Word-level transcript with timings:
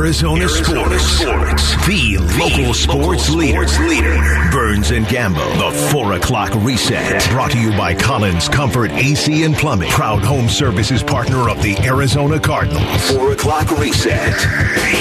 Arizona, 0.00 0.40
Arizona 0.44 0.98
sports. 0.98 1.62
sports. 1.62 1.86
The, 1.86 2.16
the 2.16 2.38
local, 2.38 2.72
sports, 2.72 3.24
sports 3.24 3.30
leader. 3.30 3.60
leader. 3.86 4.48
Burns 4.50 4.92
and 4.92 5.04
Gambo. 5.04 5.44
The 5.58 5.76
4 5.92 6.14
o'clock 6.14 6.54
reset. 6.64 7.28
Brought 7.28 7.50
to 7.50 7.60
you 7.60 7.70
by 7.72 7.94
Collins 7.94 8.48
Comfort 8.48 8.92
AC 8.92 9.44
and 9.44 9.54
Plumbing. 9.54 9.90
Proud 9.90 10.22
home 10.24 10.48
services 10.48 11.02
partner 11.02 11.50
of 11.50 11.62
the 11.62 11.76
Arizona 11.80 12.40
Cardinals. 12.40 13.10
4 13.10 13.32
o'clock 13.32 13.70
reset. 13.78 14.32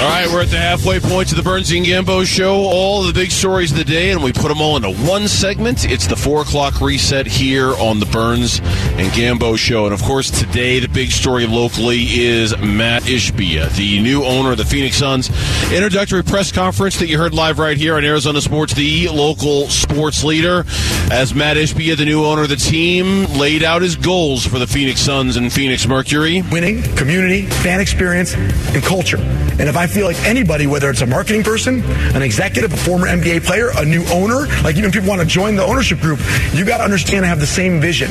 All 0.01 0.09
right, 0.09 0.27
we're 0.33 0.41
at 0.41 0.49
the 0.49 0.57
halfway 0.57 0.99
point 0.99 1.29
to 1.29 1.35
the 1.35 1.43
Burns 1.43 1.71
and 1.71 1.85
Gambo 1.85 2.25
show. 2.25 2.55
All 2.55 3.01
the 3.03 3.13
big 3.13 3.31
stories 3.31 3.71
of 3.71 3.77
the 3.77 3.85
day, 3.85 4.11
and 4.11 4.21
we 4.21 4.33
put 4.33 4.49
them 4.49 4.59
all 4.59 4.75
into 4.75 4.91
one 5.09 5.29
segment. 5.29 5.85
It's 5.89 6.07
the 6.07 6.17
4 6.17 6.41
o'clock 6.41 6.81
reset 6.81 7.25
here 7.25 7.69
on 7.75 8.01
the 8.01 8.05
Burns 8.07 8.59
and 8.59 9.07
Gambo 9.13 9.57
show. 9.57 9.85
And 9.85 9.93
of 9.93 10.03
course, 10.03 10.29
today 10.29 10.79
the 10.79 10.89
big 10.89 11.11
story 11.11 11.47
locally 11.47 12.03
is 12.19 12.57
Matt 12.57 13.03
Ishbia, 13.03 13.73
the 13.77 14.01
new 14.01 14.25
owner 14.25 14.51
of 14.51 14.57
the 14.57 14.65
Phoenix 14.65 14.88
Suns. 14.93 15.29
Introductory 15.71 16.23
press 16.23 16.51
conference 16.51 16.97
that 16.99 17.07
you 17.07 17.17
heard 17.17 17.33
live 17.33 17.59
right 17.59 17.77
here 17.77 17.95
on 17.95 18.05
Arizona 18.05 18.41
Sports, 18.41 18.73
the 18.73 19.09
local 19.09 19.67
sports 19.67 20.23
leader, 20.23 20.65
as 21.11 21.33
Matt 21.35 21.57
Ishbia, 21.57 21.97
the 21.97 22.05
new 22.05 22.25
owner 22.25 22.43
of 22.43 22.49
the 22.49 22.55
team, 22.55 23.25
laid 23.37 23.63
out 23.63 23.81
his 23.81 23.95
goals 23.95 24.45
for 24.45 24.59
the 24.59 24.67
Phoenix 24.67 25.01
Suns 25.01 25.35
and 25.35 25.51
Phoenix 25.51 25.87
Mercury. 25.87 26.41
Winning, 26.51 26.81
community, 26.95 27.45
fan 27.45 27.79
experience, 27.79 28.33
and 28.35 28.83
culture. 28.83 29.17
And 29.17 29.67
if 29.67 29.75
I 29.75 29.87
feel 29.87 30.05
like 30.05 30.17
anybody, 30.23 30.67
whether 30.67 30.89
it's 30.89 31.01
a 31.01 31.05
marketing 31.05 31.43
person, 31.43 31.83
an 32.15 32.21
executive, 32.21 32.71
a 32.71 32.77
former 32.77 33.07
NBA 33.07 33.45
player, 33.45 33.69
a 33.75 33.85
new 33.85 34.05
owner, 34.05 34.47
like 34.63 34.77
even 34.77 34.85
if 34.85 34.93
people 34.93 35.09
want 35.09 35.21
to 35.21 35.27
join 35.27 35.55
the 35.55 35.63
ownership 35.63 35.99
group, 35.99 36.19
you 36.53 36.65
got 36.65 36.77
to 36.77 36.83
understand 36.83 37.19
and 37.19 37.25
have 37.25 37.39
the 37.39 37.47
same 37.47 37.81
vision. 37.81 38.09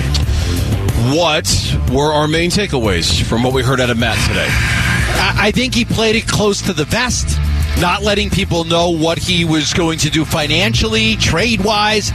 What 1.15 1.49
were 1.91 2.13
our 2.13 2.29
main 2.29 2.51
takeaways 2.51 3.23
from 3.23 3.43
what 3.43 3.55
we 3.55 3.63
heard 3.63 3.81
out 3.81 3.89
of 3.89 3.99
Matt 3.99 4.19
today? 4.29 4.88
I 5.21 5.51
think 5.51 5.75
he 5.75 5.85
played 5.85 6.17
it 6.17 6.27
close 6.27 6.63
to 6.63 6.73
the 6.73 6.85
vest 6.85 7.39
not 7.81 8.03
letting 8.03 8.29
people 8.29 8.65
know 8.65 8.91
what 8.91 9.19
he 9.19 9.45
was 9.45 9.73
going 9.73 9.99
to 10.01 10.11
do 10.11 10.25
financially, 10.25 11.15
trade 11.17 11.63
wise, 11.63 12.11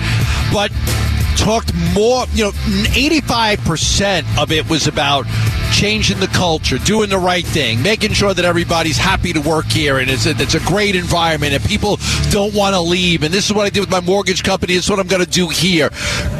but 0.51 0.71
talked 1.37 1.73
more, 1.93 2.25
you 2.33 2.43
know, 2.43 2.51
85% 2.51 4.41
of 4.41 4.51
it 4.51 4.69
was 4.69 4.87
about 4.87 5.25
changing 5.71 6.19
the 6.19 6.27
culture, 6.27 6.77
doing 6.79 7.09
the 7.09 7.17
right 7.17 7.45
thing, 7.45 7.81
making 7.81 8.11
sure 8.11 8.33
that 8.33 8.45
everybody's 8.45 8.97
happy 8.97 9.33
to 9.33 9.39
work 9.41 9.65
here 9.65 9.99
and 9.99 10.09
it's 10.09 10.25
a, 10.25 10.31
it's 10.31 10.53
a 10.53 10.59
great 10.59 10.95
environment 10.95 11.53
and 11.53 11.63
people 11.63 11.97
don't 12.33 12.55
want 12.55 12.73
to 12.73 12.81
leave. 12.81 13.21
And 13.21 13.31
this 13.31 13.45
is 13.45 13.53
what 13.53 13.67
I 13.67 13.69
did 13.69 13.81
with 13.81 13.91
my 13.91 14.01
mortgage 14.01 14.43
company. 14.43 14.73
It's 14.73 14.89
what 14.89 14.99
I'm 14.99 15.07
going 15.07 15.23
to 15.23 15.29
do 15.29 15.49
here. 15.49 15.91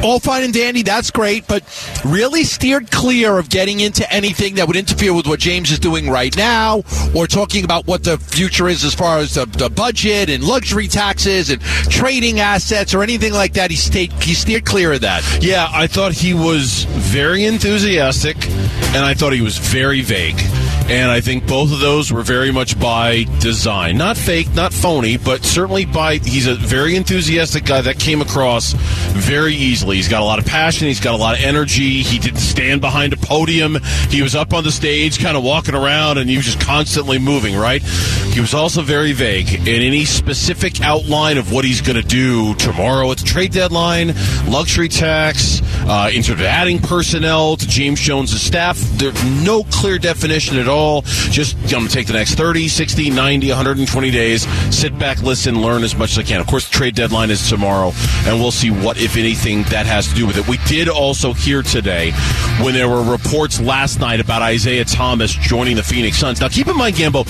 All 0.02 0.18
fine 0.18 0.42
and 0.42 0.52
dandy. 0.52 0.82
That's 0.82 1.12
great. 1.12 1.46
But 1.46 1.62
really 2.04 2.42
steered 2.42 2.90
clear 2.90 3.38
of 3.38 3.48
getting 3.48 3.78
into 3.78 4.10
anything 4.12 4.56
that 4.56 4.66
would 4.66 4.76
interfere 4.76 5.14
with 5.14 5.28
what 5.28 5.38
James 5.38 5.70
is 5.70 5.78
doing 5.78 6.10
right 6.10 6.36
now 6.36 6.82
or 7.14 7.28
talking 7.28 7.64
about 7.64 7.86
what 7.86 8.02
the 8.02 8.18
future 8.18 8.68
is 8.68 8.82
as 8.82 8.92
far 8.92 9.18
as 9.18 9.34
the, 9.34 9.46
the 9.46 9.70
budget 9.70 10.28
and 10.30 10.42
luxury 10.42 10.88
taxes 10.88 11.48
and 11.48 11.62
trading 11.62 12.40
assets 12.40 12.92
or 12.92 13.04
anything 13.04 13.32
like 13.32 13.52
that. 13.52 13.70
He 13.70 13.76
stayed, 13.76 14.12
he 14.14 14.34
steered 14.34 14.64
clear 14.64 14.94
of 14.94 15.02
that. 15.02 15.22
Yeah, 15.40 15.68
I 15.70 15.86
thought 15.86 16.12
he 16.12 16.34
was 16.34 16.84
very 16.84 17.44
enthusiastic 17.44 18.36
and 18.48 19.04
I 19.04 19.14
thought 19.14 19.32
he 19.32 19.42
was 19.42 19.58
very 19.58 20.00
vague. 20.00 20.40
And 20.86 21.10
I 21.10 21.22
think 21.22 21.46
both 21.46 21.72
of 21.72 21.80
those 21.80 22.12
were 22.12 22.22
very 22.22 22.52
much 22.52 22.78
by 22.78 23.24
design. 23.40 23.96
Not 23.96 24.18
fake, 24.18 24.52
not 24.54 24.74
phony, 24.74 25.16
but 25.16 25.42
certainly 25.42 25.86
by. 25.86 26.18
He's 26.18 26.46
a 26.46 26.54
very 26.54 26.94
enthusiastic 26.94 27.64
guy 27.64 27.80
that 27.80 27.98
came 27.98 28.20
across 28.20 28.74
very 29.12 29.54
easily. 29.54 29.96
He's 29.96 30.08
got 30.08 30.20
a 30.20 30.26
lot 30.26 30.38
of 30.38 30.44
passion, 30.44 30.86
he's 30.86 31.00
got 31.00 31.14
a 31.14 31.16
lot 31.16 31.38
of 31.38 31.42
energy. 31.42 32.02
He 32.02 32.18
didn't 32.18 32.40
stand 32.40 32.82
behind 32.82 33.14
a 33.14 33.16
podium. 33.16 33.78
He 34.10 34.20
was 34.20 34.34
up 34.34 34.52
on 34.52 34.62
the 34.62 34.70
stage, 34.70 35.18
kind 35.18 35.38
of 35.38 35.42
walking 35.42 35.74
around, 35.74 36.18
and 36.18 36.28
he 36.28 36.36
was 36.36 36.44
just 36.44 36.60
constantly 36.60 37.18
moving, 37.18 37.56
right? 37.56 37.82
He 37.82 38.40
was 38.40 38.52
also 38.52 38.82
very 38.82 39.12
vague 39.12 39.66
in 39.66 39.82
any 39.82 40.04
specific 40.04 40.82
outline 40.82 41.38
of 41.38 41.50
what 41.50 41.64
he's 41.64 41.80
going 41.80 42.00
to 42.00 42.06
do 42.06 42.54
tomorrow 42.56 43.10
at 43.10 43.18
the 43.18 43.24
trade 43.24 43.52
deadline, 43.52 44.12
luxury 44.46 44.90
tax, 44.90 45.62
uh, 45.86 46.10
in 46.12 46.22
sort 46.22 46.40
of 46.40 46.44
adding 46.44 46.78
personnel 46.78 47.56
to 47.56 47.66
James 47.66 48.00
Jones' 48.00 48.38
staff. 48.38 48.78
There's 48.98 49.24
no 49.42 49.64
clear 49.64 49.98
definition 49.98 50.58
at 50.58 50.68
all 50.68 50.73
all. 50.74 51.02
Just 51.30 51.56
I'm 51.56 51.70
going 51.70 51.86
to 51.86 51.92
take 51.92 52.06
the 52.06 52.12
next 52.12 52.34
30, 52.34 52.68
60, 52.68 53.10
90, 53.10 53.48
120 53.48 54.10
days, 54.10 54.46
sit 54.74 54.98
back, 54.98 55.22
listen, 55.22 55.60
learn 55.60 55.82
as 55.82 55.96
much 55.96 56.12
as 56.12 56.18
I 56.18 56.22
can. 56.22 56.40
Of 56.40 56.46
course, 56.46 56.68
the 56.68 56.74
trade 56.74 56.94
deadline 56.94 57.30
is 57.30 57.48
tomorrow, 57.48 57.92
and 58.26 58.38
we'll 58.38 58.50
see 58.50 58.70
what, 58.70 58.98
if 58.98 59.16
anything, 59.16 59.62
that 59.64 59.86
has 59.86 60.08
to 60.08 60.14
do 60.14 60.26
with 60.26 60.36
it. 60.36 60.46
We 60.48 60.58
did 60.66 60.88
also 60.88 61.32
hear 61.32 61.62
today 61.62 62.12
when 62.62 62.74
there 62.74 62.88
were 62.88 63.02
reports 63.02 63.60
last 63.60 64.00
night 64.00 64.20
about 64.20 64.42
Isaiah 64.42 64.84
Thomas 64.84 65.32
joining 65.32 65.76
the 65.76 65.82
Phoenix 65.82 66.16
Suns. 66.18 66.40
Now, 66.40 66.48
keep 66.48 66.68
in 66.68 66.76
mind, 66.76 66.96
Gambo, 66.96 67.24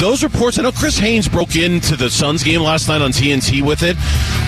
those 0.00 0.22
reports, 0.22 0.58
I 0.58 0.62
know 0.62 0.72
Chris 0.72 0.98
Haynes 0.98 1.28
broke 1.28 1.56
into 1.56 1.96
the 1.96 2.10
Suns 2.10 2.42
game 2.42 2.62
last 2.62 2.88
night 2.88 3.02
on 3.02 3.10
TNT 3.10 3.62
with 3.62 3.82
it. 3.82 3.96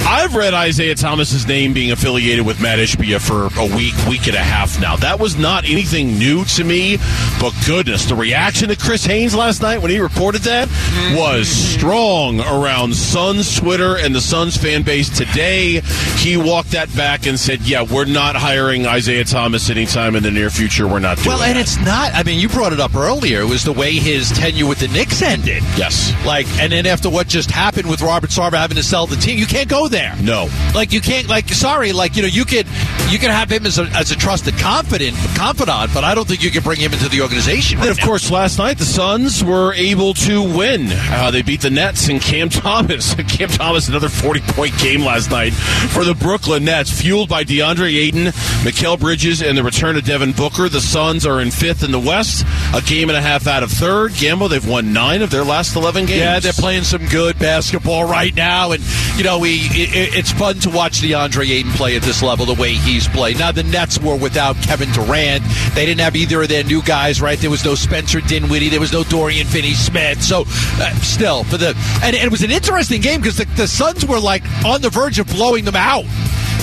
I've 0.06 0.34
read 0.34 0.54
Isaiah 0.54 0.94
Thomas's 0.94 1.46
name 1.46 1.72
being 1.72 1.92
affiliated 1.92 2.44
with 2.44 2.60
Matt 2.60 2.78
Ishbia 2.78 3.20
for 3.20 3.46
a 3.60 3.76
week, 3.76 3.94
week 4.08 4.26
and 4.26 4.36
a 4.36 4.42
half 4.42 4.80
now. 4.80 4.96
That 4.96 5.20
was 5.20 5.36
not 5.36 5.64
anything 5.64 6.18
new 6.18 6.44
to 6.46 6.64
me, 6.64 6.96
but 7.40 7.52
goodness, 7.66 8.06
the 8.06 8.14
reaction 8.14 8.68
to 8.68 8.76
Chris 8.76 9.04
Haynes 9.04 9.34
last 9.34 9.62
night 9.62 9.78
when 9.78 9.90
he 9.90 9.98
reported 10.00 10.42
that 10.42 10.68
was 11.16 11.48
strong 11.48 12.40
around 12.40 12.94
Suns 12.94 13.56
Twitter 13.56 13.96
and 13.96 14.14
the 14.14 14.20
Suns 14.20 14.56
fan 14.56 14.82
base 14.82 15.08
today. 15.08 15.80
He 16.18 16.36
walked 16.36 16.72
that 16.72 16.94
back 16.96 17.26
and 17.26 17.38
said, 17.38 17.62
"Yeah, 17.62 17.82
we're 17.82 18.04
not 18.04 18.36
hiring 18.36 18.86
Isaiah 18.86 19.24
Thomas 19.24 19.70
anytime 19.70 20.16
in 20.16 20.21
the 20.22 20.30
near 20.30 20.50
future. 20.50 20.86
We're 20.86 20.98
not 20.98 21.16
doing." 21.18 21.28
Well, 21.28 21.42
and 21.42 21.56
that. 21.56 21.60
it's 21.60 21.78
not. 21.78 22.14
I 22.14 22.22
mean, 22.22 22.38
you 22.38 22.48
brought 22.48 22.72
it 22.72 22.80
up 22.80 22.94
earlier. 22.94 23.40
It 23.40 23.48
was 23.48 23.64
the 23.64 23.72
way 23.72 23.92
his 23.92 24.30
tenure 24.30 24.66
with 24.66 24.78
the 24.80 24.88
Knicks 24.88 25.22
ended. 25.22 25.62
Yes. 25.76 26.12
Like, 26.24 26.46
and 26.60 26.72
then 26.72 26.86
after 26.86 27.10
what 27.10 27.28
just 27.28 27.50
happened 27.50 27.88
with 27.88 28.02
Robert 28.02 28.30
Sarver 28.30 28.54
having 28.54 28.76
to 28.76 28.82
sell 28.82 29.06
the 29.06 29.16
team, 29.16 29.38
you 29.38 29.46
can't 29.46 29.68
go 29.68 29.88
there. 29.88 30.14
No. 30.20 30.48
Like, 30.74 30.92
you 30.92 31.00
can't. 31.00 31.28
Like, 31.28 31.48
sorry. 31.48 31.92
Like, 31.92 32.16
you 32.16 32.22
know, 32.22 32.28
you 32.28 32.44
could 32.44 32.66
you 33.12 33.18
can 33.18 33.30
have 33.30 33.52
him 33.52 33.66
as 33.66 33.78
a, 33.78 33.82
as 33.94 34.10
a 34.10 34.16
trusted 34.16 34.56
confidant 34.56 35.14
confidant, 35.36 35.92
but 35.92 36.02
I 36.02 36.14
don't 36.14 36.26
think 36.26 36.42
you 36.42 36.50
can 36.50 36.62
bring 36.62 36.80
him 36.80 36.94
into 36.94 37.10
the 37.10 37.20
organization. 37.20 37.78
Right 37.78 37.88
and 37.88 37.92
of 37.92 37.98
now. 37.98 38.06
course, 38.06 38.30
last 38.30 38.58
night 38.58 38.78
the 38.78 38.86
Suns 38.86 39.44
were 39.44 39.74
able 39.74 40.14
to 40.14 40.42
win. 40.42 40.88
Uh, 40.90 41.30
they 41.30 41.42
beat 41.42 41.60
the 41.60 41.70
Nets 41.70 42.08
and 42.08 42.20
Cam 42.22 42.48
Thomas. 42.50 43.14
Cam 43.14 43.48
Thomas 43.50 43.88
another 43.88 44.08
forty 44.08 44.40
point 44.40 44.76
game 44.78 45.02
last 45.02 45.30
night 45.30 45.52
for 45.52 46.04
the 46.04 46.14
Brooklyn 46.14 46.64
Nets, 46.64 46.90
fueled 46.90 47.28
by 47.28 47.44
DeAndre 47.44 47.94
Ayton, 47.94 48.26
Mikal 48.64 48.98
Bridges, 48.98 49.42
and 49.42 49.58
the 49.58 49.62
return 49.62 49.96
of 49.96 50.04
Devin 50.04 50.32
Booker. 50.32 50.70
The 50.70 50.80
Suns 50.80 51.26
are 51.26 51.40
in 51.40 51.50
fifth 51.50 51.84
in 51.84 51.92
the 51.92 52.00
West, 52.00 52.46
a 52.74 52.80
game 52.80 53.10
and 53.10 53.18
a 53.18 53.22
half 53.22 53.46
out 53.46 53.62
of 53.62 53.70
third. 53.70 54.12
Gambo, 54.12 54.48
they've 54.48 54.66
won 54.66 54.94
nine 54.94 55.20
of 55.20 55.30
their 55.30 55.44
last 55.44 55.76
eleven 55.76 56.06
games. 56.06 56.20
Yeah, 56.20 56.40
they're 56.40 56.52
playing 56.52 56.84
some 56.84 57.06
good 57.08 57.38
basketball 57.38 58.04
right 58.04 58.34
now, 58.34 58.72
and 58.72 58.82
you 59.18 59.24
know 59.24 59.38
we 59.38 59.56
it, 59.72 60.14
it's 60.16 60.32
fun 60.32 60.56
to 60.60 60.70
watch 60.70 61.02
DeAndre 61.02 61.50
Ayton 61.50 61.72
play 61.72 61.96
at 61.96 62.02
this 62.02 62.22
level 62.22 62.46
the 62.46 62.54
way 62.54 62.72
he's 62.72 63.01
played. 63.08 63.38
Now 63.38 63.52
the 63.52 63.62
Nets 63.62 63.98
were 64.00 64.16
without 64.16 64.56
Kevin 64.56 64.90
Durant; 64.92 65.44
they 65.74 65.86
didn't 65.86 66.00
have 66.00 66.16
either 66.16 66.42
of 66.42 66.48
their 66.48 66.64
new 66.64 66.82
guys. 66.82 67.20
Right, 67.20 67.38
there 67.38 67.50
was 67.50 67.64
no 67.64 67.74
Spencer 67.74 68.20
Dinwiddie, 68.20 68.68
there 68.68 68.80
was 68.80 68.92
no 68.92 69.04
Dorian 69.04 69.46
Finney-Smith. 69.46 70.22
So 70.22 70.44
uh, 70.46 70.94
still 70.96 71.44
for 71.44 71.56
the 71.56 71.68
and, 72.02 72.16
and, 72.16 72.24
it 72.24 72.30
was 72.30 72.42
an 72.42 72.50
interesting 72.50 73.00
game 73.00 73.20
because 73.20 73.38
the, 73.38 73.44
the 73.56 73.68
Suns 73.68 74.04
were 74.06 74.20
like 74.20 74.42
on 74.64 74.80
the 74.80 74.90
verge 74.90 75.18
of 75.18 75.26
blowing 75.28 75.64
them 75.64 75.76
out. 75.76 76.04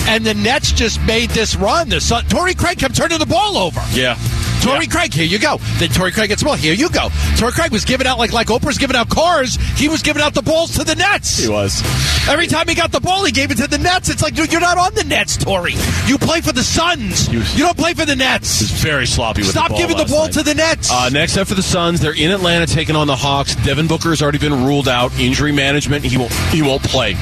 And 0.08 0.24
the 0.24 0.34
Nets 0.34 0.72
just 0.72 1.00
made 1.02 1.30
this 1.30 1.54
run. 1.54 1.88
The 1.88 2.00
Sun, 2.00 2.24
Torrey 2.24 2.54
Craig 2.54 2.78
kept 2.78 2.96
turning 2.96 3.18
the 3.18 3.26
ball 3.26 3.58
over. 3.58 3.80
Yeah. 3.92 4.16
Torrey 4.60 4.84
yeah. 4.84 4.90
Craig, 4.90 5.14
here 5.14 5.24
you 5.24 5.38
go. 5.38 5.58
Then 5.78 5.88
Torrey 5.90 6.12
Craig 6.12 6.28
gets 6.28 6.42
the 6.42 6.46
ball. 6.46 6.56
Here 6.56 6.74
you 6.74 6.90
go. 6.90 7.08
Torrey 7.36 7.52
Craig 7.52 7.72
was 7.72 7.84
giving 7.84 8.06
out 8.06 8.18
like 8.18 8.32
like 8.32 8.48
Oprah's 8.48 8.78
giving 8.78 8.96
out 8.96 9.08
cars. 9.08 9.56
He 9.76 9.88
was 9.88 10.02
giving 10.02 10.22
out 10.22 10.34
the 10.34 10.42
balls 10.42 10.76
to 10.76 10.84
the 10.84 10.94
Nets. 10.94 11.38
He 11.38 11.48
was. 11.48 11.82
Every 12.28 12.46
time 12.46 12.68
he 12.68 12.74
got 12.74 12.92
the 12.92 13.00
ball, 13.00 13.24
he 13.24 13.32
gave 13.32 13.50
it 13.50 13.56
to 13.56 13.66
the 13.66 13.78
Nets. 13.78 14.08
It's 14.08 14.22
like, 14.22 14.34
dude, 14.34 14.52
you're 14.52 14.60
not 14.60 14.78
on 14.78 14.94
the 14.94 15.04
Nets, 15.04 15.36
Torrey. 15.36 15.74
You 16.06 16.18
play 16.18 16.40
for 16.40 16.52
the 16.52 16.62
Suns. 16.62 17.28
You 17.32 17.42
don't 17.64 17.76
play 17.76 17.94
for 17.94 18.04
the 18.04 18.16
Nets. 18.16 18.60
He's 18.60 18.70
very 18.82 19.06
sloppy 19.06 19.40
with 19.40 19.50
Stop 19.50 19.68
the 19.68 19.74
ball 19.74 19.78
giving 19.78 19.96
the 19.96 20.04
ball 20.04 20.24
night. 20.24 20.34
to 20.34 20.42
the 20.42 20.54
Nets. 20.54 20.90
Uh, 20.92 21.08
next 21.08 21.36
up 21.36 21.48
for 21.48 21.54
the 21.54 21.62
Suns, 21.62 22.00
they're 22.00 22.14
in 22.14 22.30
Atlanta 22.30 22.66
taking 22.66 22.96
on 22.96 23.06
the 23.06 23.16
Hawks. 23.16 23.54
Devin 23.56 23.86
Booker 23.86 24.10
has 24.10 24.22
already 24.22 24.38
been 24.38 24.64
ruled 24.64 24.88
out. 24.88 25.12
Injury 25.18 25.52
management. 25.52 26.04
He 26.04 26.18
won't. 26.18 26.32
He 26.50 26.62
won't 26.62 26.82
play 26.82 27.16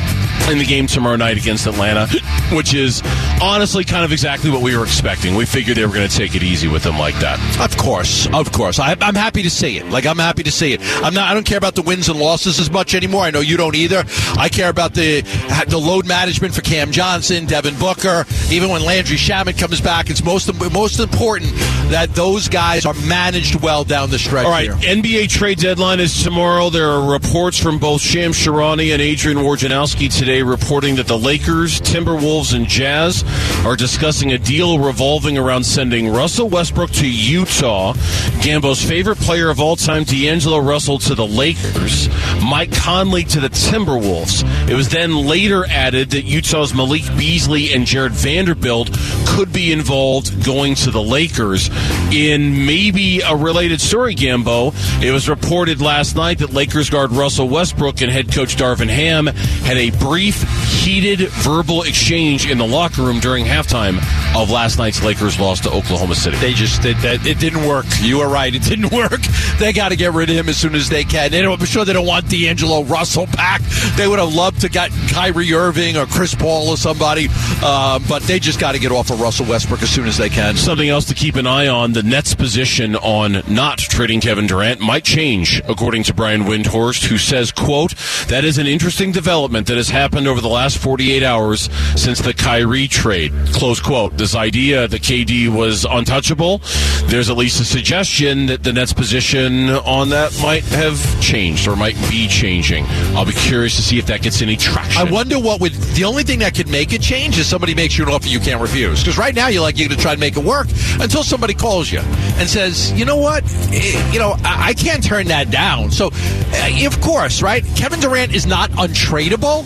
in 0.50 0.58
the 0.58 0.64
game 0.64 0.86
tomorrow 0.86 1.16
night 1.16 1.36
against 1.36 1.66
Atlanta, 1.66 2.06
which 2.52 2.72
is 2.72 3.02
honestly 3.42 3.84
kind 3.84 4.04
of 4.04 4.12
exactly 4.12 4.50
what 4.50 4.62
we 4.62 4.76
were 4.76 4.84
expecting. 4.84 5.34
We 5.34 5.44
figured 5.44 5.76
they 5.76 5.84
were 5.84 5.92
going 5.92 6.08
to 6.08 6.16
take 6.16 6.34
it 6.34 6.42
easy 6.42 6.68
with 6.68 6.82
them 6.82 6.98
like 6.98 7.14
that. 7.16 7.38
Of 7.60 7.76
course, 7.76 8.26
of 8.32 8.50
course. 8.52 8.78
I, 8.78 8.96
am 9.00 9.14
happy 9.14 9.42
to 9.42 9.50
see 9.50 9.76
it. 9.76 9.86
Like 9.86 10.06
I'm 10.06 10.18
happy 10.18 10.42
to 10.44 10.50
see 10.50 10.72
it. 10.72 10.80
I'm 11.04 11.12
not. 11.12 11.28
I 11.28 11.34
don't 11.34 11.44
care 11.44 11.58
about 11.58 11.74
the 11.74 11.82
wins 11.82 12.08
and 12.08 12.18
losses 12.18 12.58
as 12.58 12.70
much 12.70 12.94
anymore. 12.94 13.22
I 13.22 13.30
know 13.30 13.40
you 13.40 13.56
don't 13.56 13.74
either. 13.74 14.04
I 14.38 14.48
care 14.48 14.70
about 14.70 14.94
the 14.94 15.22
the 15.68 15.78
load 15.78 16.06
management 16.06 16.54
for 16.54 16.62
Cam 16.62 16.92
Johnson, 16.92 17.46
Devin 17.46 17.78
Booker. 17.78 18.24
Even 18.50 18.70
when 18.70 18.82
Landry 18.84 19.16
Shamet 19.16 19.58
comes 19.58 19.80
back, 19.80 20.08
it's 20.08 20.24
most 20.24 20.48
most 20.72 21.00
important 21.00 21.52
that 21.90 22.14
those 22.14 22.48
guys 22.48 22.86
are 22.86 22.94
managed 23.06 23.60
well 23.62 23.84
down 23.84 24.10
the 24.10 24.18
stretch. 24.18 24.46
All 24.46 24.50
right, 24.50 24.72
here. 24.72 24.96
NBA 24.96 25.28
trade 25.28 25.58
deadline 25.58 26.00
is 26.00 26.22
tomorrow. 26.22 26.70
There 26.70 26.88
are 26.88 27.12
reports 27.12 27.58
from 27.58 27.78
both 27.78 28.00
Shams 28.00 28.36
Charania 28.36 28.92
and 28.94 29.02
Adrian 29.02 29.38
Wojnarowski 29.38 30.14
today 30.16 30.27
today 30.28 30.42
reporting 30.42 30.96
that 30.96 31.06
the 31.06 31.16
Lakers, 31.16 31.80
Timberwolves, 31.80 32.54
and 32.54 32.66
Jazz 32.66 33.24
are 33.64 33.76
discussing 33.76 34.32
a 34.32 34.38
deal 34.38 34.78
revolving 34.78 35.38
around 35.38 35.64
sending 35.64 36.06
Russell 36.06 36.50
Westbrook 36.50 36.90
to 36.90 37.08
Utah, 37.08 37.94
Gambo's 38.42 38.84
favorite 38.84 39.16
player 39.16 39.48
of 39.48 39.58
all 39.58 39.74
time, 39.74 40.04
D'Angelo 40.04 40.58
Russell, 40.58 40.98
to 40.98 41.14
the 41.14 41.26
Lakers, 41.26 42.10
Mike 42.44 42.70
Conley 42.74 43.24
to 43.24 43.40
the 43.40 43.48
Timberwolves. 43.48 44.44
It 44.68 44.74
was 44.74 44.90
then 44.90 45.16
later 45.16 45.64
added 45.66 46.10
that 46.10 46.26
Utah's 46.26 46.74
Malik 46.74 47.06
Beasley 47.16 47.72
and 47.72 47.86
Jarred 47.86 48.12
Vanderbilt 48.12 48.90
could 49.28 49.50
be 49.50 49.72
involved 49.72 50.44
going 50.44 50.74
to 50.74 50.90
the 50.90 51.02
Lakers. 51.02 51.70
In 52.12 52.66
maybe 52.66 53.20
a 53.20 53.34
related 53.34 53.80
story, 53.80 54.14
Gambo, 54.14 54.74
it 55.02 55.10
was 55.10 55.26
reported 55.26 55.80
last 55.80 56.16
night 56.16 56.40
that 56.40 56.52
Lakers 56.52 56.90
guard 56.90 57.12
Russell 57.12 57.48
Westbrook 57.48 58.02
and 58.02 58.12
head 58.12 58.30
coach 58.30 58.56
Darvin 58.56 58.90
Ham 58.90 59.26
had 59.26 59.78
a 59.78 59.88
brief, 59.92 60.17
heated 60.18 61.28
verbal 61.28 61.82
exchange 61.82 62.50
in 62.50 62.58
the 62.58 62.66
locker 62.66 63.02
room 63.02 63.20
during 63.20 63.44
halftime 63.44 63.98
of 64.36 64.50
last 64.50 64.78
night's 64.78 65.02
Lakers 65.02 65.38
loss 65.38 65.60
to 65.60 65.70
Oklahoma 65.70 66.14
City. 66.14 66.36
They 66.38 66.52
just 66.52 66.82
did 66.82 66.96
that. 66.98 67.26
It 67.26 67.38
didn't 67.38 67.66
work. 67.66 67.86
You 68.00 68.18
were 68.18 68.28
right. 68.28 68.54
It 68.54 68.62
didn't 68.62 68.92
work. 68.92 69.20
They 69.58 69.72
got 69.72 69.90
to 69.90 69.96
get 69.96 70.12
rid 70.12 70.30
of 70.30 70.36
him 70.36 70.48
as 70.48 70.56
soon 70.56 70.74
as 70.74 70.88
they 70.88 71.04
can. 71.04 71.30
They 71.30 71.40
don't, 71.40 71.60
I'm 71.60 71.66
sure 71.66 71.84
they 71.84 71.92
don't 71.92 72.06
want 72.06 72.28
D'Angelo 72.28 72.84
Russell 72.84 73.26
back. 73.26 73.62
They 73.96 74.08
would 74.08 74.18
have 74.18 74.34
loved 74.34 74.60
to 74.62 74.68
get 74.68 74.90
Kyrie 75.10 75.52
Irving 75.52 75.96
or 75.96 76.06
Chris 76.06 76.34
Paul 76.34 76.68
or 76.68 76.76
somebody, 76.76 77.28
uh, 77.62 77.98
but 78.08 78.22
they 78.24 78.38
just 78.38 78.58
got 78.58 78.72
to 78.72 78.78
get 78.78 78.92
off 78.92 79.10
of 79.10 79.20
Russell 79.20 79.46
Westbrook 79.46 79.82
as 79.82 79.90
soon 79.90 80.06
as 80.06 80.16
they 80.16 80.28
can. 80.28 80.56
Something 80.56 80.88
else 80.88 81.04
to 81.06 81.14
keep 81.14 81.36
an 81.36 81.46
eye 81.46 81.68
on: 81.68 81.92
the 81.92 82.02
Nets' 82.02 82.34
position 82.34 82.96
on 82.96 83.42
not 83.48 83.78
trading 83.78 84.20
Kevin 84.20 84.46
Durant 84.46 84.80
might 84.80 85.04
change, 85.04 85.62
according 85.68 86.02
to 86.04 86.14
Brian 86.14 86.42
Windhorst, 86.42 87.04
who 87.06 87.18
says, 87.18 87.52
"quote 87.52 87.94
That 88.28 88.44
is 88.44 88.58
an 88.58 88.66
interesting 88.66 89.12
development 89.12 89.66
that 89.66 89.76
has 89.76 89.88
happened 89.88 90.07
over 90.16 90.40
the 90.40 90.48
last 90.48 90.78
48 90.78 91.22
hours 91.22 91.68
since 91.96 92.20
the 92.20 92.34
Kyrie 92.34 92.88
trade." 92.88 93.32
Close 93.52 93.80
quote. 93.80 94.16
This 94.16 94.34
idea 94.34 94.88
that 94.88 95.02
KD 95.02 95.48
was 95.48 95.84
untouchable. 95.84 96.60
There's 97.06 97.30
at 97.30 97.36
least 97.36 97.60
a 97.60 97.64
suggestion 97.64 98.46
that 98.46 98.62
the 98.64 98.72
Nets' 98.72 98.92
position 98.92 99.70
on 99.70 100.10
that 100.10 100.38
might 100.42 100.64
have 100.64 100.98
changed 101.20 101.66
or 101.68 101.76
might 101.76 101.96
be 102.10 102.28
changing. 102.28 102.84
I'll 103.14 103.24
be 103.24 103.32
curious 103.32 103.76
to 103.76 103.82
see 103.82 103.98
if 103.98 104.06
that 104.06 104.22
gets 104.22 104.42
any 104.42 104.56
traction. 104.56 105.06
I 105.06 105.10
wonder 105.10 105.38
what 105.38 105.60
would 105.60 105.72
the 105.72 106.04
only 106.04 106.22
thing 106.22 106.38
that 106.40 106.54
could 106.54 106.68
make 106.68 106.92
it 106.92 107.02
change 107.02 107.38
is 107.38 107.46
somebody 107.46 107.74
makes 107.74 107.96
you 107.98 108.04
an 108.04 108.10
offer 108.12 108.28
you 108.28 108.40
can't 108.40 108.60
refuse. 108.60 109.00
Because 109.00 109.18
right 109.18 109.34
now 109.34 109.48
you're 109.48 109.62
like 109.62 109.78
you're 109.78 109.88
going 109.88 109.96
to 109.96 110.02
try 110.02 110.12
and 110.12 110.20
make 110.20 110.36
it 110.36 110.44
work 110.44 110.66
until 111.00 111.22
somebody 111.22 111.54
calls 111.54 111.90
you 111.90 112.00
and 112.00 112.48
says, 112.48 112.92
you 112.92 113.04
know 113.04 113.16
what, 113.16 113.44
Eh, 113.70 114.12
you 114.12 114.18
know 114.18 114.36
I, 114.44 114.68
I 114.68 114.74
can't 114.74 115.02
turn 115.02 115.28
that 115.28 115.50
down. 115.50 115.90
So, 115.90 116.10
uh, 116.12 116.86
of 116.86 117.00
course, 117.00 117.42
right? 117.42 117.64
Kevin 117.76 118.00
Durant 118.00 118.34
is 118.34 118.46
not 118.46 118.70
untradeable. 118.72 119.64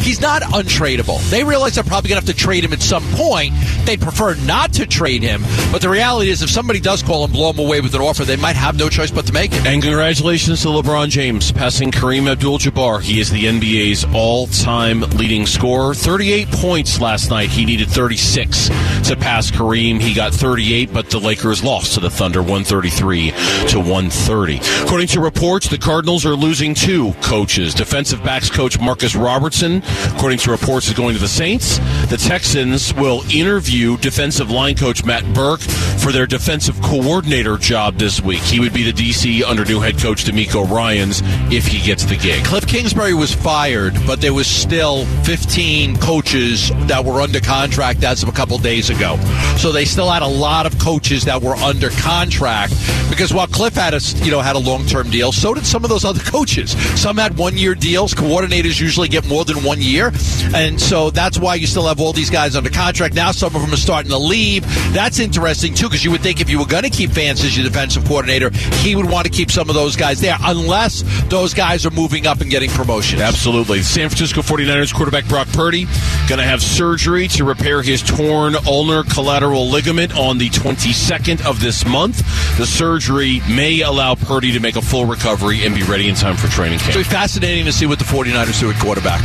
He's 0.00 0.20
not 0.20 0.42
untradeable. 0.42 1.20
They 1.30 1.44
realize 1.44 1.74
they're 1.74 1.84
probably 1.84 2.08
going 2.08 2.20
to 2.20 2.26
have 2.26 2.36
to 2.36 2.40
trade 2.40 2.64
him 2.64 2.72
at 2.72 2.82
some 2.82 3.04
point. 3.12 3.54
They'd 3.84 4.00
prefer 4.00 4.34
not 4.34 4.72
to 4.74 4.86
trade 4.86 5.22
him, 5.22 5.42
but 5.72 5.82
the 5.82 5.88
reality 5.88 6.30
is, 6.30 6.42
if 6.42 6.50
somebody 6.50 6.80
does 6.80 7.02
call 7.02 7.24
and 7.24 7.32
blow 7.32 7.50
him 7.50 7.58
away 7.58 7.80
with 7.80 7.94
an 7.94 8.00
offer, 8.00 8.24
they 8.24 8.36
might 8.36 8.56
have 8.56 8.78
no 8.78 8.88
choice 8.88 9.10
but 9.10 9.26
to 9.26 9.32
make 9.32 9.52
it. 9.52 9.66
And 9.66 9.82
congratulations 9.82 10.62
to 10.62 10.68
LeBron 10.68 11.08
James 11.08 11.52
passing 11.52 11.90
Kareem 11.90 12.30
Abdul-Jabbar. 12.30 13.02
He 13.02 13.20
is 13.20 13.30
the 13.30 13.44
NBA's 13.44 14.04
all-time 14.14 15.00
leading 15.16 15.46
scorer. 15.46 15.94
38 15.94 16.48
points 16.50 17.00
last 17.00 17.30
night. 17.30 17.50
He 17.50 17.64
needed 17.64 17.88
36 17.88 18.68
to 19.08 19.16
pass 19.16 19.50
Kareem. 19.50 20.00
He 20.00 20.14
got 20.14 20.32
38, 20.32 20.92
but 20.92 21.10
the 21.10 21.18
Lakers 21.18 21.62
lost 21.62 21.94
to 21.94 22.00
the 22.00 22.10
Thunder 22.10 22.40
133 22.40 23.30
to 23.68 23.78
130. 23.78 24.60
According 24.84 25.08
to 25.08 25.20
reports, 25.20 25.68
the 25.68 25.78
Cardinals 25.78 26.24
are 26.24 26.34
losing 26.34 26.74
two 26.74 27.12
coaches. 27.22 27.74
Defensive 27.74 28.22
backs 28.22 28.50
coach 28.50 28.78
Marcus 28.80 29.14
Robertson, 29.14 29.82
according 30.14 30.38
to 30.38 30.50
reports, 30.50 30.88
is 30.88 30.94
going 30.94 31.14
to 31.14 31.20
the 31.20 31.28
Saints. 31.28 31.78
The 32.08 32.16
Texans 32.16 32.92
will 32.94 33.22
interview 33.32 33.96
defensive 33.98 34.50
line 34.50 34.74
coach 34.74 35.04
Matt 35.04 35.24
Burke 35.34 35.60
for 35.60 36.12
their 36.12 36.26
defensive 36.26 36.80
coordinator 36.82 37.56
job 37.56 37.96
this 37.96 38.20
week. 38.20 38.40
He 38.40 38.60
would 38.60 38.72
be 38.72 38.90
the 38.90 38.92
DC 38.92 39.42
under 39.42 39.64
new 39.64 39.80
head 39.80 39.98
coach 39.98 40.24
DeMeco 40.24 40.68
Ryans 40.68 41.22
if 41.52 41.66
he 41.66 41.80
gets 41.80 42.04
the 42.04 42.16
gig. 42.16 42.44
Cliff 42.44 42.66
Kingsbury 42.66 43.14
was 43.14 43.34
fired, 43.34 43.94
but 44.06 44.20
there 44.20 44.34
was 44.34 44.46
still 44.46 45.04
15 45.24 45.96
coaches 45.98 46.70
that 46.86 47.04
were 47.04 47.20
under 47.20 47.40
contract 47.40 48.02
as 48.04 48.22
of 48.22 48.28
a 48.28 48.32
couple 48.32 48.58
days 48.58 48.90
ago. 48.90 49.16
So 49.56 49.72
they 49.72 49.84
still 49.84 50.10
had 50.10 50.22
a 50.22 50.28
lot 50.28 50.66
of 50.66 50.69
coaches 50.80 51.24
that 51.24 51.42
were 51.42 51.54
under 51.56 51.90
contract 51.90 52.72
because 53.10 53.34
while 53.34 53.46
Cliff 53.46 53.74
had 53.74 53.94
a 53.94 54.00
you 54.24 54.30
know 54.30 54.40
had 54.40 54.56
a 54.56 54.58
long 54.58 54.86
term 54.86 55.10
deal, 55.10 55.32
so 55.32 55.54
did 55.54 55.66
some 55.66 55.84
of 55.84 55.90
those 55.90 56.04
other 56.04 56.20
coaches. 56.20 56.72
Some 57.00 57.16
had 57.18 57.36
one 57.36 57.56
year 57.56 57.74
deals. 57.74 58.14
Coordinators 58.14 58.80
usually 58.80 59.08
get 59.08 59.26
more 59.28 59.44
than 59.44 59.62
one 59.62 59.80
year, 59.80 60.12
and 60.54 60.80
so 60.80 61.10
that's 61.10 61.38
why 61.38 61.56
you 61.56 61.66
still 61.66 61.86
have 61.86 62.00
all 62.00 62.12
these 62.12 62.30
guys 62.30 62.56
under 62.56 62.70
contract. 62.70 63.14
Now 63.14 63.32
some 63.32 63.54
of 63.54 63.60
them 63.62 63.72
are 63.72 63.76
starting 63.76 64.10
to 64.10 64.18
leave. 64.18 64.64
That's 64.92 65.18
interesting 65.18 65.74
too 65.74 65.88
because 65.88 66.04
you 66.04 66.10
would 66.10 66.22
think 66.22 66.40
if 66.40 66.48
you 66.48 66.58
were 66.58 66.66
going 66.66 66.84
to 66.84 66.90
keep 66.90 67.10
Vance 67.10 67.44
as 67.44 67.56
your 67.56 67.66
defensive 67.66 68.04
coordinator, 68.04 68.50
he 68.82 68.96
would 68.96 69.10
want 69.10 69.26
to 69.26 69.32
keep 69.32 69.50
some 69.50 69.68
of 69.68 69.74
those 69.74 69.96
guys 69.96 70.20
there, 70.20 70.36
unless 70.42 71.02
those 71.28 71.54
guys 71.54 71.84
are 71.84 71.90
moving 71.90 72.26
up 72.26 72.40
and 72.40 72.50
getting 72.50 72.70
promotions. 72.70 73.20
Absolutely. 73.20 73.82
San 73.82 74.08
Francisco 74.08 74.40
49ers 74.42 74.94
quarterback 74.94 75.26
Brock 75.26 75.48
Purdy 75.48 75.84
going 76.28 76.38
to 76.38 76.44
have 76.44 76.62
surgery 76.62 77.28
to 77.28 77.44
repair 77.44 77.82
his 77.82 78.02
torn 78.02 78.54
ulnar 78.66 79.02
collateral 79.04 79.68
ligament 79.68 80.16
on 80.16 80.38
the 80.38 80.48
22nd 80.70 81.44
of 81.46 81.60
this 81.60 81.84
month. 81.84 82.18
The 82.56 82.64
surgery 82.64 83.40
may 83.48 83.80
allow 83.80 84.14
Purdy 84.14 84.52
to 84.52 84.60
make 84.60 84.76
a 84.76 84.82
full 84.82 85.04
recovery 85.04 85.66
and 85.66 85.74
be 85.74 85.82
ready 85.82 86.08
in 86.08 86.14
time 86.14 86.36
for 86.36 86.46
training 86.46 86.78
camp. 86.78 86.90
It'll 86.90 87.00
be 87.00 87.08
fascinating 87.08 87.64
to 87.64 87.72
see 87.72 87.86
what 87.86 87.98
the 87.98 88.04
49ers 88.04 88.60
do 88.60 88.70
at 88.70 88.80
quarterback. 88.80 89.20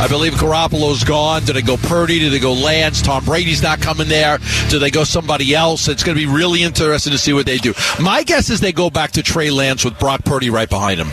I 0.00 0.08
believe 0.08 0.32
Garoppolo's 0.34 1.04
gone. 1.04 1.44
Do 1.44 1.52
they 1.52 1.62
go 1.62 1.76
Purdy? 1.76 2.18
Do 2.18 2.30
they 2.30 2.40
go 2.40 2.52
Lance? 2.52 3.00
Tom 3.00 3.24
Brady's 3.24 3.62
not 3.62 3.80
coming 3.80 4.08
there. 4.08 4.38
Do 4.70 4.80
they 4.80 4.90
go 4.90 5.04
somebody 5.04 5.54
else? 5.54 5.86
It's 5.86 6.02
going 6.02 6.18
to 6.18 6.26
be 6.26 6.32
really 6.32 6.64
interesting 6.64 7.12
to 7.12 7.18
see 7.18 7.32
what 7.32 7.46
they 7.46 7.58
do. 7.58 7.74
My 8.00 8.24
guess 8.24 8.50
is 8.50 8.58
they 8.60 8.72
go 8.72 8.90
back 8.90 9.12
to 9.12 9.22
Trey 9.22 9.50
Lance 9.50 9.84
with 9.84 9.98
Brock 10.00 10.24
Purdy 10.24 10.50
right 10.50 10.68
behind 10.68 11.00
him. 11.00 11.08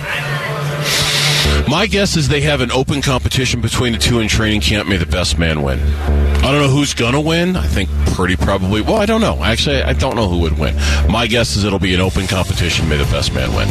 My 1.68 1.88
guess 1.88 2.16
is 2.16 2.28
they 2.28 2.42
have 2.42 2.62
an 2.62 2.72
open 2.72 3.02
competition 3.02 3.60
between 3.60 3.94
the 3.94 4.00
two 4.00 4.20
in 4.20 4.28
training 4.28 4.62
camp. 4.62 4.88
May 4.88 4.98
the 4.98 5.06
best 5.08 5.40
man 5.40 5.64
win. 5.64 5.80
I 5.80 6.52
don't 6.52 6.62
know 6.62 6.70
who's 6.70 6.94
to 6.94 7.20
win. 7.20 7.56
I 7.56 7.66
think 7.66 7.90
Purdy 8.14 8.36
probably. 8.36 8.82
Well, 8.82 8.98
I 8.98 9.08
don't 9.08 9.22
know. 9.22 9.44
Actually, 9.44 9.82
I 9.82 9.94
don't 9.94 10.16
know 10.16 10.30
who 10.30 10.40
would 10.42 10.60
win. 10.60 10.76
My 11.10 11.26
guess 11.26 11.56
is 11.56 11.64
it'll 11.64 11.80
be 11.80 11.96
an 11.96 12.02
open 12.02 12.28
competition. 12.28 12.88
May 12.88 12.98
the 12.98 13.06
best 13.06 13.34
man 13.34 13.50
win. 13.56 13.68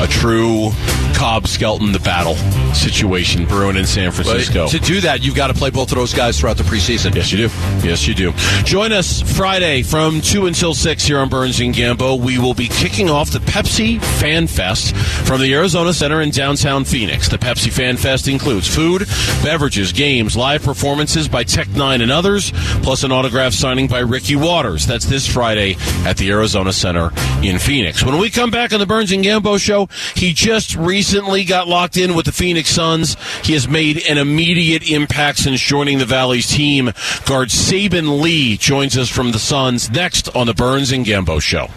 A 0.00 0.06
true 0.06 0.70
Cobb 1.18 1.48
Skelton 1.48 1.90
the 1.90 1.98
battle 1.98 2.36
situation 2.74 3.44
brewing 3.44 3.76
in 3.76 3.84
San 3.84 4.12
Francisco. 4.12 4.66
But 4.66 4.70
to 4.70 4.78
do 4.78 5.00
that, 5.00 5.24
you've 5.24 5.34
got 5.34 5.48
to 5.48 5.54
play 5.54 5.68
both 5.68 5.90
of 5.90 5.98
those 5.98 6.14
guys 6.14 6.38
throughout 6.38 6.58
the 6.58 6.62
preseason. 6.62 7.12
Yes, 7.12 7.32
you 7.32 7.48
do. 7.48 7.54
Yes, 7.84 8.06
you 8.06 8.14
do. 8.14 8.32
Join 8.62 8.92
us 8.92 9.20
Friday 9.36 9.82
from 9.82 10.20
2 10.20 10.46
until 10.46 10.74
6 10.74 11.04
here 11.04 11.18
on 11.18 11.28
Burns 11.28 11.58
and 11.58 11.74
Gambo. 11.74 12.20
We 12.20 12.38
will 12.38 12.54
be 12.54 12.68
kicking 12.68 13.10
off 13.10 13.32
the 13.32 13.40
Pepsi 13.40 14.00
Fan 14.20 14.46
Fest 14.46 14.94
from 15.26 15.40
the 15.40 15.52
Arizona 15.54 15.92
Center 15.92 16.20
in 16.20 16.30
downtown 16.30 16.84
Phoenix. 16.84 17.28
The 17.28 17.36
Pepsi 17.36 17.72
Fan 17.72 17.96
Fest 17.96 18.28
includes 18.28 18.72
food, 18.72 19.08
beverages, 19.42 19.90
games, 19.90 20.36
live 20.36 20.62
performances 20.62 21.26
by 21.26 21.42
Tech 21.42 21.66
N9ne 21.66 22.02
and 22.02 22.12
others, 22.12 22.52
plus 22.84 23.02
an 23.02 23.10
autograph 23.10 23.54
signing 23.54 23.88
by 23.88 23.98
Ricky 23.98 24.36
Watters. 24.36 24.86
That's 24.86 25.06
this 25.06 25.26
Friday 25.26 25.74
at 26.06 26.16
the 26.16 26.30
Arizona 26.30 26.72
Center 26.72 27.10
in 27.42 27.58
Phoenix. 27.58 28.04
When 28.04 28.18
we 28.18 28.30
come 28.30 28.52
back 28.52 28.72
on 28.72 28.78
the 28.78 28.86
Burns 28.86 29.10
and 29.10 29.24
Gambo 29.24 29.58
show, 29.58 29.88
he 30.14 30.32
just 30.32 30.76
recently 30.76 31.07
got 31.44 31.68
locked 31.68 31.96
in 31.96 32.14
with 32.14 32.26
the 32.26 32.32
Phoenix 32.32 32.68
Suns. 32.70 33.16
He 33.44 33.54
has 33.54 33.68
made 33.68 34.04
an 34.08 34.18
immediate 34.18 34.90
impact 34.90 35.38
since 35.38 35.60
joining 35.60 35.98
the 35.98 36.06
Valley's 36.06 36.46
team. 36.46 36.92
Guard 37.24 37.48
Saben 37.48 38.20
Lee 38.20 38.56
joins 38.56 38.96
us 38.96 39.08
from 39.08 39.32
the 39.32 39.38
Suns 39.38 39.90
next 39.90 40.34
on 40.36 40.46
the 40.46 40.54
Burns 40.54 40.92
and 40.92 41.04
Gambo 41.06 41.40
show. 41.40 41.68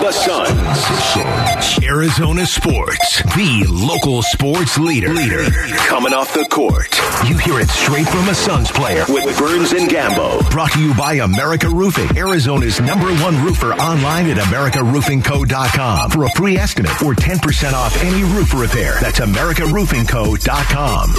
Home 0.00 0.06
of 0.06 0.14
the 0.14 1.00
Suns. 1.00 1.84
Arizona 1.84 2.46
Sports, 2.46 3.22
the 3.34 3.66
local 3.68 4.22
sports 4.22 4.78
leader. 4.78 5.12
Leader. 5.12 5.42
Coming 5.88 6.14
off 6.14 6.32
the 6.32 6.46
court. 6.46 6.98
You 7.28 7.36
hear 7.36 7.60
it 7.60 7.68
straight 7.68 8.08
from 8.08 8.28
a 8.28 8.34
Suns 8.34 8.70
player 8.70 9.04
with 9.08 9.38
Burns 9.38 9.72
and 9.72 9.90
Gambo. 9.90 10.48
Brought 10.50 10.72
to 10.72 10.80
you 10.80 10.94
by 10.94 11.14
America 11.14 11.68
Roofing, 11.68 12.16
Arizona's 12.16 12.80
number 12.80 13.12
one 13.22 13.44
roofer 13.44 13.74
online 13.74 14.30
at 14.30 14.38
AmericaRoofingCo.com 14.38 16.10
for 16.10 16.24
a 16.24 16.30
free 16.30 16.56
estimate 16.56 16.92
or 17.02 17.14
10% 17.14 17.72
off 17.74 18.02
any 18.02 18.22
roof 18.22 18.54
repair. 18.54 18.94
That's 19.00 19.20
AmericaRoofingCo.com. 19.20 21.14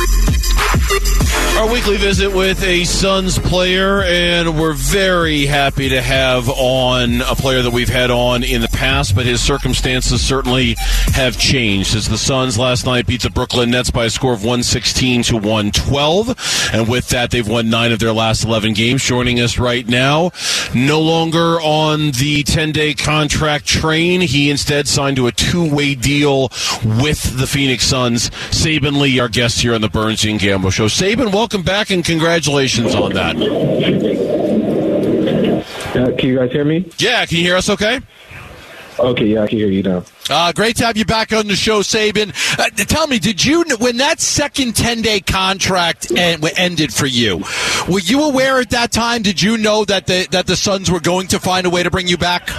Our 1.57 1.71
weekly 1.71 1.97
visit 1.97 2.33
with 2.33 2.63
a 2.63 2.85
Suns 2.85 3.37
player, 3.37 4.01
and 4.01 4.59
we're 4.59 4.73
very 4.73 5.45
happy 5.45 5.89
to 5.89 6.01
have 6.01 6.49
on 6.49 7.21
a 7.21 7.35
player 7.35 7.61
that 7.61 7.71
we've 7.71 7.89
had 7.89 8.09
on 8.09 8.43
in 8.43 8.61
the 8.61 8.70
past, 8.71 9.15
but 9.15 9.25
his 9.25 9.41
circumstances 9.41 10.21
certainly 10.21 10.75
have 11.13 11.37
changed. 11.37 11.95
As 11.95 12.07
the 12.07 12.17
Suns 12.17 12.57
last 12.57 12.85
night 12.85 13.07
beat 13.07 13.21
the 13.21 13.29
Brooklyn 13.29 13.71
Nets 13.71 13.91
by 13.91 14.05
a 14.05 14.09
score 14.09 14.33
of 14.33 14.41
116 14.41 15.23
to 15.23 15.35
112, 15.35 16.69
and 16.73 16.87
with 16.87 17.09
that, 17.09 17.31
they've 17.31 17.47
won 17.47 17.69
nine 17.69 17.91
of 17.91 17.99
their 17.99 18.13
last 18.13 18.43
11 18.45 18.73
games. 18.73 19.03
Joining 19.03 19.39
us 19.39 19.57
right 19.57 19.87
now, 19.87 20.31
no 20.73 20.99
longer 20.99 21.59
on 21.61 22.11
the 22.11 22.43
10 22.43 22.71
day 22.71 22.93
contract 22.93 23.65
train. 23.65 24.21
He 24.21 24.49
instead 24.49 24.87
signed 24.87 25.17
to 25.17 25.27
a 25.27 25.31
two 25.31 25.73
way 25.73 25.95
deal 25.95 26.49
with 26.83 27.37
the 27.37 27.47
Phoenix 27.47 27.85
Suns. 27.85 28.29
Saben 28.49 28.99
Lee, 28.99 29.19
our 29.19 29.29
guest 29.29 29.61
here 29.61 29.73
on 29.73 29.81
the 29.81 29.89
Burns 29.89 30.23
and 30.25 30.39
Gambo 30.39 30.71
Show. 30.71 30.85
Saben, 30.85 31.33
welcome 31.33 31.63
back 31.63 31.89
and 31.89 32.03
congratulations 32.03 32.95
on 32.95 33.13
that. 33.13 33.35
Uh, 35.95 36.15
can 36.17 36.29
you 36.29 36.37
guys 36.37 36.51
hear 36.51 36.63
me? 36.63 36.89
Yeah, 36.97 37.25
can 37.25 37.37
you 37.37 37.43
hear 37.43 37.55
us 37.55 37.69
okay? 37.69 37.99
Okay, 38.99 39.25
yeah, 39.25 39.41
I 39.41 39.47
can 39.47 39.57
hear 39.57 39.69
you 39.69 39.83
now. 39.83 40.03
Uh, 40.29 40.51
great 40.53 40.75
to 40.77 40.85
have 40.85 40.97
you 40.97 41.05
back 41.05 41.33
on 41.33 41.47
the 41.47 41.55
show, 41.55 41.81
Saben. 41.81 42.33
Uh, 42.59 42.69
tell 42.85 43.07
me, 43.07 43.19
did 43.19 43.43
you 43.43 43.63
when 43.79 43.97
that 43.97 44.19
second 44.19 44.75
ten 44.75 45.01
day 45.01 45.19
contract 45.19 46.11
en- 46.11 46.41
ended 46.57 46.93
for 46.93 47.05
you? 47.05 47.43
Were 47.89 47.99
you 47.99 48.23
aware 48.23 48.59
at 48.59 48.69
that 48.71 48.91
time? 48.91 49.21
Did 49.21 49.41
you 49.41 49.57
know 49.57 49.85
that 49.85 50.07
the 50.07 50.27
that 50.31 50.47
the 50.47 50.55
Suns 50.55 50.91
were 50.91 50.99
going 50.99 51.27
to 51.27 51.39
find 51.39 51.65
a 51.65 51.69
way 51.69 51.83
to 51.83 51.91
bring 51.91 52.07
you 52.07 52.17
back? 52.17 52.49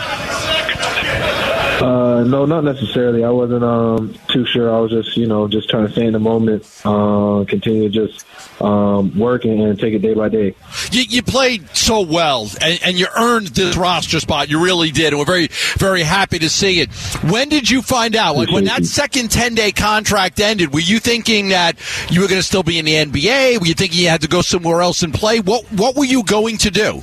Uh, 1.80 2.24
no, 2.24 2.44
not 2.44 2.64
necessarily. 2.64 3.24
I 3.24 3.30
wasn't 3.30 3.64
um, 3.64 4.14
too 4.28 4.44
sure. 4.46 4.74
I 4.74 4.78
was 4.80 4.90
just, 4.90 5.16
you 5.16 5.26
know, 5.26 5.48
just 5.48 5.68
trying 5.68 5.86
to 5.86 5.92
stay 5.92 6.06
in 6.06 6.12
the 6.12 6.18
moment, 6.18 6.64
uh, 6.84 7.44
continue 7.48 7.88
to 7.88 7.88
just 7.88 8.24
um, 8.60 9.18
work 9.18 9.44
and, 9.44 9.60
and 9.60 9.78
take 9.78 9.94
it 9.94 10.00
day 10.00 10.14
by 10.14 10.28
day. 10.28 10.54
You, 10.90 11.02
you 11.02 11.22
played 11.22 11.68
so 11.74 12.02
well, 12.02 12.48
and, 12.60 12.80
and 12.84 12.98
you 12.98 13.06
earned 13.16 13.48
this 13.48 13.76
roster 13.76 14.20
spot. 14.20 14.48
You 14.48 14.62
really 14.62 14.90
did, 14.90 15.12
and 15.12 15.18
we're 15.18 15.24
very, 15.24 15.48
very 15.76 16.02
happy 16.02 16.38
to 16.40 16.48
see 16.48 16.80
it. 16.80 16.92
When 17.30 17.48
did 17.48 17.68
you 17.68 17.82
find 17.82 18.14
out? 18.16 18.36
Like 18.36 18.50
when 18.50 18.64
that 18.64 18.84
second 18.84 19.30
ten 19.30 19.54
day 19.54 19.72
contract 19.72 20.40
ended, 20.40 20.72
were 20.72 20.80
you 20.80 20.98
thinking 21.00 21.48
that 21.48 21.78
you 22.10 22.20
were 22.20 22.28
going 22.28 22.40
to 22.40 22.46
still 22.46 22.62
be 22.62 22.78
in 22.78 22.84
the 22.84 22.94
NBA? 22.94 23.60
Were 23.60 23.66
you 23.66 23.74
thinking 23.74 24.00
you 24.00 24.08
had 24.08 24.22
to 24.22 24.28
go 24.28 24.42
somewhere 24.42 24.80
else 24.80 25.02
and 25.02 25.12
play? 25.12 25.40
What 25.40 25.64
What 25.72 25.96
were 25.96 26.04
you 26.04 26.22
going 26.22 26.58
to 26.58 26.70
do? 26.70 27.02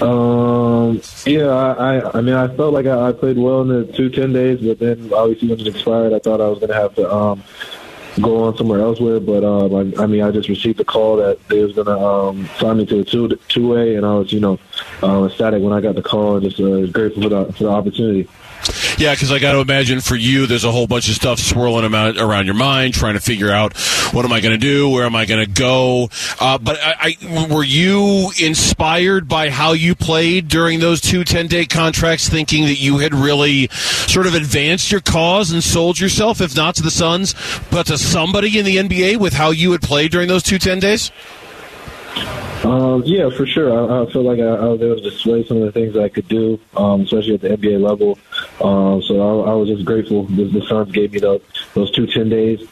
Um, 0.00 1.00
yeah, 1.26 1.46
I, 1.46 1.96
I, 1.96 2.18
I 2.18 2.20
mean, 2.20 2.34
I 2.34 2.48
felt 2.56 2.72
like 2.72 2.86
I, 2.86 3.08
I 3.08 3.12
played 3.12 3.38
well 3.38 3.62
in 3.62 3.68
the 3.68 3.92
two 3.92 4.08
ten 4.10 4.32
days, 4.32 4.60
but 4.60 4.78
then 4.78 5.12
obviously 5.12 5.48
when 5.48 5.60
it 5.60 5.66
expired, 5.66 6.12
I 6.12 6.18
thought 6.18 6.40
I 6.40 6.48
was 6.48 6.58
going 6.58 6.70
to 6.70 6.74
have 6.74 6.94
to 6.96 7.12
um, 7.12 7.42
go 8.20 8.44
on 8.44 8.56
somewhere 8.56 8.80
elsewhere. 8.80 9.20
But 9.20 9.44
um, 9.44 9.74
I, 9.74 10.02
I 10.02 10.06
mean, 10.06 10.22
I 10.22 10.30
just 10.30 10.48
received 10.48 10.80
a 10.80 10.84
call 10.84 11.16
that 11.16 11.38
they 11.48 11.62
was 11.62 11.74
going 11.74 11.86
to 11.86 11.98
um, 11.98 12.48
sign 12.58 12.78
me 12.78 12.86
to 12.86 13.00
a 13.00 13.04
two 13.04 13.28
two 13.48 13.68
way, 13.68 13.96
and 13.96 14.06
I 14.06 14.14
was, 14.14 14.32
you 14.32 14.40
know, 14.40 14.58
uh, 15.02 15.24
ecstatic 15.24 15.62
when 15.62 15.72
I 15.72 15.80
got 15.80 15.94
the 15.94 16.02
call, 16.02 16.36
and 16.36 16.44
just 16.44 16.60
uh, 16.60 16.86
grateful 16.86 17.22
for 17.22 17.28
the 17.28 17.52
for 17.52 17.64
the 17.64 17.70
opportunity. 17.70 18.28
Yeah, 18.96 19.12
because 19.12 19.32
I 19.32 19.40
got 19.40 19.52
to 19.52 19.58
imagine 19.58 20.00
for 20.00 20.14
you, 20.14 20.46
there's 20.46 20.64
a 20.64 20.70
whole 20.70 20.86
bunch 20.86 21.08
of 21.08 21.16
stuff 21.16 21.40
swirling 21.40 21.84
about, 21.84 22.16
around 22.16 22.46
your 22.46 22.54
mind, 22.54 22.94
trying 22.94 23.14
to 23.14 23.20
figure 23.20 23.50
out 23.50 23.76
what 24.12 24.24
am 24.24 24.32
I 24.32 24.40
going 24.40 24.52
to 24.52 24.58
do, 24.58 24.88
where 24.88 25.04
am 25.04 25.16
I 25.16 25.24
going 25.24 25.44
to 25.44 25.50
go. 25.50 26.10
Uh, 26.40 26.58
but 26.58 26.78
I, 26.80 27.16
I, 27.20 27.46
were 27.52 27.64
you 27.64 28.30
inspired 28.40 29.28
by 29.28 29.50
how 29.50 29.72
you 29.72 29.96
played 29.96 30.46
during 30.46 30.78
those 30.78 31.00
two 31.00 31.24
10 31.24 31.48
day 31.48 31.66
contracts, 31.66 32.28
thinking 32.28 32.66
that 32.66 32.80
you 32.80 32.98
had 32.98 33.14
really 33.14 33.68
sort 33.72 34.26
of 34.26 34.34
advanced 34.34 34.92
your 34.92 35.00
cause 35.00 35.50
and 35.50 35.62
sold 35.62 35.98
yourself, 35.98 36.40
if 36.40 36.54
not 36.54 36.76
to 36.76 36.82
the 36.82 36.90
Suns, 36.90 37.34
but 37.70 37.86
to 37.86 37.98
somebody 37.98 38.58
in 38.58 38.64
the 38.64 38.76
NBA 38.76 39.16
with 39.16 39.32
how 39.32 39.50
you 39.50 39.72
had 39.72 39.82
played 39.82 40.12
during 40.12 40.28
those 40.28 40.44
two 40.44 40.58
10 40.58 40.78
days? 40.78 41.10
Um, 42.64 43.02
yeah, 43.04 43.28
for 43.28 43.44
sure. 43.44 43.70
I, 43.70 44.02
I 44.02 44.10
feel 44.10 44.22
like 44.22 44.38
I, 44.38 44.44
I, 44.44 44.64
was 44.68 44.80
able 44.80 44.96
to 44.96 45.02
display 45.02 45.44
some 45.46 45.58
of 45.58 45.64
the 45.64 45.72
things 45.72 45.96
I 45.96 46.08
could 46.08 46.26
do, 46.28 46.58
um, 46.76 47.02
especially 47.02 47.34
at 47.34 47.42
the 47.42 47.50
NBA 47.50 47.80
level. 47.80 48.18
Um, 48.60 49.02
so 49.02 49.20
I, 49.20 49.50
I, 49.50 49.54
was 49.54 49.68
just 49.68 49.84
grateful 49.84 50.24
the, 50.24 50.44
the 50.44 50.64
Suns 50.66 50.90
gave 50.90 51.12
me 51.12 51.18
the, 51.18 51.42
those 51.74 51.90
two 51.90 52.06
ten 52.06 52.30
days, 52.30 52.66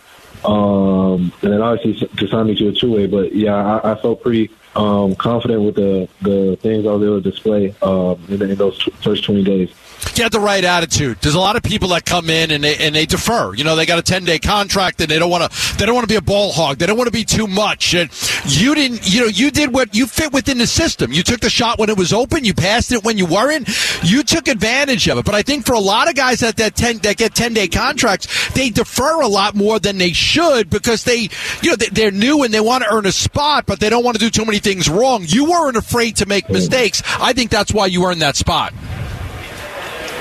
um, 0.47 1.31
and 1.43 1.53
then 1.53 1.61
obviously 1.61 2.09
to 2.09 2.29
sign 2.29 2.47
me 2.47 2.55
to 2.57 2.69
a 2.69 2.73
two 2.73 2.91
way. 2.91 3.07
But 3.07 3.35
yeah, 3.35 3.81
I, 3.85 3.95
felt 4.01 4.23
pretty 4.23 4.51
um, 4.77 5.15
confident 5.17 5.63
with 5.63 5.75
the 5.75 6.09
the 6.23 6.57
things 6.63 6.87
I 6.87 6.93
was 6.93 7.03
able 7.03 7.21
to 7.23 7.31
display 7.31 7.75
um, 7.83 8.19
in, 8.29 8.41
in 8.41 8.55
those 8.55 8.83
t- 8.83 8.93
first 9.03 9.25
twenty 9.25 9.45
days 9.45 9.75
have 10.23 10.31
the 10.31 10.41
right 10.41 10.65
attitude. 10.65 11.19
There's 11.21 11.35
a 11.35 11.41
lot 11.41 11.57
of 11.57 11.63
people 11.63 11.89
that 11.89 12.05
come 12.05 12.29
in 12.29 12.51
and 12.51 12.63
they 12.63 12.77
and 12.77 12.95
they 12.95 13.07
defer. 13.07 13.55
You 13.55 13.65
know, 13.65 13.77
they 13.77 13.87
got 13.87 13.99
a 13.99 14.03
10 14.03 14.25
day 14.25 14.39
contract 14.39 15.01
and 15.01 15.09
they 15.09 15.19
don't 15.19 15.31
want 15.31 15.51
to 15.51 15.77
they 15.79 15.87
don't 15.87 15.95
want 15.95 16.07
to 16.09 16.13
be 16.13 16.17
a 16.17 16.23
ball 16.23 16.53
hog. 16.53 16.79
They 16.79 16.87
don't 16.87 16.97
want 16.97 17.09
to 17.09 17.13
be 17.13 17.25
too 17.25 17.47
much. 17.47 17.95
And 17.95 18.11
you 18.47 18.75
didn't. 18.75 19.13
You 19.13 19.23
know, 19.23 19.27
you 19.27 19.51
did 19.51 19.73
what 19.73 19.95
you 19.95 20.07
fit 20.07 20.33
within 20.33 20.59
the 20.59 20.67
system. 20.67 21.13
You 21.13 21.23
took 21.23 21.41
the 21.41 21.51
shot 21.51 21.79
when 21.79 21.89
it 21.89 21.97
was 21.97 22.13
open. 22.13 22.45
You 22.45 22.55
passed 22.55 22.93
it 22.93 23.05
when 23.05 23.19
you 23.19 23.27
weren't. 23.27 23.69
You 24.03 24.23
took 24.23 24.49
advantage 24.49 25.09
of 25.09 25.19
it. 25.19 25.25
But 25.25 25.35
I 25.35 25.43
think 25.43 25.67
for 25.67 25.73
a 25.73 25.81
lot 25.81 26.09
of 26.09 26.15
guys 26.15 26.41
that 26.41 26.57
that 26.57 26.77
10 26.77 26.99
that 26.99 27.17
get 27.17 27.35
10 27.35 27.55
day 27.55 27.69
contracts, 27.69 28.51
they 28.53 28.71
defer 28.71 29.23
a 29.23 29.29
lot 29.29 29.55
more 29.55 29.79
than 29.79 29.99
they 29.99 30.13
should 30.13 30.71
because 30.71 31.05
they 31.05 31.29
you 31.63 31.71
know 31.71 31.77
they're 31.77 32.11
new 32.11 32.43
and 32.43 32.53
they 32.53 32.61
want 32.61 32.85
to 32.85 32.93
earn 32.93 33.07
a 33.07 33.13
spot, 33.13 33.67
but 33.67 33.81
they 33.81 33.89
don't 33.89 34.05
want 34.05 34.17
to 34.17 34.21
do 34.21 34.31
too 34.31 34.45
many 34.45 34.59
things 34.59 34.89
wrong. 34.89 35.25
You 35.27 35.51
weren't 35.51 35.77
afraid 35.77 36.17
to 36.17 36.27
make 36.27 36.49
mistakes. 36.51 37.03
I 37.19 37.33
think 37.33 37.51
that's 37.51 37.73
why 37.73 37.87
you 37.87 38.05
earned 38.05 38.23
that 38.23 38.37
spot. 38.37 38.73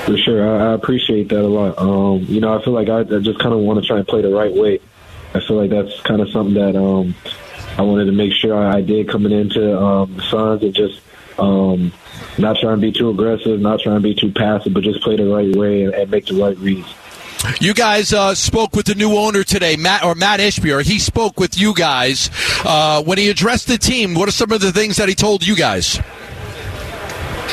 For 0.04 0.16
sure, 0.16 0.56
I, 0.56 0.70
I 0.70 0.74
appreciate 0.74 1.28
that 1.28 1.40
a 1.40 1.46
lot. 1.46 1.78
Um, 1.78 2.24
you 2.24 2.40
know, 2.40 2.58
I 2.58 2.64
feel 2.64 2.72
like 2.72 2.88
I, 2.88 3.00
I 3.00 3.20
just 3.20 3.38
kind 3.38 3.54
of 3.54 3.60
want 3.60 3.80
to 3.80 3.86
try 3.86 3.98
and 3.98 4.06
play 4.06 4.22
the 4.22 4.30
right 4.30 4.52
way. 4.52 4.80
I 5.34 5.40
feel 5.40 5.56
like 5.56 5.70
that's 5.70 6.00
kind 6.02 6.20
of 6.20 6.28
something 6.30 6.54
that 6.54 6.76
um, 6.76 7.14
I 7.78 7.82
wanted 7.82 8.06
to 8.06 8.12
make 8.12 8.32
sure 8.32 8.54
I, 8.54 8.78
I 8.78 8.80
did 8.82 9.08
coming 9.08 9.32
into 9.32 9.80
um, 9.80 10.16
the 10.16 10.22
Suns 10.22 10.62
and 10.62 10.74
just 10.74 11.00
um, 11.38 11.92
not 12.38 12.58
trying 12.58 12.76
to 12.76 12.80
be 12.80 12.92
too 12.92 13.10
aggressive, 13.10 13.60
not 13.60 13.80
trying 13.80 13.96
to 13.96 14.00
be 14.00 14.14
too 14.14 14.30
passive, 14.32 14.74
but 14.74 14.82
just 14.82 15.00
play 15.02 15.16
the 15.16 15.26
right 15.26 15.54
way 15.54 15.84
and, 15.84 15.94
and 15.94 16.10
make 16.10 16.26
the 16.26 16.34
right 16.34 16.58
reads. 16.58 16.92
You 17.60 17.74
guys 17.74 18.12
uh, 18.12 18.34
spoke 18.34 18.76
with 18.76 18.86
the 18.86 18.94
new 18.94 19.16
owner 19.16 19.42
today, 19.42 19.76
Matt 19.76 20.04
or 20.04 20.14
Matt 20.14 20.38
Ishbia. 20.38 20.82
He 20.82 20.98
spoke 20.98 21.40
with 21.40 21.58
you 21.58 21.74
guys 21.74 22.30
uh, 22.64 23.02
when 23.02 23.18
he 23.18 23.30
addressed 23.30 23.66
the 23.66 23.78
team. 23.78 24.14
What 24.14 24.28
are 24.28 24.32
some 24.32 24.52
of 24.52 24.60
the 24.60 24.70
things 24.70 24.96
that 24.98 25.08
he 25.08 25.14
told 25.14 25.44
you 25.44 25.56
guys? 25.56 26.00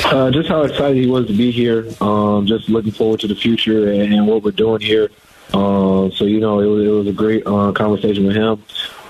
Uh, 0.04 0.30
just 0.30 0.48
how 0.48 0.62
excited 0.62 0.96
he 0.96 1.06
was 1.06 1.26
to 1.26 1.36
be 1.36 1.50
here. 1.50 1.86
Um, 2.00 2.46
just 2.46 2.68
looking 2.68 2.92
forward 2.92 3.20
to 3.20 3.28
the 3.28 3.34
future 3.34 3.90
and, 3.90 4.12
and 4.12 4.26
what 4.26 4.42
we're 4.42 4.50
doing 4.50 4.80
here. 4.80 5.10
Uh, 5.52 6.10
so 6.10 6.24
you 6.24 6.40
know, 6.40 6.60
it 6.60 6.66
was, 6.66 6.86
it 6.86 6.90
was 6.90 7.06
a 7.06 7.12
great 7.12 7.46
uh, 7.46 7.72
conversation 7.72 8.26
with 8.26 8.36
him. 8.36 8.62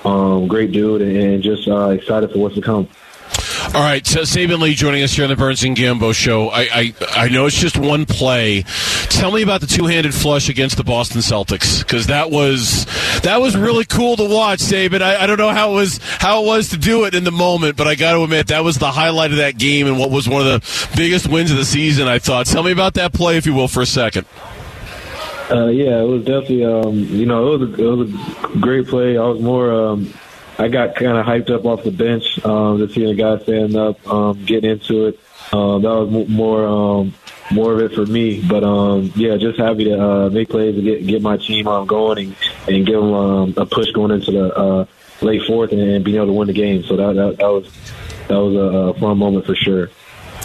Um, 0.05 0.49
great 0.49 0.73
dude, 0.73 1.03
and 1.03 1.43
just 1.43 1.69
uh, 1.69 1.89
excited 1.89 2.33
for 2.33 2.39
what's 2.39 2.55
to 2.55 2.63
come. 2.63 2.89
All 3.75 3.83
right, 3.83 4.05
so 4.05 4.23
Saben 4.23 4.59
Lee 4.61 4.75
joining 4.75 5.03
us 5.03 5.13
here 5.13 5.25
on 5.25 5.31
the 5.31 5.37
Burns 5.37 5.63
and 5.63 5.77
Gambo 5.77 6.13
show. 6.15 6.49
I, 6.49 6.61
I, 6.61 6.95
I 7.13 7.29
know 7.29 7.47
it's 7.47 7.57
just 7.57 7.79
one 7.79 8.05
play. 8.05 8.65
Tell 9.09 9.31
me 9.31 9.43
about 9.43 9.61
the 9.61 9.67
two-handed 9.67 10.13
flush 10.15 10.49
against 10.49 10.77
the 10.77 10.83
Boston 10.83 11.21
Celtics 11.21 11.81
because 11.81 12.09
that 12.09 12.31
was 12.31 12.87
that 13.21 13.41
was 13.41 13.57
really 13.57 13.85
cool 13.85 14.17
to 14.17 14.25
watch, 14.25 14.59
Saben. 14.61 15.03
I, 15.03 15.23
I 15.23 15.27
don't 15.27 15.39
know 15.39 15.51
how 15.51 15.73
it 15.73 15.75
was 15.75 15.99
how 16.03 16.43
it 16.43 16.47
was 16.47 16.71
to 16.71 16.79
do 16.79 17.05
it 17.05 17.15
in 17.15 17.25
the 17.25 17.31
moment, 17.31 17.77
but 17.77 17.87
I 17.87 17.95
got 17.95 18.15
to 18.15 18.25
admit 18.25 18.49
that 18.49 18.65
was 18.65 18.79
the 18.79 18.91
highlight 18.91 19.31
of 19.31 19.37
that 19.37 19.57
game 19.57 19.87
and 19.87 19.99
what 19.99 20.11
was 20.11 20.29
one 20.29 20.45
of 20.45 20.47
the 20.47 20.97
biggest 20.97 21.29
wins 21.29 21.51
of 21.51 21.57
the 21.57 21.65
season. 21.65 22.09
I 22.09 22.19
thought. 22.19 22.47
Tell 22.47 22.63
me 22.63 22.73
about 22.73 22.95
that 22.95 23.13
play, 23.13 23.37
if 23.37 23.47
you 23.47 23.55
will, 23.55 23.69
for 23.69 23.83
a 23.83 23.87
second. 23.87 24.27
Uh, 25.51 25.67
yeah, 25.67 26.01
it 26.01 26.07
was 26.07 26.25
definitely 26.25 26.65
um, 26.65 26.95
you 26.95 27.27
know 27.27 27.55
it 27.55 27.59
was 27.59 27.71
a, 27.71 27.85
it 27.85 27.97
was 27.97 28.55
a 28.55 28.59
great 28.59 28.87
play. 28.87 29.19
I 29.19 29.23
was 29.23 29.41
more 29.41 29.73
um, 29.73 30.13
I 30.61 30.69
got 30.69 30.95
kind 30.95 31.17
of 31.17 31.25
hyped 31.25 31.49
up 31.49 31.65
off 31.65 31.85
the 31.85 31.91
bench 31.91 32.45
um, 32.45 32.77
to 32.79 32.93
see 32.93 33.11
a 33.11 33.15
guy 33.15 33.39
stand 33.39 33.75
up, 33.77 34.07
um, 34.07 34.45
get 34.45 34.63
into 34.63 35.07
it. 35.07 35.19
Um, 35.55 35.81
that 35.81 35.89
was 35.89 36.29
more 36.29 36.67
um, 36.67 37.15
more 37.51 37.73
of 37.73 37.81
it 37.81 37.95
for 37.95 38.05
me. 38.05 38.43
But 38.47 38.63
um, 38.63 39.11
yeah, 39.17 39.39
just 39.39 39.59
happy 39.59 39.85
to 39.85 39.99
uh, 39.99 40.29
make 40.29 40.51
plays 40.51 40.75
and 40.75 40.85
get 40.85 41.07
get 41.07 41.23
my 41.23 41.39
team 41.39 41.67
um, 41.67 41.87
going 41.87 42.19
and, 42.19 42.37
and 42.69 42.87
give 42.87 43.01
them 43.01 43.13
um, 43.15 43.55
a 43.57 43.65
push 43.65 43.91
going 43.93 44.11
into 44.11 44.33
the 44.33 44.55
uh, 44.55 44.85
late 45.23 45.43
fourth 45.47 45.73
and, 45.73 45.81
and 45.81 46.05
being 46.05 46.19
able 46.19 46.27
to 46.27 46.33
win 46.35 46.47
the 46.47 46.53
game. 46.53 46.85
So 46.85 46.95
that 46.95 47.15
that, 47.15 47.39
that 47.39 47.49
was 47.49 47.73
that 48.29 48.37
was 48.37 48.55
a, 48.55 48.91
a 48.91 48.95
fun 49.01 49.17
moment 49.17 49.47
for 49.47 49.55
sure. 49.55 49.89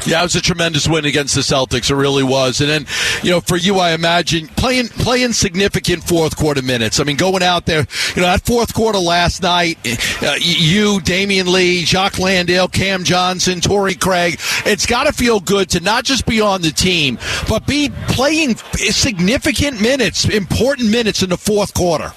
Yeah, 0.06 0.20
it 0.20 0.24
was 0.24 0.36
a 0.36 0.42
tremendous 0.42 0.88
win 0.88 1.06
against 1.06 1.34
the 1.34 1.42
Celtics. 1.42 1.90
It 1.90 1.96
really 1.96 2.24
was. 2.24 2.62
And 2.62 2.70
then, 2.70 2.86
you 3.24 3.32
know, 3.32 3.42
for 3.42 3.58
you, 3.58 3.80
I 3.80 3.92
imagine 3.92 4.48
playing 4.50 4.90
playing 4.90 5.34
significant 5.34 6.04
fourth 6.04 6.36
quarter 6.38 6.62
minutes. 6.62 7.00
I 7.00 7.04
mean, 7.04 7.18
going 7.18 7.42
out 7.42 7.66
there, 7.66 7.88
you 8.16 8.22
know, 8.22 8.28
that 8.28 8.46
fourth 8.46 8.74
quarter 8.74 9.00
last 9.00 9.42
night, 9.42 9.78
uh, 10.22 10.36
you, 10.40 11.00
Damion 11.00 11.48
Lee, 11.48 11.84
Jock 11.84 12.20
Landale, 12.20 12.68
Cam 12.68 13.04
Johnson, 13.04 13.62
Torrey 13.62 13.96
Craig, 13.96 14.40
it's 14.66 14.86
got 14.86 15.06
to 15.06 15.14
feel 15.14 15.40
good 15.40 15.70
to 15.72 15.80
not 15.80 16.04
just 16.04 16.26
be 16.26 16.40
on 16.40 16.62
the 16.62 16.72
team, 16.72 17.18
but 17.50 17.66
be 17.66 17.90
playing 18.08 18.56
significant 18.76 19.82
minutes, 19.82 20.26
important 20.26 20.90
minutes 20.92 21.24
in 21.24 21.30
the 21.30 21.38
fourth 21.38 21.74
quarter. 21.74 22.14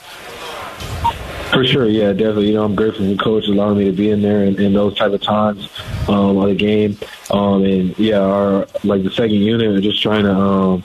For 1.53 1.65
sure, 1.67 1.87
yeah, 1.87 2.13
definitely. 2.13 2.49
You 2.49 2.55
know, 2.55 2.65
I'm 2.65 2.75
grateful 2.75 3.09
for 3.09 3.23
coach 3.23 3.49
allowing 3.49 3.79
me 3.79 3.85
to 3.87 3.93
be 3.93 4.11
in 4.11 4.21
there 4.21 4.45
in, 4.45 4.61
in 4.61 4.75
those 4.75 4.97
type 4.97 5.13
of 5.13 5.23
times 5.23 5.69
um, 6.07 6.37
of 6.37 6.49
the 6.49 6.55
game. 6.55 6.99
Um, 7.31 7.65
and 7.65 7.99
yeah, 7.99 8.19
our 8.19 8.67
like 8.85 9.03
the 9.03 9.11
second 9.11 9.37
unit 9.37 9.67
are 9.69 9.81
just 9.81 10.03
trying 10.03 10.25
to, 10.25 10.35
um, 10.35 10.85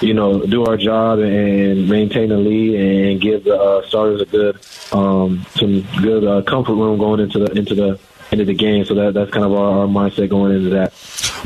you 0.00 0.12
know, 0.12 0.44
do 0.44 0.64
our 0.66 0.76
job 0.76 1.20
and 1.20 1.88
maintain 1.88 2.30
the 2.30 2.36
lead 2.36 2.74
and 2.78 3.20
give 3.20 3.44
the 3.44 3.56
uh, 3.56 3.86
starters 3.86 4.20
a 4.22 4.26
good, 4.26 4.58
um, 4.92 5.46
some 5.54 5.86
good 6.02 6.24
uh, 6.24 6.42
comfort 6.42 6.74
room 6.74 6.98
going 6.98 7.20
into 7.20 7.38
the 7.38 7.52
into 7.52 7.74
the 7.74 7.98
into 8.32 8.44
the 8.44 8.54
game. 8.54 8.84
So 8.84 8.94
that 8.94 9.14
that's 9.14 9.30
kind 9.30 9.44
of 9.44 9.52
our, 9.52 9.80
our 9.80 9.86
mindset 9.86 10.28
going 10.28 10.52
into 10.52 10.70
that. 10.70 10.92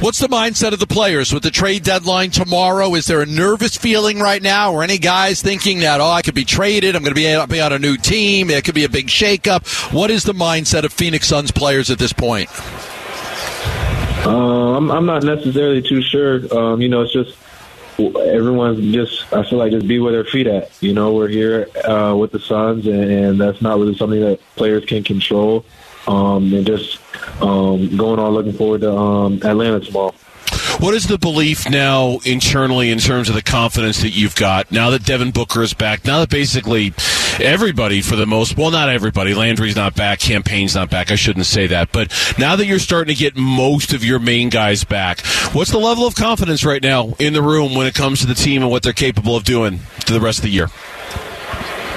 What's 0.00 0.18
the 0.18 0.28
mindset 0.28 0.72
of 0.72 0.78
the 0.78 0.86
players 0.86 1.32
with 1.32 1.42
the 1.42 1.50
trade 1.50 1.82
deadline 1.82 2.30
tomorrow? 2.30 2.94
Is 2.94 3.06
there 3.06 3.20
a 3.20 3.26
nervous 3.26 3.76
feeling 3.76 4.20
right 4.20 4.42
now, 4.42 4.72
or 4.72 4.82
any 4.82 4.98
guys 4.98 5.42
thinking 5.42 5.80
that 5.80 6.00
oh, 6.00 6.08
I 6.08 6.22
could 6.22 6.34
be 6.34 6.44
traded, 6.44 6.96
I'm 6.96 7.02
going 7.02 7.14
to 7.14 7.46
be, 7.46 7.52
be 7.52 7.60
on 7.60 7.72
a 7.72 7.78
new 7.78 7.96
team, 7.96 8.50
it 8.50 8.64
could 8.64 8.74
be 8.74 8.84
a 8.84 8.88
big 8.88 9.08
shakeup? 9.08 9.92
What 9.92 10.10
is 10.10 10.24
the 10.24 10.32
mindset 10.32 10.84
of 10.84 10.92
Phoenix 10.92 11.26
Suns 11.28 11.50
players 11.50 11.90
at 11.90 11.98
this 11.98 12.12
point? 12.12 12.48
Uh, 14.26 14.76
I'm, 14.76 14.90
I'm 14.90 15.06
not 15.06 15.22
necessarily 15.22 15.82
too 15.82 16.02
sure. 16.02 16.40
Um, 16.56 16.80
you 16.80 16.88
know, 16.88 17.02
it's 17.02 17.12
just 17.12 17.36
everyone's 17.98 18.92
just 18.92 19.30
I 19.32 19.42
feel 19.42 19.58
like 19.58 19.72
just 19.72 19.86
be 19.86 19.98
where 19.98 20.12
their 20.12 20.24
feet 20.24 20.46
at. 20.46 20.70
You 20.82 20.94
know, 20.94 21.12
we're 21.12 21.28
here 21.28 21.68
uh, 21.84 22.16
with 22.16 22.32
the 22.32 22.38
Suns, 22.38 22.86
and, 22.86 23.10
and 23.10 23.40
that's 23.40 23.60
not 23.60 23.78
really 23.78 23.96
something 23.96 24.20
that 24.20 24.40
players 24.56 24.84
can 24.84 25.04
control. 25.04 25.64
Um, 26.06 26.52
and 26.54 26.66
just 26.66 26.98
um, 27.42 27.96
going 27.96 28.18
on, 28.18 28.32
looking 28.32 28.52
forward 28.52 28.80
to 28.82 28.96
um, 28.96 29.34
Atlanta 29.42 29.80
tomorrow. 29.80 30.14
What 30.78 30.94
is 30.94 31.06
the 31.06 31.18
belief 31.18 31.68
now 31.68 32.20
internally 32.24 32.90
in 32.90 32.98
terms 32.98 33.28
of 33.28 33.34
the 33.34 33.42
confidence 33.42 34.00
that 34.00 34.10
you've 34.10 34.34
got 34.34 34.72
now 34.72 34.88
that 34.90 35.04
Devin 35.04 35.30
Booker 35.30 35.62
is 35.62 35.74
back? 35.74 36.06
Now 36.06 36.20
that 36.20 36.30
basically 36.30 36.94
everybody, 37.38 38.00
for 38.00 38.16
the 38.16 38.26
most, 38.26 38.56
well, 38.56 38.70
not 38.70 38.88
everybody, 38.88 39.34
Landry's 39.34 39.76
not 39.76 39.94
back, 39.94 40.20
Cam 40.20 40.42
Payne's 40.42 40.74
not 40.74 40.88
back. 40.88 41.10
I 41.10 41.16
shouldn't 41.16 41.46
say 41.46 41.66
that, 41.66 41.92
but 41.92 42.10
now 42.38 42.56
that 42.56 42.64
you're 42.64 42.78
starting 42.78 43.14
to 43.14 43.18
get 43.18 43.36
most 43.36 43.92
of 43.92 44.02
your 44.02 44.18
main 44.18 44.48
guys 44.48 44.82
back, 44.84 45.20
what's 45.52 45.70
the 45.70 45.78
level 45.78 46.06
of 46.06 46.14
confidence 46.14 46.64
right 46.64 46.82
now 46.82 47.12
in 47.18 47.34
the 47.34 47.42
room 47.42 47.74
when 47.74 47.86
it 47.86 47.94
comes 47.94 48.20
to 48.20 48.26
the 48.26 48.34
team 48.34 48.62
and 48.62 48.70
what 48.70 48.82
they're 48.82 48.92
capable 48.92 49.36
of 49.36 49.44
doing 49.44 49.80
to 50.06 50.12
the 50.12 50.20
rest 50.20 50.38
of 50.38 50.44
the 50.44 50.50
year? 50.50 50.68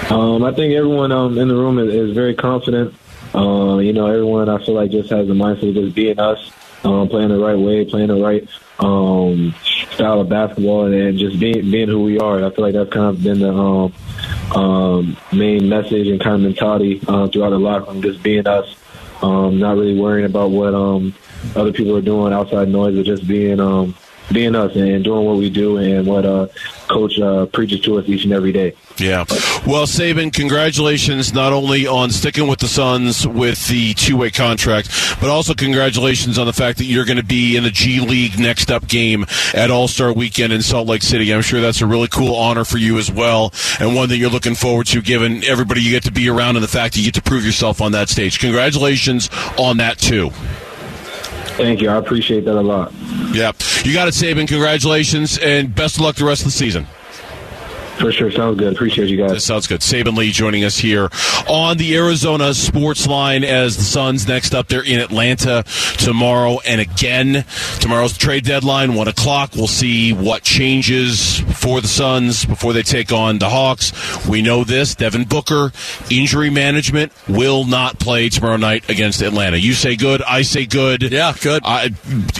Um, 0.09 0.43
I 0.43 0.53
think 0.53 0.73
everyone 0.73 1.11
um, 1.13 1.37
in 1.37 1.47
the 1.47 1.55
room 1.55 1.79
is, 1.79 1.93
is 1.93 2.13
very 2.13 2.35
confident. 2.35 2.93
Uh, 3.33 3.79
you 3.79 3.93
know, 3.93 4.07
everyone 4.07 4.47
I 4.47 4.63
feel 4.63 4.75
like 4.75 4.91
just 4.91 5.09
has 5.09 5.27
the 5.27 5.33
mindset 5.33 5.69
of 5.69 5.75
just 5.75 5.95
being 5.95 6.19
us, 6.19 6.51
um, 6.83 7.09
playing 7.09 7.29
the 7.29 7.39
right 7.39 7.57
way, 7.57 7.83
playing 7.85 8.09
the 8.09 8.21
right 8.21 8.47
um, 8.79 9.55
style 9.91 10.21
of 10.21 10.29
basketball, 10.29 10.91
and 10.91 11.17
just 11.17 11.39
being 11.39 11.71
being 11.71 11.87
who 11.87 12.03
we 12.03 12.19
are. 12.19 12.37
And 12.37 12.45
I 12.45 12.49
feel 12.51 12.63
like 12.65 12.73
that's 12.73 12.91
kind 12.91 13.07
of 13.07 13.23
been 13.23 13.39
the 13.39 13.53
um, 13.53 13.93
um, 14.55 15.17
main 15.31 15.67
message 15.67 16.07
and 16.07 16.21
kind 16.21 16.35
of 16.35 16.41
mentality 16.41 17.01
uh, 17.07 17.27
throughout 17.27 17.51
the 17.51 17.59
locker 17.59 17.91
room, 17.91 18.01
just 18.01 18.21
being 18.21 18.47
us, 18.47 18.75
um, 19.23 19.59
not 19.59 19.77
really 19.77 19.99
worrying 19.99 20.25
about 20.25 20.51
what 20.51 20.75
um, 20.75 21.13
other 21.55 21.71
people 21.71 21.95
are 21.97 22.01
doing 22.01 22.33
outside 22.33 22.67
noise, 22.69 22.95
but 22.95 23.05
just 23.05 23.27
being 23.27 23.59
um, 23.59 23.95
being 24.31 24.55
us 24.55 24.75
and 24.75 25.03
doing 25.03 25.25
what 25.25 25.37
we 25.37 25.49
do 25.49 25.77
and 25.77 26.07
what 26.07 26.25
uh, 26.25 26.47
coach 26.87 27.19
uh, 27.19 27.45
preaches 27.47 27.81
to 27.81 27.97
us 27.97 28.07
each 28.07 28.23
and 28.23 28.33
every 28.33 28.51
day. 28.51 28.73
Yeah. 28.97 29.25
Well, 29.65 29.85
Saben, 29.87 30.31
congratulations 30.31 31.33
not 31.33 31.51
only 31.51 31.87
on 31.87 32.11
sticking 32.11 32.47
with 32.47 32.59
the 32.59 32.67
Suns 32.67 33.27
with 33.27 33.67
the 33.67 33.93
two 33.95 34.17
way 34.17 34.29
contract, 34.29 34.89
but 35.19 35.29
also 35.29 35.53
congratulations 35.53 36.37
on 36.37 36.45
the 36.45 36.53
fact 36.53 36.77
that 36.77 36.85
you're 36.85 37.05
going 37.05 37.17
to 37.17 37.23
be 37.23 37.57
in 37.57 37.63
the 37.63 37.71
G 37.71 37.99
League 37.99 38.39
next 38.39 38.71
up 38.71 38.87
game 38.87 39.25
at 39.53 39.71
All 39.71 39.87
Star 39.87 40.13
Weekend 40.13 40.53
in 40.53 40.61
Salt 40.61 40.87
Lake 40.87 41.01
City. 41.01 41.33
I'm 41.33 41.41
sure 41.41 41.61
that's 41.61 41.81
a 41.81 41.87
really 41.87 42.07
cool 42.07 42.35
honor 42.35 42.65
for 42.65 42.77
you 42.77 42.97
as 42.97 43.11
well, 43.11 43.51
and 43.79 43.95
one 43.95 44.09
that 44.09 44.17
you're 44.17 44.29
looking 44.29 44.55
forward 44.55 44.87
to, 44.87 45.01
given 45.01 45.43
everybody 45.43 45.81
you 45.81 45.91
get 45.91 46.03
to 46.03 46.11
be 46.11 46.29
around 46.29 46.55
and 46.55 46.63
the 46.63 46.67
fact 46.67 46.93
that 46.93 46.99
you 46.99 47.05
get 47.05 47.15
to 47.15 47.21
prove 47.21 47.45
yourself 47.45 47.81
on 47.81 47.91
that 47.93 48.09
stage. 48.09 48.39
Congratulations 48.39 49.29
on 49.57 49.77
that, 49.77 49.97
too. 49.97 50.31
Thank 51.57 51.81
you. 51.81 51.89
I 51.89 51.97
appreciate 51.97 52.45
that 52.45 52.55
a 52.57 52.61
lot. 52.61 52.91
Yeah. 53.31 53.51
You 53.83 53.93
got 53.93 54.07
it, 54.07 54.13
Saben. 54.13 54.47
Congratulations, 54.47 55.37
and 55.37 55.73
best 55.73 55.95
of 55.95 56.01
luck 56.01 56.15
the 56.15 56.25
rest 56.25 56.41
of 56.41 56.45
the 56.45 56.51
season. 56.51 56.87
For 57.99 58.11
sure. 58.11 58.31
Sounds 58.31 58.57
good. 58.57 58.73
Appreciate 58.73 59.09
you 59.09 59.17
guys. 59.17 59.31
That 59.31 59.41
sounds 59.41 59.67
good. 59.67 59.81
Saben 59.81 60.17
Lee 60.17 60.31
joining 60.31 60.63
us 60.63 60.77
here 60.77 61.09
on 61.47 61.77
the 61.77 61.95
Arizona 61.95 62.53
Sports 62.53 63.07
Line 63.07 63.43
as 63.43 63.77
the 63.77 63.83
Suns 63.83 64.27
next 64.27 64.55
up. 64.55 64.67
They're 64.67 64.83
in 64.83 64.99
Atlanta 64.99 65.63
tomorrow 65.97 66.59
and 66.65 66.81
again. 66.81 67.45
Tomorrow's 67.79 68.17
trade 68.17 68.45
deadline, 68.45 68.95
1 68.95 69.07
o'clock. 69.07 69.51
We'll 69.55 69.67
see 69.67 70.11
what 70.11 70.41
changes 70.43 71.39
for 71.39 71.81
the 71.81 71.87
Suns 71.87 72.45
before 72.45 72.73
they 72.73 72.81
take 72.81 73.11
on 73.11 73.37
the 73.37 73.49
Hawks. 73.49 73.93
We 74.27 74.41
know 74.41 74.63
this. 74.63 74.95
Devin 74.95 75.25
Booker, 75.25 75.71
injury 76.09 76.49
management, 76.49 77.11
will 77.27 77.63
not 77.63 77.99
play 77.99 78.29
tomorrow 78.29 78.57
night 78.57 78.89
against 78.89 79.21
Atlanta. 79.21 79.57
You 79.57 79.73
say 79.73 79.95
good. 79.95 80.21
I 80.23 80.41
say 80.41 80.65
good. 80.65 81.03
Yeah, 81.03 81.33
good. 81.41 81.61
Uh, 81.63 81.89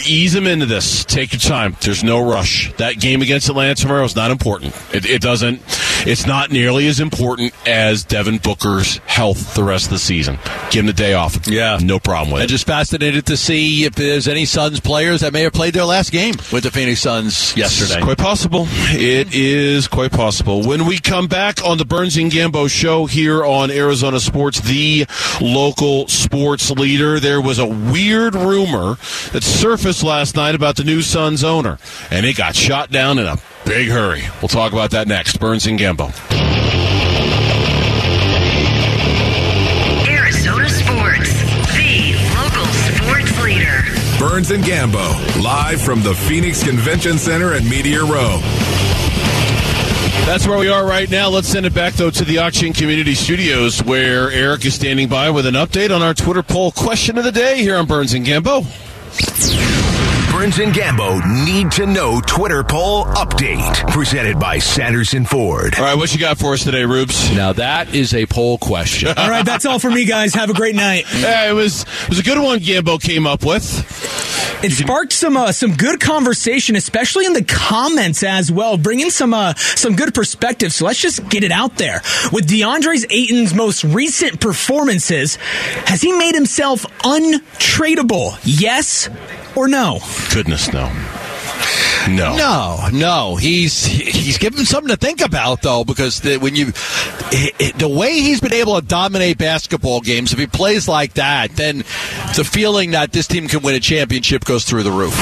ease 0.07 0.33
him 0.33 0.48
into 0.48 0.65
this. 0.65 1.05
Take 1.05 1.33
your 1.33 1.39
time. 1.39 1.77
There's 1.81 2.03
no 2.03 2.27
rush. 2.27 2.74
That 2.77 3.00
game 3.00 3.22
against 3.22 3.50
Atlanta 3.50 3.75
tomorrow 3.75 4.03
is 4.03 4.15
not 4.15 4.31
important. 4.31 4.75
It, 4.93 5.05
it 5.05 5.22
doesn't 5.22 5.43
doesn't. 5.44 5.62
It's 6.06 6.26
not 6.26 6.52
nearly 6.52 6.88
as 6.88 7.00
important 7.00 7.54
as 7.66 8.04
Devin 8.04 8.40
Booker's 8.40 8.98
health 9.06 9.56
the 9.56 9.64
rest 9.64 9.86
of 9.86 9.92
the 9.92 10.00
season. 10.00 10.38
Give 10.70 10.82
him 10.82 10.88
the 10.88 10.94
day 10.94 11.14
off. 11.14 11.48
Yeah, 11.48 11.80
no 11.82 11.98
problem 12.00 12.32
with 12.34 12.42
I'm 12.42 12.46
it. 12.46 12.50
just 12.50 12.66
fascinated 12.66 13.26
to 13.28 13.38
see 13.38 13.86
if 13.86 13.96
there's 13.96 14.28
any 14.28 14.46
Suns 14.46 14.80
players 14.82 15.22
that 15.22 15.32
may 15.32 15.42
have 15.44 15.54
played 15.54 15.74
their 15.74 15.86
last 15.86 16.12
game 16.12 16.36
with 16.52 16.64
the 16.64 16.72
Phoenix 16.72 17.02
Suns 17.02 17.56
yesterday. 17.56 17.96
It's 17.96 18.04
quite 18.04 18.18
possible. 18.18 18.66
It 18.92 19.34
is 19.34 19.88
quite 19.88 20.12
possible. 20.12 20.64
When 20.68 20.86
we 20.86 21.00
come 21.00 21.28
back 21.28 21.64
on 21.64 21.78
the 21.78 21.86
Burns 21.86 22.18
and 22.18 22.32
Gambo 22.32 22.70
show 22.70 23.06
here 23.06 23.46
on 23.46 23.72
Arizona 23.72 24.20
Sports, 24.20 24.60
the 24.62 25.06
local 25.42 26.08
sports 26.10 26.70
leader, 26.72 27.20
there 27.20 27.42
was 27.42 27.60
a 27.60 27.66
weird 27.66 28.36
rumor 28.36 28.98
that 29.32 29.44
surfaced 29.44 30.03
last 30.03 30.36
night 30.36 30.53
about 30.56 30.75
the 30.75 30.84
new 30.84 31.01
Suns 31.01 31.44
owner, 31.44 31.77
and 32.12 32.25
it 32.25 32.36
got 32.36 32.56
shot 32.56 32.92
down 32.92 33.20
in 33.20 33.25
a 33.25 33.38
big 33.66 33.90
hurry. 33.90 34.24
We'll 34.42 34.50
talk 34.50 34.74
about 34.74 34.92
that 34.92 35.08
next. 35.08 35.40
Burns 35.40 35.66
and 35.68 35.80
Gambo. 35.80 36.12
Arizona 40.08 40.70
Sports, 40.70 41.34
the 41.74 42.16
local 42.36 42.66
sports 42.74 43.44
leader. 43.44 43.84
Burns 44.20 44.52
and 44.52 44.64
Gambo, 44.64 45.44
live 45.44 45.82
from 45.82 46.02
the 46.04 46.14
Phoenix 46.14 46.64
Convention 46.64 47.18
Center 47.18 47.54
at 47.54 47.64
Media 47.64 48.02
Row. 48.04 48.40
That's 50.26 50.48
where 50.48 50.58
we 50.58 50.70
are 50.70 50.86
right 50.86 51.10
now. 51.10 51.28
Let's 51.30 51.50
send 51.50 51.66
it 51.66 51.74
back, 51.74 51.94
though, 51.96 52.10
to 52.10 52.24
the 52.24 52.38
Auction 52.38 52.72
Community 52.72 53.14
Studios, 53.14 53.84
where 53.84 54.32
Eric 54.32 54.66
is 54.66 54.74
standing 54.74 55.10
by 55.10 55.30
with 55.30 55.46
an 55.46 55.56
update 55.56 55.94
on 55.94 56.02
our 56.02 56.14
Twitter 56.14 56.42
poll 56.42 56.72
question 56.72 57.18
of 57.18 57.26
the 57.26 57.32
day 57.32 57.58
here 57.62 57.76
on 57.76 57.86
Burns 57.86 58.14
and 58.14 58.26
Gambo. 58.26 58.64
Burns 60.44 60.60
and 60.60 60.74
Gambo 60.74 61.46
need 61.46 61.72
to 61.72 61.86
know 61.86 62.20
Twitter 62.20 62.66
poll 62.66 63.06
update. 63.06 63.90
Presented 63.92 64.38
by 64.38 64.58
Sanderson 64.58 65.24
Ford. 65.24 65.74
All 65.77 65.86
right, 65.86 65.96
what 65.96 66.14
you 66.14 66.20
got 66.20 66.38
for 66.38 66.51
us 66.51 66.66
today, 66.66 66.84
Rubes? 66.84 67.34
Now 67.34 67.53
that 67.53 67.96
is 67.96 68.14
a 68.14 68.25
poll 68.25 68.58
question. 68.58 69.14
All 69.16 69.29
right, 69.29 69.46
that's 69.46 69.66
all 69.66 69.79
for 69.79 69.90
me, 69.90 70.03
guys. 70.03 70.34
Have 70.34 70.50
a 70.50 70.53
great 70.53 70.75
night. 70.75 71.06
Yeah, 71.16 71.50
it 71.50 71.53
was 71.53 71.84
it 71.84 72.10
was 72.10 72.20
a 72.20 72.24
good 72.24 72.38
one. 72.40 72.60
Gambo 72.60 73.01
came 73.01 73.25
up 73.25 73.46
with. 73.46 73.64
It 74.62 74.74
sparked 74.74 75.14
some 75.14 75.38
uh, 75.38 75.53
some 75.53 75.75
good 75.75 76.01
conversation, 76.01 76.75
especially 76.75 77.25
in 77.25 77.32
the 77.32 77.46
comments 77.46 78.22
as 78.22 78.51
well, 78.51 78.75
bringing 78.77 79.12
some 79.12 79.34
uh, 79.34 79.53
some 79.53 79.96
good 79.96 80.14
perspective. 80.14 80.74
So 80.74 80.84
let's 80.84 81.00
just 81.00 81.29
get 81.29 81.46
it 81.46 81.51
out 81.51 81.77
there. 81.77 82.01
With 82.34 82.50
DeAndre's 82.50 83.06
Ayton's 83.10 83.53
most 83.53 83.86
recent 83.86 84.42
performances, 84.42 85.38
has 85.86 86.01
he 86.01 86.12
made 86.12 86.36
himself 86.36 86.82
untradeable? 87.00 88.38
Yes 88.44 89.08
or 89.55 89.68
no? 89.68 90.00
Goodness, 90.31 90.72
no. 90.74 90.92
No. 92.10 92.36
No, 92.36 92.90
no, 92.92 93.36
he's 93.38 93.86
he's 93.86 94.38
given 94.38 94.66
something 94.66 94.90
to 94.90 94.98
think 94.98 95.22
about 95.22 95.62
though, 95.62 95.84
because 95.86 96.20
the, 96.20 96.38
when 96.38 96.56
you 96.56 96.66
the 97.78 97.88
way 97.90 98.20
he's 98.20 98.42
been 98.42 98.54
able 98.54 98.80
to 98.80 98.86
dominate 98.86 99.38
basketball 99.38 100.02
games, 100.02 100.34
if 100.34 100.40
he 100.40 100.48
plays 100.48 100.88
like 100.88 101.14
that, 101.14 101.52
then 101.56 101.78
the 102.36 102.48
feeling 102.50 102.92
that 102.92 103.14
this 103.14 103.28
team 103.28 103.48
can 103.48 103.62
win 103.62 103.76
a 103.76 103.80
championship 103.80 104.44
goes 104.44 104.66
through 104.66 104.84
the 104.84 104.92
roof. 104.92 105.14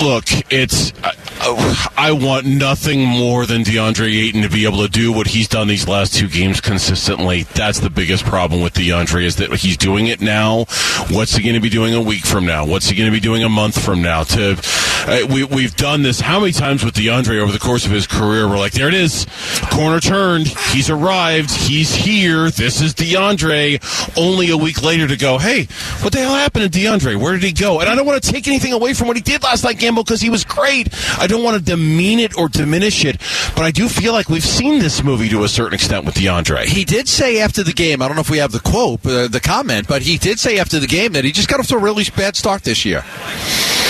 Look, 0.00 0.24
it's 0.52 0.92
I, 1.40 1.90
I 1.96 2.12
want 2.12 2.46
nothing 2.46 3.06
more 3.06 3.46
than 3.46 3.62
DeAndre 3.62 4.12
Ayton 4.12 4.42
to 4.42 4.48
be 4.48 4.64
able 4.64 4.82
to 4.82 4.88
do 4.88 5.12
what 5.12 5.28
he's 5.28 5.46
done 5.46 5.68
these 5.68 5.86
last 5.86 6.14
two 6.14 6.28
games 6.28 6.60
consistently. 6.60 7.44
That's 7.54 7.80
the 7.80 7.90
biggest 7.90 8.24
problem 8.24 8.60
with 8.60 8.74
DeAndre 8.74 9.24
is 9.24 9.36
that 9.36 9.52
he's 9.54 9.76
doing 9.76 10.08
it 10.08 10.20
now. 10.20 10.64
What's 11.10 11.36
he 11.36 11.42
going 11.42 11.54
to 11.54 11.60
be 11.60 11.70
doing 11.70 11.94
a 11.94 12.00
week 12.00 12.24
from 12.24 12.46
now? 12.46 12.66
What's 12.66 12.88
he 12.88 12.96
going 12.96 13.08
to 13.10 13.12
be 13.12 13.20
doing 13.20 13.44
a 13.44 13.48
month 13.48 13.82
from 13.82 14.02
now? 14.02 14.24
To 14.24 14.60
uh, 15.06 15.26
we 15.32 15.44
we've 15.44 15.76
done 15.84 16.00
this 16.00 16.18
how 16.18 16.40
many 16.40 16.50
times 16.50 16.82
with 16.82 16.94
DeAndre 16.94 17.42
over 17.42 17.52
the 17.52 17.58
course 17.58 17.84
of 17.84 17.92
his 17.92 18.06
career? 18.06 18.48
We're 18.48 18.56
like, 18.56 18.72
there 18.72 18.88
it 18.88 18.94
is, 18.94 19.26
corner 19.70 20.00
turned. 20.00 20.46
He's 20.46 20.88
arrived. 20.88 21.50
He's 21.50 21.94
here. 21.94 22.48
This 22.48 22.80
is 22.80 22.94
DeAndre. 22.94 24.16
Only 24.16 24.48
a 24.48 24.56
week 24.56 24.82
later 24.82 25.06
to 25.06 25.16
go, 25.18 25.36
hey, 25.36 25.66
what 26.00 26.14
the 26.14 26.20
hell 26.20 26.34
happened 26.34 26.72
to 26.72 26.78
DeAndre? 26.78 27.20
Where 27.20 27.34
did 27.34 27.42
he 27.42 27.52
go? 27.52 27.80
And 27.80 27.90
I 27.90 27.94
don't 27.94 28.06
want 28.06 28.22
to 28.22 28.32
take 28.32 28.48
anything 28.48 28.72
away 28.72 28.94
from 28.94 29.08
what 29.08 29.16
he 29.18 29.22
did 29.22 29.42
last 29.42 29.62
night, 29.62 29.76
Gambo, 29.76 29.96
because 29.96 30.22
he 30.22 30.30
was 30.30 30.42
great. 30.42 30.88
I 31.18 31.26
don't 31.26 31.44
want 31.44 31.58
to 31.58 31.62
demean 31.62 32.18
it 32.18 32.38
or 32.38 32.48
diminish 32.48 33.04
it, 33.04 33.20
but 33.54 33.66
I 33.66 33.70
do 33.70 33.86
feel 33.86 34.14
like 34.14 34.30
we've 34.30 34.42
seen 34.42 34.78
this 34.78 35.04
movie 35.04 35.28
to 35.28 35.44
a 35.44 35.48
certain 35.48 35.74
extent 35.74 36.06
with 36.06 36.14
DeAndre. 36.14 36.64
He 36.64 36.86
did 36.86 37.10
say 37.10 37.42
after 37.42 37.62
the 37.62 37.74
game, 37.74 38.00
I 38.00 38.06
don't 38.08 38.16
know 38.16 38.22
if 38.22 38.30
we 38.30 38.38
have 38.38 38.52
the 38.52 38.60
quote, 38.60 39.04
uh, 39.04 39.28
the 39.28 39.40
comment, 39.40 39.86
but 39.86 40.00
he 40.00 40.16
did 40.16 40.40
say 40.40 40.58
after 40.58 40.80
the 40.80 40.86
game 40.86 41.12
that 41.12 41.24
he 41.24 41.30
just 41.32 41.50
got 41.50 41.60
off 41.60 41.66
to 41.66 41.76
a 41.76 41.78
really 41.78 42.04
bad 42.16 42.36
start 42.36 42.62
this 42.62 42.86
year. 42.86 43.04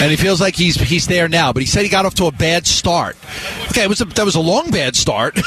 And 0.00 0.11
he 0.11 0.16
feels 0.16 0.40
like 0.40 0.57
he's 0.57 0.76
he's 0.76 1.07
there 1.07 1.28
now. 1.28 1.52
But 1.52 1.62
he 1.62 1.66
said 1.66 1.83
he 1.83 1.88
got 1.88 2.07
off 2.07 2.14
to 2.14 2.26
a 2.26 2.33
bad 2.33 2.66
start. 2.66 3.16
Okay, 3.70 3.85
it 3.85 3.88
was 3.88 4.00
a, 4.00 4.04
that 4.07 4.24
was 4.24 4.35
a 4.35 4.40
long 4.40 4.70
bad 4.70 4.96
start. 4.96 5.37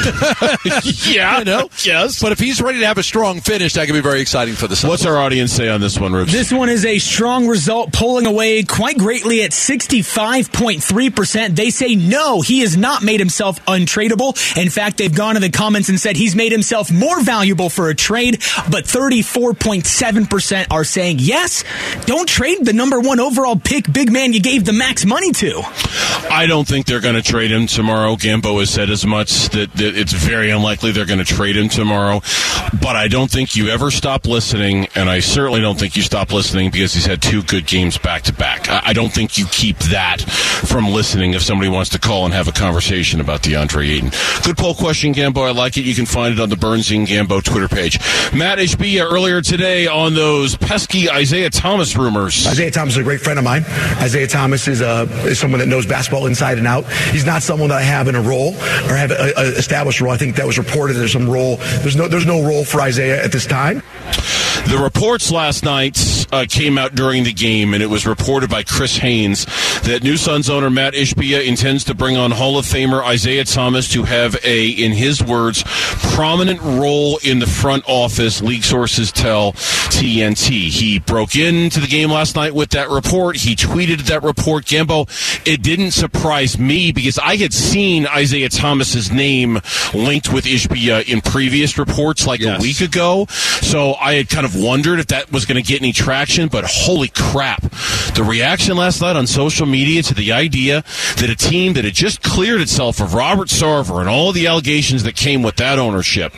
yeah, 1.06 1.40
you 1.40 1.46
know. 1.46 1.70
yes. 1.84 2.22
But 2.22 2.32
if 2.32 2.40
he's 2.40 2.62
ready 2.62 2.80
to 2.80 2.88
have 2.88 2.98
a 2.98 3.04
strong 3.04 3.42
finish, 3.42 3.74
that 3.74 3.86
could 3.86 3.94
be 3.94 4.02
very 4.02 4.22
exciting 4.22 4.56
for 4.56 4.68
the 4.68 4.76
Suns. 4.76 4.90
What's 4.90 5.06
our 5.06 5.18
audience 5.18 5.52
say 5.52 5.70
on 5.70 5.82
this 5.82 6.00
one, 6.00 6.14
Rubes? 6.14 6.32
This 6.32 6.52
one 6.52 6.70
is 6.70 6.86
a 6.86 6.98
strong 7.00 7.48
result, 7.48 7.94
pulling 7.94 8.26
away 8.26 8.64
quite 8.64 8.98
greatly 8.98 9.44
at 9.44 9.52
65.3%. 9.52 11.56
They 11.56 11.70
say 11.70 11.96
no, 11.96 12.42
he 12.42 12.62
has 12.62 12.78
not 12.78 13.04
made 13.04 13.20
himself 13.20 13.64
untradeable. 13.66 14.58
In 14.58 14.70
fact, 14.70 14.98
they've 14.98 15.14
gone 15.14 15.36
to 15.36 15.42
the 15.42 15.50
comments 15.50 15.90
and 15.90 16.00
said 16.00 16.16
he's 16.16 16.36
made 16.36 16.52
himself 16.52 16.92
more 16.92 17.22
valuable 17.22 17.70
for 17.70 17.90
a 17.90 17.96
trade, 17.96 18.42
but 18.70 18.86
34.7% 18.86 20.68
are 20.72 20.84
saying 20.84 21.18
yes, 21.20 21.64
don't 22.06 22.28
trade 22.28 22.66
the 22.66 22.74
number 22.74 23.00
one 23.00 23.20
overall 23.20 23.56
pick, 23.56 23.92
big 23.92 24.12
man 24.12 24.32
you 24.38 24.44
gave 24.44 24.66
the 24.66 24.74
max 24.74 25.06
money 25.06 25.32
to. 25.32 25.64
I 26.30 26.46
don't 26.48 26.68
think 26.68 26.86
they're 26.86 27.02
going 27.02 27.16
to 27.16 27.22
trade 27.22 27.52
him 27.52 27.68
tomorrow. 27.68 28.16
Gambo 28.16 28.60
has 28.60 28.70
said 28.70 28.90
as 28.90 29.06
much 29.06 29.50
that, 29.50 29.74
that 29.74 29.98
it's 29.98 30.14
very 30.14 30.52
unlikely 30.52 30.92
they're 30.92 31.06
going 31.06 31.20
to 31.20 31.26
trade 31.26 31.58
him 31.58 31.70
tomorrow. 31.70 32.22
But 32.82 32.96
I 32.96 33.08
don't 33.08 33.32
think 33.32 33.56
you 33.56 33.70
ever 33.70 33.92
stop 33.92 34.28
listening, 34.28 34.88
and 34.96 35.10
I 35.10 35.20
certainly 35.20 35.62
don't 35.62 35.80
think 35.80 35.96
you 35.96 36.04
stop 36.04 36.32
listening 36.32 36.70
because 36.70 36.94
he's 36.94 37.06
had 37.06 37.22
two 37.22 37.42
good 37.44 37.66
games 37.66 37.98
back 37.98 38.24
to 38.24 38.34
back. 38.34 38.70
I 38.70 38.88
I 38.88 38.94
don't 38.94 39.12
think 39.12 39.38
you 39.38 39.46
keep 39.48 39.78
that 39.90 40.22
from 40.22 40.90
listening 40.90 41.34
if 41.34 41.42
somebody 41.42 41.70
wants 41.70 41.90
to 41.92 42.00
call 42.00 42.26
and 42.26 42.34
have 42.34 42.48
a 42.48 42.52
conversation 42.52 43.20
about 43.20 43.42
DeAndre 43.42 43.90
Ayton. 43.90 44.12
Good 44.44 44.58
poll 44.58 44.74
question, 44.74 45.14
Gambo. 45.14 45.46
I 45.46 45.52
like 45.52 45.78
it. 45.78 45.82
You 45.82 45.94
can 45.94 46.06
find 46.06 46.34
it 46.34 46.40
on 46.40 46.50
the 46.50 46.56
Burns 46.56 46.90
and 46.92 47.08
Gambo 47.08 47.44
Twitter 47.44 47.68
page. 47.68 48.00
Matt 48.34 48.60
Ishbia 48.60 49.02
uh, 49.02 49.14
earlier 49.14 49.42
today 49.42 49.88
on 49.88 50.14
those 50.14 50.56
pesky 50.56 51.10
Isaiah 51.10 51.50
Thomas 51.50 51.98
rumors. 51.98 52.48
Isaiah 52.48 52.72
Thomas 52.72 52.94
is 52.94 53.00
a 53.00 53.04
great 53.04 53.22
friend 53.22 53.40
of 53.40 53.46
mine. 53.46 53.66
Isaiah 54.00 54.27
Thomas 54.28 54.68
is, 54.68 54.82
uh, 54.82 55.08
is 55.26 55.40
someone 55.40 55.60
that 55.60 55.68
knows 55.68 55.86
basketball 55.86 56.28
inside 56.28 56.58
and 56.58 56.68
out. 56.68 56.86
He's 57.12 57.26
not 57.26 57.42
someone 57.42 57.70
that 57.70 57.80
I 57.80 57.82
have 57.82 58.08
in 58.08 58.16
a 58.16 58.22
role 58.22 58.54
or 58.54 58.96
have 58.96 59.12
a, 59.12 59.34
a 59.38 59.44
established 59.58 60.02
role. 60.02 60.12
I 60.12 60.18
think 60.18 60.36
that 60.36 60.46
was 60.46 60.58
reported. 60.58 60.94
There's 60.94 61.14
some 61.14 61.30
role. 61.30 61.58
There's 61.82 61.96
no 61.96 62.08
there's 62.08 62.26
no 62.26 62.44
role 62.46 62.64
for 62.64 62.82
Isaiah 62.82 63.24
at 63.24 63.32
this 63.32 63.46
time. 63.46 63.82
The 64.68 64.78
reports 64.78 65.32
last 65.32 65.64
night 65.64 66.28
uh, 66.32 66.46
came 66.50 66.78
out 66.78 66.94
during 66.94 67.24
the 67.24 67.32
game, 67.32 67.74
and 67.74 67.82
it 67.82 67.90
was 67.90 68.06
reported 68.06 68.50
by 68.50 68.64
Chris 68.64 68.98
Haynes 68.98 69.46
that 69.84 70.04
New 70.04 70.18
Suns 70.18 70.50
owner 70.50 70.70
Matt 70.70 70.94
Ishbia 70.94 71.46
intends 71.48 71.86
to 71.86 71.96
bring 71.96 72.18
on 72.18 72.32
Hall 72.32 72.58
of 72.58 72.66
Famer 72.66 73.02
Isaiah 73.02 73.46
Thomas 73.46 73.90
to 73.94 74.04
have 74.04 74.36
a, 74.44 74.68
in 74.68 74.92
his 74.92 75.24
words, 75.24 75.64
prominent 76.14 76.60
role 76.62 77.18
in 77.24 77.40
the 77.40 77.48
front 77.48 77.86
office. 77.88 78.42
League 78.42 78.66
sources 78.66 79.10
tell 79.14 79.54
TNT. 79.54 80.68
He 80.70 81.00
broke 81.00 81.38
into 81.38 81.80
the 81.80 81.88
game 81.88 82.12
last 82.12 82.36
night 82.36 82.54
with 82.54 82.72
that 82.72 82.90
report. 82.90 83.38
He 83.38 83.56
tweeted 83.56 84.02
that 84.08 84.22
report. 84.22 84.66
Gambo, 84.66 85.08
it 85.48 85.62
didn't 85.62 85.92
surprise 85.92 86.60
me 86.60 86.92
because 86.92 87.18
I 87.20 87.38
had 87.38 87.54
seen 87.54 88.06
Isaiah 88.06 88.50
Thomas's 88.50 89.12
name 89.14 89.62
linked 89.94 90.34
with 90.34 90.44
Ishbia 90.44 91.08
in 91.08 91.22
previous 91.22 91.78
reports 91.78 92.28
like 92.28 92.42
Yes. 92.42 92.60
a 92.60 92.62
week 92.62 92.82
ago. 92.82 93.28
So 93.30 93.94
I 93.96 94.16
had 94.16 94.28
kind 94.30 94.46
of 94.46 94.57
wondered 94.58 95.00
if 95.00 95.08
that 95.08 95.32
was 95.32 95.46
going 95.46 95.62
to 95.62 95.68
get 95.68 95.82
any 95.82 95.92
traction, 95.92 96.48
but 96.48 96.66
holy 96.66 97.10
crap. 97.10 97.62
The 98.16 98.26
reaction 98.28 98.78
last 98.78 99.02
night 99.02 99.16
on 99.16 99.28
social 99.28 99.66
media 99.66 100.04
to 100.04 100.14
the 100.14 100.32
idea 100.32 100.84
that 101.18 101.30
a 101.30 101.36
team 101.36 101.74
that 101.74 101.86
had 101.86 101.94
just 101.94 102.24
cleared 102.24 102.62
itself 102.62 103.00
of 103.00 103.14
Robert 103.14 103.48
Sarver 103.48 104.00
and 104.00 104.10
all 104.10 104.32
the 104.32 104.48
allegations 104.48 105.04
that 105.04 105.16
came 105.16 105.44
with 105.44 105.58
that 105.58 105.80
ownership, 105.80 106.34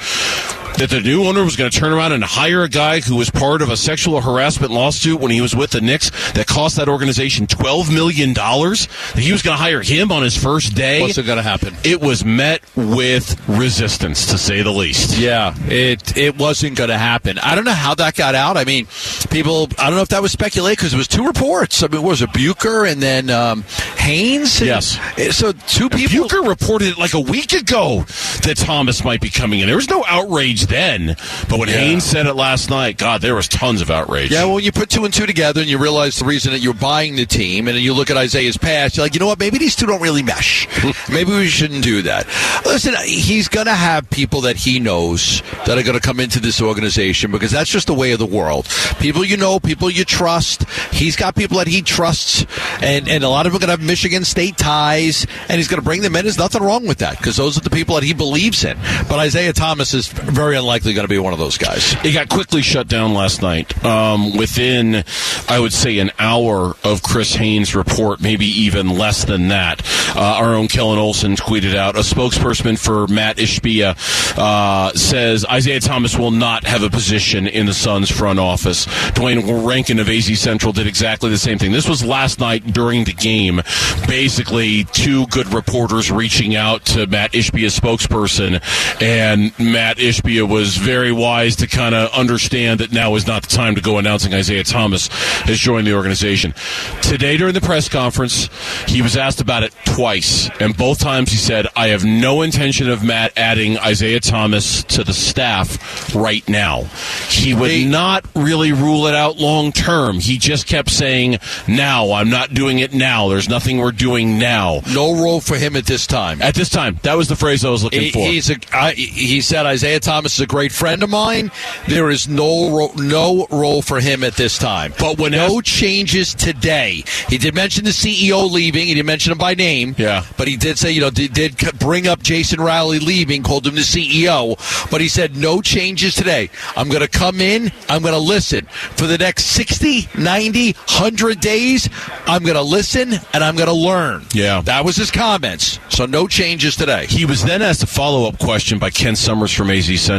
that 0.79 0.89
the 0.89 1.01
new 1.01 1.25
owner 1.25 1.43
was 1.43 1.57
going 1.57 1.69
to 1.69 1.77
turn 1.77 1.91
around 1.91 2.13
and 2.13 2.23
hire 2.23 2.63
a 2.63 2.69
guy 2.69 3.01
who 3.01 3.17
was 3.17 3.29
part 3.29 3.61
of 3.61 3.69
a 3.69 3.75
sexual 3.75 4.21
harassment 4.21 4.71
lawsuit 4.71 5.19
when 5.19 5.29
he 5.29 5.41
was 5.41 5.53
with 5.53 5.71
the 5.71 5.81
Knicks 5.81 6.09
that 6.31 6.47
cost 6.47 6.77
that 6.77 6.87
organization 6.87 7.47
$12 7.47 7.93
million, 7.93 8.33
that 8.33 9.17
he 9.17 9.33
was 9.33 9.41
going 9.41 9.57
to 9.57 9.61
hire 9.61 9.81
him 9.81 10.09
on 10.09 10.23
his 10.23 10.41
first 10.41 10.75
day. 10.75 11.01
What's 11.01 11.17
going 11.17 11.35
to 11.35 11.41
happen? 11.41 11.75
It 11.83 11.99
was 11.99 12.23
met 12.23 12.61
with 12.77 13.37
resistance, 13.49 14.27
to 14.27 14.37
say 14.37 14.61
the 14.61 14.71
least. 14.71 15.17
Yeah, 15.17 15.53
it 15.67 16.17
it 16.17 16.37
wasn't 16.37 16.77
going 16.77 16.89
to 16.89 16.97
happen. 16.97 17.39
I 17.39 17.55
don't 17.55 17.65
know 17.65 17.73
how 17.73 17.93
that 17.95 18.15
got 18.15 18.33
out. 18.33 18.55
I 18.55 18.63
mean, 18.63 18.87
people. 19.29 19.67
I 19.77 19.87
don't 19.87 19.95
know 19.95 20.01
if 20.01 20.09
that 20.09 20.21
was 20.21 20.31
speculated 20.31 20.77
because 20.77 20.93
it 20.93 20.97
was 20.97 21.09
two 21.09 21.27
reports. 21.27 21.83
I 21.83 21.87
mean, 21.87 22.01
what 22.03 22.11
was 22.11 22.21
it 22.21 22.31
Bucher 22.31 22.85
and 22.85 23.01
then 23.01 23.29
um, 23.29 23.63
Haynes? 23.97 24.61
Yes. 24.61 24.97
So 25.35 25.51
two 25.51 25.89
people. 25.89 26.23
Bucher 26.23 26.41
reported 26.41 26.87
it 26.87 26.97
like 26.97 27.13
a 27.13 27.19
week 27.19 27.51
ago 27.51 28.05
that 28.43 28.55
Thomas 28.55 29.03
might 29.03 29.19
be 29.19 29.29
coming 29.29 29.59
in. 29.59 29.67
There 29.67 29.75
was 29.75 29.89
no 29.89 30.05
outrage 30.07 30.68
then, 30.69 31.15
but 31.49 31.59
when 31.59 31.67
Haynes 31.69 32.03
said 32.03 32.25
it 32.25 32.35
last 32.35 32.69
night, 32.69 32.97
God, 32.97 33.21
there 33.21 33.35
was 33.35 33.47
tons 33.47 33.81
of 33.81 33.91
outrage. 33.91 34.31
Yeah, 34.31 34.45
well, 34.45 34.55
when 34.55 34.63
you 34.63 34.71
put 34.71 34.89
two 34.89 35.05
and 35.05 35.13
two 35.13 35.25
together 35.25 35.61
and 35.61 35.69
you 35.69 35.77
realize 35.77 36.17
the 36.19 36.25
reason 36.25 36.53
that 36.53 36.59
you're 36.59 36.73
buying 36.73 37.15
the 37.15 37.25
team, 37.25 37.67
and 37.67 37.75
then 37.75 37.83
you 37.83 37.93
look 37.93 38.09
at 38.09 38.17
Isaiah's 38.17 38.57
past, 38.57 38.97
you're 38.97 39.05
like, 39.05 39.13
you 39.13 39.19
know 39.19 39.27
what? 39.27 39.39
Maybe 39.39 39.57
these 39.57 39.75
two 39.75 39.85
don't 39.85 40.01
really 40.01 40.23
mesh. 40.23 40.67
Maybe 41.09 41.31
we 41.31 41.47
shouldn't 41.47 41.83
do 41.83 42.03
that. 42.03 42.27
Listen, 42.65 42.95
he's 43.03 43.47
going 43.47 43.65
to 43.65 43.73
have 43.73 44.09
people 44.09 44.41
that 44.41 44.55
he 44.55 44.79
knows 44.79 45.41
that 45.65 45.77
are 45.77 45.83
going 45.83 45.99
to 45.99 46.05
come 46.05 46.19
into 46.19 46.39
this 46.39 46.61
organization 46.61 47.31
because 47.31 47.51
that's 47.51 47.69
just 47.69 47.87
the 47.87 47.93
way 47.93 48.11
of 48.11 48.19
the 48.19 48.25
world. 48.25 48.67
People 48.99 49.25
you 49.25 49.37
know, 49.37 49.59
people 49.59 49.89
you 49.89 50.05
trust. 50.05 50.69
He's 50.91 51.15
got 51.15 51.35
people 51.35 51.57
that 51.57 51.67
he 51.67 51.81
trusts, 51.81 52.45
and, 52.81 53.07
and 53.07 53.23
a 53.23 53.29
lot 53.29 53.45
of 53.45 53.51
them 53.51 53.57
are 53.57 53.65
going 53.65 53.75
to 53.75 53.81
have 53.81 53.87
Michigan 53.87 54.23
State 54.23 54.57
ties, 54.57 55.25
and 55.47 55.57
he's 55.57 55.67
going 55.67 55.81
to 55.81 55.85
bring 55.85 56.01
them 56.01 56.15
in. 56.15 56.25
There's 56.25 56.37
nothing 56.37 56.63
wrong 56.63 56.87
with 56.87 56.99
that 56.99 57.17
because 57.17 57.37
those 57.37 57.57
are 57.57 57.61
the 57.61 57.69
people 57.69 57.95
that 57.95 58.03
he 58.03 58.13
believes 58.13 58.63
in. 58.63 58.77
But 59.07 59.19
Isaiah 59.19 59.53
Thomas 59.53 59.93
is 59.93 60.07
very 60.07 60.48
unlikely 60.57 60.93
going 60.93 61.05
to 61.05 61.09
be 61.09 61.19
one 61.19 61.33
of 61.33 61.39
those 61.39 61.57
guys. 61.57 61.95
It 62.03 62.13
got 62.13 62.29
quickly 62.29 62.61
shut 62.61 62.87
down 62.87 63.13
last 63.13 63.41
night. 63.41 63.83
Um, 63.83 64.37
within, 64.37 65.03
I 65.47 65.59
would 65.59 65.73
say, 65.73 65.99
an 65.99 66.11
hour 66.19 66.75
of 66.83 67.03
Chris 67.03 67.35
Haynes' 67.35 67.75
report, 67.75 68.21
maybe 68.21 68.45
even 68.45 68.97
less 68.97 69.25
than 69.25 69.49
that. 69.49 69.81
Uh, 70.15 70.21
our 70.21 70.55
own 70.55 70.67
Kellan 70.67 70.99
Olson 70.99 71.35
tweeted 71.35 71.75
out 71.75 71.95
a 71.95 71.99
spokesperson 71.99 72.77
for 72.77 73.07
Matt 73.07 73.37
Ishbia 73.37 73.95
uh, 74.37 74.91
says 74.93 75.45
Isaiah 75.45 75.79
Thomas 75.79 76.17
will 76.17 76.31
not 76.31 76.63
have 76.65 76.83
a 76.83 76.89
position 76.89 77.47
in 77.47 77.65
the 77.65 77.73
Suns 77.73 78.09
front 78.09 78.39
office. 78.39 78.85
Duane 79.11 79.65
Rankin 79.65 79.99
of 79.99 80.09
AZ 80.09 80.39
Central 80.39 80.73
did 80.73 80.87
exactly 80.87 81.29
the 81.29 81.37
same 81.37 81.57
thing. 81.57 81.71
This 81.71 81.87
was 81.87 82.03
last 82.03 82.39
night 82.39 82.73
during 82.73 83.03
the 83.03 83.13
game. 83.13 83.61
Basically, 84.07 84.83
two 84.85 85.27
good 85.27 85.53
reporters 85.53 86.11
reaching 86.11 86.55
out 86.55 86.85
to 86.85 87.07
Matt 87.07 87.33
Ishbia's 87.33 87.79
spokesperson, 87.79 88.61
and 89.01 89.57
Matt 89.59 89.97
Ishbia 89.97 90.38
was 90.47 90.77
very 90.77 91.11
wise 91.11 91.55
to 91.57 91.67
kind 91.67 91.95
of 91.95 92.11
understand 92.11 92.79
that 92.79 92.91
now 92.91 93.15
is 93.15 93.27
not 93.27 93.43
the 93.43 93.55
time 93.55 93.75
to 93.75 93.81
go 93.81 93.97
announcing 93.97 94.33
Isaiah 94.33 94.63
Thomas 94.63 95.07
has 95.43 95.57
joined 95.59 95.87
the 95.87 95.93
organization. 95.93 96.53
Today 97.01 97.37
during 97.37 97.53
the 97.53 97.61
press 97.61 97.89
conference, 97.89 98.49
he 98.87 99.01
was 99.01 99.17
asked 99.17 99.41
about 99.41 99.63
it 99.63 99.73
twice, 99.85 100.49
and 100.59 100.75
both 100.75 100.99
times 100.99 101.31
he 101.31 101.37
said, 101.37 101.67
I 101.75 101.89
have 101.89 102.03
no 102.05 102.41
intention 102.41 102.89
of 102.89 103.03
Matt 103.03 103.33
adding 103.37 103.77
Isaiah 103.79 104.19
Thomas 104.19 104.83
to 104.85 105.03
the 105.03 105.13
staff 105.13 106.13
right 106.15 106.47
now. 106.47 106.83
He 107.29 107.53
would 107.53 107.69
Hey. 107.71 107.85
not 107.85 108.25
really 108.35 108.71
rule 108.71 109.07
it 109.07 109.15
out 109.15 109.37
long 109.37 109.71
term. 109.71 110.19
He 110.19 110.37
just 110.37 110.67
kept 110.67 110.89
saying, 110.89 111.37
now, 111.67 112.11
I'm 112.13 112.29
not 112.29 112.53
doing 112.53 112.79
it 112.79 112.93
now. 112.93 113.29
There's 113.29 113.49
nothing 113.49 113.77
we're 113.77 113.91
doing 113.91 114.39
now. 114.39 114.81
No 114.93 115.21
role 115.21 115.39
for 115.41 115.55
him 115.55 115.75
at 115.75 115.85
this 115.85 116.07
time. 116.07 116.41
At 116.41 116.55
this 116.55 116.69
time, 116.69 116.99
that 117.03 117.15
was 117.15 117.27
the 117.27 117.35
phrase 117.35 117.63
I 117.65 117.69
was 117.69 117.83
looking 117.83 118.01
He, 118.01 118.11
for. 118.11 118.19
he's 118.19 118.49
a, 118.49 118.55
I, 118.73 118.91
he 118.93 119.41
said 119.41 119.65
Isaiah 119.65 119.99
Thomas 119.99 120.28
is 120.35 120.41
a 120.41 120.47
great 120.47 120.71
friend 120.71 121.03
of 121.03 121.09
mine. 121.09 121.51
There 121.87 122.09
is 122.09 122.27
no 122.27 122.69
ro- 122.75 122.91
no 122.95 123.47
role 123.51 123.81
for 123.81 123.99
him 123.99 124.23
at 124.23 124.35
this 124.35 124.57
time. 124.57 124.93
But 124.99 125.17
when 125.17 125.31
no 125.31 125.61
changes 125.61 126.33
today, 126.33 127.03
he 127.29 127.37
did 127.37 127.55
mention 127.55 127.83
the 127.85 127.91
CEO 127.91 128.49
leaving. 128.49 128.87
He 128.87 128.93
didn't 128.93 129.07
mention 129.07 129.31
him 129.31 129.37
by 129.37 129.53
name. 129.55 129.95
Yeah. 129.97 130.25
but 130.37 130.47
he 130.47 130.57
did 130.57 130.77
say 130.77 130.91
you 130.91 131.01
know 131.01 131.09
did, 131.09 131.33
did 131.33 131.57
bring 131.79 132.07
up 132.07 132.21
Jason 132.21 132.59
Rowley 132.61 132.99
leaving, 132.99 133.43
called 133.43 133.65
him 133.65 133.75
the 133.75 133.81
CEO. 133.81 134.57
But 134.91 135.01
he 135.01 135.07
said 135.07 135.35
no 135.35 135.61
changes 135.61 136.15
today. 136.15 136.49
I'm 136.75 136.89
going 136.89 137.01
to 137.01 137.07
come 137.07 137.41
in. 137.41 137.71
I'm 137.87 138.01
going 138.01 138.13
to 138.13 138.19
listen 138.19 138.65
for 138.65 139.05
the 139.07 139.17
next 139.17 139.45
60, 139.45 140.07
90, 140.17 140.71
100 140.73 141.39
days. 141.39 141.89
I'm 142.27 142.43
going 142.43 142.55
to 142.55 142.61
listen 142.61 143.13
and 143.33 143.43
I'm 143.43 143.55
going 143.55 143.67
to 143.69 143.73
learn. 143.73 144.25
Yeah. 144.33 144.61
that 144.61 144.85
was 144.85 144.95
his 144.95 145.11
comments. 145.11 145.79
So 145.89 146.05
no 146.05 146.27
changes 146.27 146.75
today. 146.75 147.05
He 147.07 147.25
was 147.25 147.43
then 147.43 147.61
asked 147.61 147.83
a 147.83 147.87
follow 147.87 148.27
up 148.27 148.39
question 148.39 148.79
by 148.79 148.89
Kent 148.89 149.17
Somers 149.17 149.53
from 149.53 149.69
AZ 149.69 149.85
Central, 150.01 150.18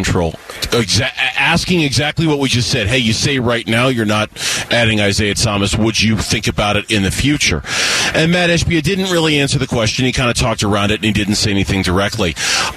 exa- 0.70 1.10
asking 1.16 1.82
exactly 1.82 2.26
what 2.26 2.38
we 2.38 2.48
just 2.48 2.70
said. 2.70 2.86
Hey, 2.86 2.98
you 2.98 3.12
say 3.12 3.38
right 3.38 3.66
now 3.66 3.88
you're 3.88 4.06
not 4.06 4.30
adding 4.70 5.00
Isaiah 5.00 5.34
Thomas. 5.34 5.76
Would 5.76 6.00
you 6.00 6.16
think 6.16 6.46
about 6.46 6.76
it 6.76 6.90
in 6.90 7.02
the 7.02 7.10
future? 7.10 7.62
And 8.14 8.32
Matt 8.32 8.50
Ishbia 8.50 8.82
didn't 8.82 9.10
really 9.10 9.38
answer 9.38 9.58
the 9.58 9.66
question. 9.66 10.04
He 10.04 10.12
kind 10.12 10.30
of 10.30 10.36
talked 10.36 10.62
around 10.62 10.90
it 10.90 10.96
and 10.96 11.04
he 11.04 11.12
didn't 11.12 11.36
say 11.36 11.50
anything 11.50 11.82
directly. 11.82 12.34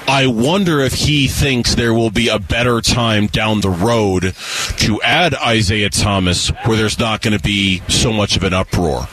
I 0.07 0.27
wonder 0.27 0.79
if 0.81 0.93
he 0.93 1.27
thinks 1.27 1.75
there 1.75 1.93
will 1.93 2.11
be 2.11 2.27
a 2.29 2.39
better 2.39 2.81
time 2.81 3.27
down 3.27 3.61
the 3.61 3.69
road 3.69 4.35
to 4.77 5.01
add 5.01 5.33
Isaiah 5.35 5.89
Thomas 5.89 6.49
where 6.65 6.77
there's 6.77 6.99
not 6.99 7.21
going 7.21 7.37
to 7.37 7.43
be 7.43 7.81
so 7.87 8.13
much 8.13 8.37
of 8.37 8.43
an 8.43 8.53
uproar. 8.53 9.07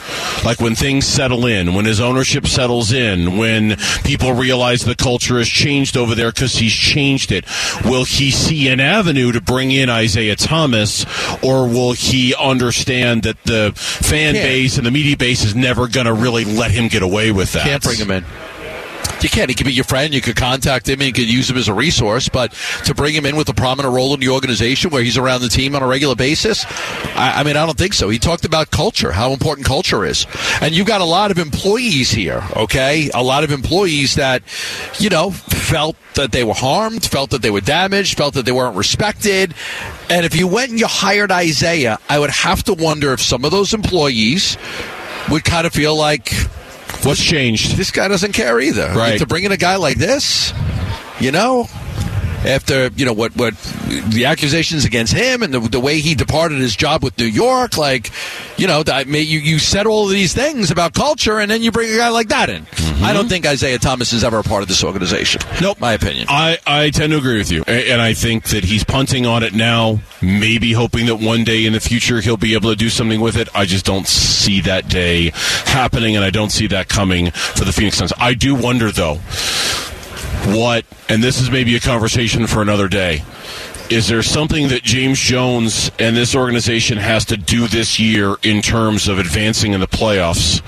Like 0.44 0.60
when 0.60 0.74
things 0.74 1.06
settle 1.06 1.46
in, 1.46 1.74
when 1.74 1.84
his 1.84 2.00
ownership 2.00 2.46
settles 2.46 2.92
in, 2.92 3.36
when 3.36 3.76
people 4.04 4.32
realize 4.32 4.84
the 4.84 4.94
culture 4.94 5.38
has 5.38 5.48
changed 5.48 5.96
over 5.96 6.14
there 6.14 6.32
because 6.32 6.56
he's 6.56 6.74
changed 6.74 7.32
it, 7.32 7.44
will 7.84 8.04
he 8.04 8.30
see 8.30 8.68
an 8.68 8.80
avenue 8.80 9.32
to 9.32 9.40
bring 9.40 9.70
in 9.70 9.88
Isaiah 9.88 10.36
Thomas 10.36 11.04
or 11.42 11.66
will 11.66 11.92
he 11.92 12.34
understand 12.34 13.22
that 13.22 13.42
the 13.44 13.72
fan 13.74 14.34
base 14.34 14.76
and 14.76 14.86
the 14.86 14.90
media 14.90 15.16
base 15.16 15.44
is 15.44 15.54
never 15.54 15.88
going 15.88 16.06
to 16.06 16.09
really 16.14 16.44
let 16.44 16.70
him 16.70 16.88
get 16.88 17.02
away 17.02 17.32
with 17.32 17.52
that? 17.52 17.64
Can't 17.64 17.82
bring 17.82 17.98
him 17.98 18.10
in. 18.10 18.24
You 19.22 19.28
can't. 19.28 19.50
He 19.50 19.54
could 19.54 19.66
be 19.66 19.72
your 19.74 19.84
friend. 19.84 20.14
You 20.14 20.22
could 20.22 20.36
contact 20.36 20.88
him 20.88 21.00
and 21.00 21.06
you 21.06 21.12
could 21.12 21.30
use 21.30 21.50
him 21.50 21.58
as 21.58 21.68
a 21.68 21.74
resource. 21.74 22.28
But 22.28 22.52
to 22.84 22.94
bring 22.94 23.14
him 23.14 23.26
in 23.26 23.36
with 23.36 23.48
a 23.50 23.54
prominent 23.54 23.94
role 23.94 24.14
in 24.14 24.20
the 24.20 24.30
organization 24.30 24.90
where 24.90 25.02
he's 25.02 25.18
around 25.18 25.42
the 25.42 25.48
team 25.48 25.76
on 25.76 25.82
a 25.82 25.86
regular 25.86 26.14
basis, 26.14 26.64
I, 27.16 27.40
I 27.40 27.42
mean, 27.44 27.56
I 27.56 27.66
don't 27.66 27.76
think 27.76 27.92
so. 27.92 28.08
He 28.08 28.18
talked 28.18 28.46
about 28.46 28.70
culture, 28.70 29.12
how 29.12 29.32
important 29.32 29.66
culture 29.66 30.04
is. 30.06 30.26
And 30.62 30.74
you've 30.74 30.86
got 30.86 31.02
a 31.02 31.04
lot 31.04 31.30
of 31.30 31.38
employees 31.38 32.10
here, 32.10 32.42
okay? 32.56 33.10
A 33.12 33.22
lot 33.22 33.44
of 33.44 33.50
employees 33.50 34.14
that, 34.14 34.42
you 34.98 35.10
know, 35.10 35.30
felt 35.30 35.96
that 36.14 36.32
they 36.32 36.44
were 36.44 36.54
harmed, 36.54 37.04
felt 37.04 37.30
that 37.30 37.42
they 37.42 37.50
were 37.50 37.60
damaged, 37.60 38.16
felt 38.16 38.34
that 38.34 38.46
they 38.46 38.52
weren't 38.52 38.76
respected. 38.76 39.54
And 40.08 40.24
if 40.24 40.34
you 40.34 40.46
went 40.46 40.70
and 40.70 40.80
you 40.80 40.86
hired 40.86 41.30
Isaiah, 41.30 41.98
I 42.08 42.18
would 42.18 42.30
have 42.30 42.62
to 42.64 42.74
wonder 42.74 43.12
if 43.12 43.20
some 43.20 43.44
of 43.44 43.50
those 43.50 43.74
employees 43.74 44.56
would 45.30 45.44
kind 45.44 45.66
of 45.66 45.72
feel 45.72 45.96
like 45.96 46.32
What's 47.02 47.22
changed? 47.22 47.76
this 47.76 47.90
guy 47.90 48.08
doesn't 48.08 48.32
care 48.32 48.60
either. 48.60 48.92
Right. 48.94 49.18
To 49.18 49.26
bring 49.26 49.44
in 49.44 49.52
a 49.52 49.56
guy 49.56 49.76
like 49.76 49.96
this, 49.96 50.52
you 51.18 51.32
know, 51.32 51.68
after 52.44 52.88
you 52.96 53.04
know 53.04 53.12
what 53.12 53.36
what 53.36 53.54
the 54.08 54.24
accusations 54.26 54.84
against 54.84 55.12
him 55.12 55.42
and 55.42 55.52
the, 55.52 55.60
the 55.60 55.80
way 55.80 56.00
he 56.00 56.14
departed 56.14 56.58
his 56.58 56.74
job 56.76 57.02
with 57.02 57.18
New 57.18 57.26
York, 57.26 57.76
like 57.76 58.10
you 58.56 58.66
know, 58.66 58.82
that 58.82 59.08
may, 59.08 59.20
you 59.20 59.38
you 59.38 59.58
said 59.58 59.86
all 59.86 60.04
of 60.04 60.10
these 60.10 60.34
things 60.34 60.70
about 60.70 60.92
culture, 60.92 61.38
and 61.38 61.50
then 61.50 61.62
you 61.62 61.72
bring 61.72 61.90
a 61.90 61.96
guy 61.96 62.10
like 62.10 62.28
that 62.28 62.50
in. 62.50 62.64
Mm-hmm. 62.64 63.04
I 63.04 63.14
don't 63.14 63.28
think 63.28 63.46
Isaiah 63.46 63.78
Thomas 63.78 64.12
is 64.12 64.22
ever 64.22 64.38
a 64.38 64.42
part 64.42 64.62
of 64.62 64.68
this 64.68 64.84
organization. 64.84 65.40
Nope. 65.60 65.80
my 65.80 65.94
opinion. 65.94 66.26
I, 66.28 66.58
I 66.66 66.90
tend 66.90 67.12
to 67.12 67.18
agree 67.18 67.38
with 67.38 67.50
you. 67.50 67.64
And 67.66 68.02
I 68.02 68.12
think 68.12 68.44
that 68.50 68.64
he's 68.64 68.84
punting 68.84 69.24
on 69.24 69.42
it 69.42 69.54
now, 69.54 70.00
maybe 70.20 70.72
hoping 70.72 71.06
that 71.06 71.16
one 71.16 71.42
day 71.44 71.64
in 71.64 71.72
the 71.72 71.80
future 71.80 72.20
he'll 72.20 72.36
be 72.36 72.52
able 72.52 72.68
to 72.68 72.76
do 72.76 72.90
something 72.90 73.20
with 73.20 73.36
it. 73.36 73.48
I 73.54 73.64
just 73.64 73.86
don't 73.86 74.06
see 74.06 74.60
that 74.62 74.88
day 74.88 75.32
happening, 75.64 76.14
and 76.14 76.24
I 76.24 76.30
don't 76.30 76.50
see 76.50 76.66
that 76.66 76.88
coming 76.88 77.30
for 77.30 77.64
the 77.64 77.72
Phoenix 77.72 77.96
Suns. 77.96 78.12
I 78.18 78.34
do 78.34 78.54
wonder, 78.54 78.92
though, 78.92 79.20
what, 80.46 80.84
and 81.08 81.22
this 81.22 81.40
is 81.40 81.50
maybe 81.50 81.76
a 81.76 81.80
conversation 81.80 82.46
for 82.46 82.62
another 82.62 82.88
day. 82.88 83.22
Is 83.90 84.06
there 84.06 84.22
something 84.22 84.68
that 84.68 84.84
James 84.84 85.18
Jones 85.18 85.90
and 85.98 86.16
this 86.16 86.36
organization 86.36 86.96
has 86.96 87.24
to 87.24 87.36
do 87.36 87.66
this 87.66 87.98
year 87.98 88.36
in 88.44 88.62
terms 88.62 89.08
of 89.08 89.18
advancing 89.18 89.72
in 89.72 89.80
the 89.80 89.88
playoffs 89.88 90.62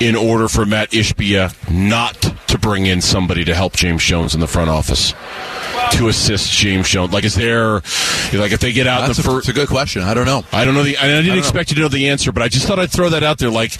in 0.00 0.14
order 0.14 0.46
for 0.46 0.64
Matt 0.64 0.90
Ishbia 0.90 1.52
not 1.68 2.14
to 2.46 2.58
bring 2.58 2.86
in 2.86 3.00
somebody 3.00 3.44
to 3.44 3.56
help 3.56 3.72
James 3.72 4.04
Jones 4.04 4.34
in 4.34 4.40
the 4.40 4.46
front 4.46 4.70
office? 4.70 5.14
To 5.92 6.06
assist 6.08 6.52
James 6.52 6.88
Jones, 6.88 7.12
like 7.12 7.24
is 7.24 7.34
there, 7.34 7.74
like 8.32 8.52
if 8.52 8.60
they 8.60 8.72
get 8.72 8.86
out 8.86 9.06
That's 9.06 9.16
the 9.16 9.24
first, 9.24 9.48
it's 9.48 9.56
a 9.56 9.60
good 9.60 9.68
question. 9.68 10.02
I 10.02 10.14
don't 10.14 10.26
know. 10.26 10.44
I 10.52 10.64
don't 10.64 10.74
know 10.74 10.84
the. 10.84 10.96
I 10.96 11.08
didn't 11.08 11.26
know. 11.26 11.34
expect 11.34 11.70
you 11.70 11.76
to 11.76 11.80
know 11.80 11.88
the 11.88 12.10
answer, 12.10 12.30
but 12.30 12.42
I 12.44 12.48
just 12.48 12.66
thought 12.66 12.78
I'd 12.78 12.92
throw 12.92 13.08
that 13.08 13.24
out 13.24 13.38
there. 13.38 13.50
Like, 13.50 13.72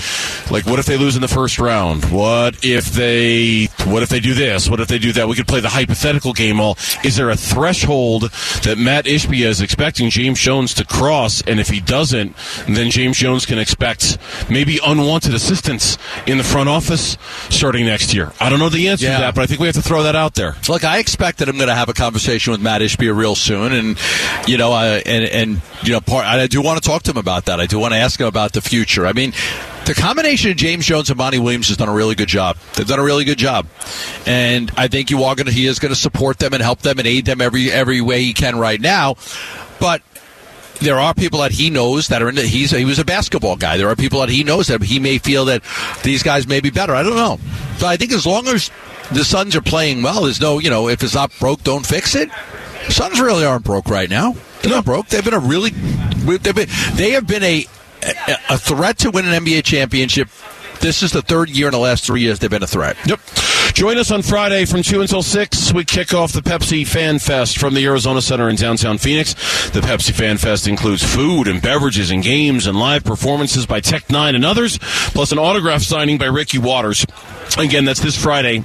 like 0.50 0.66
what 0.66 0.80
if 0.80 0.86
they 0.86 0.96
lose 0.96 1.14
in 1.14 1.22
the 1.22 1.28
first 1.28 1.58
round? 1.60 2.06
What 2.06 2.64
if 2.64 2.86
they? 2.86 3.66
What 3.84 4.02
if 4.02 4.08
they 4.08 4.18
do 4.18 4.34
this? 4.34 4.68
What 4.68 4.80
if 4.80 4.88
they 4.88 4.98
do 4.98 5.12
that? 5.12 5.28
We 5.28 5.36
could 5.36 5.46
play 5.46 5.60
the 5.60 5.68
hypothetical 5.68 6.32
game. 6.32 6.58
All 6.58 6.76
is 7.04 7.16
there 7.16 7.30
a 7.30 7.36
threshold 7.36 8.22
that 8.64 8.76
Matt 8.80 9.04
Ishbia 9.04 9.46
is 9.46 9.60
expecting 9.60 10.08
James 10.10 10.40
Jones 10.40 10.72
to 10.74 10.84
cross, 10.84 11.42
and 11.42 11.60
if 11.60 11.68
he 11.68 11.80
doesn't, 11.80 12.34
then 12.66 12.90
James 12.90 13.18
Jones 13.18 13.44
can 13.44 13.58
expect 13.58 14.16
maybe 14.48 14.78
unwanted 14.84 15.34
assistance 15.34 15.98
in 16.26 16.38
the 16.38 16.44
front 16.44 16.68
office 16.68 17.18
starting 17.50 17.84
next 17.84 18.14
year. 18.14 18.32
I 18.40 18.48
don't 18.48 18.58
know 18.58 18.68
the 18.70 18.88
answer 18.88 19.04
Yeah. 19.06 19.16
to 19.16 19.20
that, 19.24 19.34
but 19.34 19.42
I 19.42 19.46
think 19.46 19.60
we 19.60 19.66
have 19.66 19.76
to 19.76 19.82
throw 19.82 20.02
that 20.04 20.16
out 20.16 20.34
there. 20.34 20.56
Look, 20.68 20.82
I 20.84 20.98
expect 20.98 21.38
that 21.38 21.48
I'm 21.48 21.56
going 21.56 21.68
to 21.68 21.74
have 21.74 21.88
a 21.88 21.92
conversation 21.94 22.52
with 22.52 22.60
Matt 22.62 22.80
Ishbia 22.80 23.14
real 23.14 23.34
soon, 23.34 23.72
and 23.72 23.98
you 24.46 24.56
know, 24.56 24.72
uh, 24.72 25.00
and 25.04 25.24
and 25.24 25.60
you 25.82 25.92
know, 25.92 26.00
part 26.00 26.24
I 26.26 26.46
do 26.46 26.62
want 26.62 26.82
to 26.82 26.88
talk 26.88 27.02
to 27.04 27.10
him 27.10 27.18
about 27.18 27.44
that. 27.46 27.60
I 27.60 27.66
do 27.66 27.78
want 27.78 27.92
to 27.92 27.98
ask 27.98 28.18
him 28.18 28.26
about 28.26 28.52
the 28.52 28.60
future. 28.62 29.06
I 29.06 29.12
mean, 29.12 29.32
the 29.90 30.00
combination 30.00 30.52
of 30.52 30.56
James 30.56 30.86
Jones 30.86 31.10
and 31.10 31.18
Monty 31.18 31.40
Williams 31.40 31.66
has 31.66 31.76
done 31.76 31.88
a 31.88 31.92
really 31.92 32.14
good 32.14 32.28
job. 32.28 32.56
They've 32.74 32.86
done 32.86 33.00
a 33.00 33.02
really 33.02 33.24
good 33.24 33.38
job, 33.38 33.66
and 34.24 34.70
I 34.76 34.86
think 34.86 35.10
you 35.10 35.24
are 35.24 35.34
going 35.34 35.46
to 35.48 35.52
he 35.52 35.66
is 35.66 35.80
going 35.80 35.92
to 35.92 35.98
support 35.98 36.38
them 36.38 36.52
and 36.52 36.62
help 36.62 36.78
them 36.82 37.00
and 37.00 37.08
aid 37.08 37.24
them 37.24 37.40
every 37.40 37.72
every 37.72 38.00
way 38.00 38.22
he 38.22 38.32
can 38.32 38.56
right 38.56 38.80
now, 38.80 39.16
but. 39.80 40.02
There 40.80 40.98
are 40.98 41.12
people 41.12 41.40
that 41.40 41.52
he 41.52 41.68
knows 41.68 42.08
that 42.08 42.22
are 42.22 42.30
in. 42.30 42.36
The, 42.36 42.46
he's 42.46 42.70
he 42.70 42.86
was 42.86 42.98
a 42.98 43.04
basketball 43.04 43.56
guy. 43.56 43.76
There 43.76 43.90
are 43.90 43.96
people 43.96 44.20
that 44.20 44.30
he 44.30 44.44
knows 44.44 44.68
that 44.68 44.80
he 44.80 44.98
may 44.98 45.18
feel 45.18 45.44
that 45.44 45.62
these 46.02 46.22
guys 46.22 46.48
may 46.48 46.60
be 46.60 46.70
better. 46.70 46.94
I 46.94 47.02
don't 47.02 47.16
know. 47.16 47.38
So 47.76 47.86
I 47.86 47.98
think 47.98 48.12
as 48.12 48.24
long 48.24 48.48
as 48.48 48.70
the 49.12 49.22
Suns 49.22 49.54
are 49.54 49.60
playing 49.60 50.02
well, 50.02 50.22
there's 50.22 50.40
no 50.40 50.58
you 50.58 50.70
know 50.70 50.88
if 50.88 51.02
it's 51.02 51.14
not 51.14 51.32
broke, 51.38 51.62
don't 51.64 51.84
fix 51.84 52.14
it. 52.14 52.30
Suns 52.88 53.20
really 53.20 53.44
aren't 53.44 53.62
broke 53.62 53.90
right 53.90 54.08
now. 54.08 54.34
They're 54.62 54.72
not 54.72 54.86
broke. 54.86 55.08
They've 55.08 55.22
been 55.22 55.34
a 55.34 55.38
really 55.38 55.68
they've 55.68 56.54
been, 56.54 56.68
they 56.94 57.10
have 57.10 57.26
been 57.26 57.42
a 57.42 57.66
a 58.48 58.58
threat 58.58 58.98
to 58.98 59.10
win 59.10 59.26
an 59.26 59.44
NBA 59.44 59.64
championship. 59.64 60.28
This 60.80 61.02
is 61.02 61.12
the 61.12 61.22
third 61.22 61.50
year 61.50 61.68
in 61.68 61.72
the 61.72 61.78
last 61.78 62.04
three 62.04 62.22
years 62.22 62.38
they've 62.38 62.50
been 62.50 62.62
a 62.62 62.66
threat. 62.66 62.96
Yep. 63.06 63.20
Join 63.74 63.98
us 63.98 64.10
on 64.10 64.22
Friday 64.22 64.64
from 64.64 64.82
2 64.82 65.00
until 65.00 65.22
6. 65.22 65.72
We 65.72 65.84
kick 65.84 66.12
off 66.12 66.32
the 66.32 66.40
Pepsi 66.40 66.86
Fan 66.86 67.18
Fest 67.18 67.58
from 67.58 67.74
the 67.74 67.84
Arizona 67.86 68.20
Center 68.20 68.48
in 68.48 68.56
downtown 68.56 68.98
Phoenix. 68.98 69.34
The 69.70 69.80
Pepsi 69.80 70.12
Fan 70.12 70.38
Fest 70.38 70.66
includes 70.66 71.02
food 71.02 71.46
and 71.46 71.62
beverages 71.62 72.10
and 72.10 72.22
games 72.22 72.66
and 72.66 72.78
live 72.78 73.04
performances 73.04 73.66
by 73.66 73.80
Tech 73.80 74.08
N9ne 74.08 74.34
and 74.36 74.44
others, 74.44 74.78
plus 75.12 75.32
an 75.32 75.38
autograph 75.38 75.82
signing 75.82 76.18
by 76.18 76.26
Ricky 76.26 76.58
Watters. 76.58 77.06
Again, 77.58 77.84
that's 77.84 78.00
this 78.00 78.20
Friday 78.20 78.64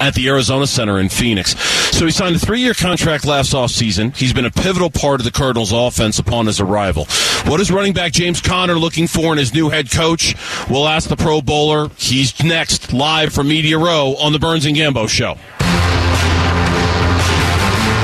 at 0.00 0.14
the 0.14 0.28
Arizona 0.28 0.66
Center 0.66 0.98
in 0.98 1.08
Phoenix. 1.08 1.58
So 1.96 2.04
he 2.04 2.10
signed 2.10 2.36
a 2.36 2.38
three-year 2.38 2.74
contract 2.74 3.24
last 3.24 3.52
offseason. 3.52 4.16
He's 4.16 4.32
been 4.32 4.44
a 4.46 4.50
pivotal 4.50 4.90
part 4.90 5.20
of 5.20 5.24
the 5.24 5.30
Cardinals' 5.30 5.72
offense 5.72 6.18
upon 6.18 6.46
his 6.46 6.60
arrival. 6.60 7.06
What 7.46 7.60
is 7.60 7.70
running 7.70 7.92
back 7.92 8.12
James 8.12 8.40
Conner 8.40 8.74
looking 8.74 9.06
for 9.06 9.32
in 9.32 9.38
his 9.38 9.52
new 9.52 9.68
head 9.68 9.90
coach? 9.90 10.34
We'll 10.70 10.88
ask 10.88 11.08
the 11.08 11.16
Pro 11.16 11.42
Bowler. 11.42 11.90
He's 11.96 12.42
next, 12.42 12.92
live 12.92 13.32
from 13.32 13.48
Media 13.48 13.78
Row 13.78 14.16
on 14.16 14.32
the 14.32 14.38
Burns 14.38 14.64
and 14.66 14.76
Gambo 14.76 15.08
Show. 15.08 15.36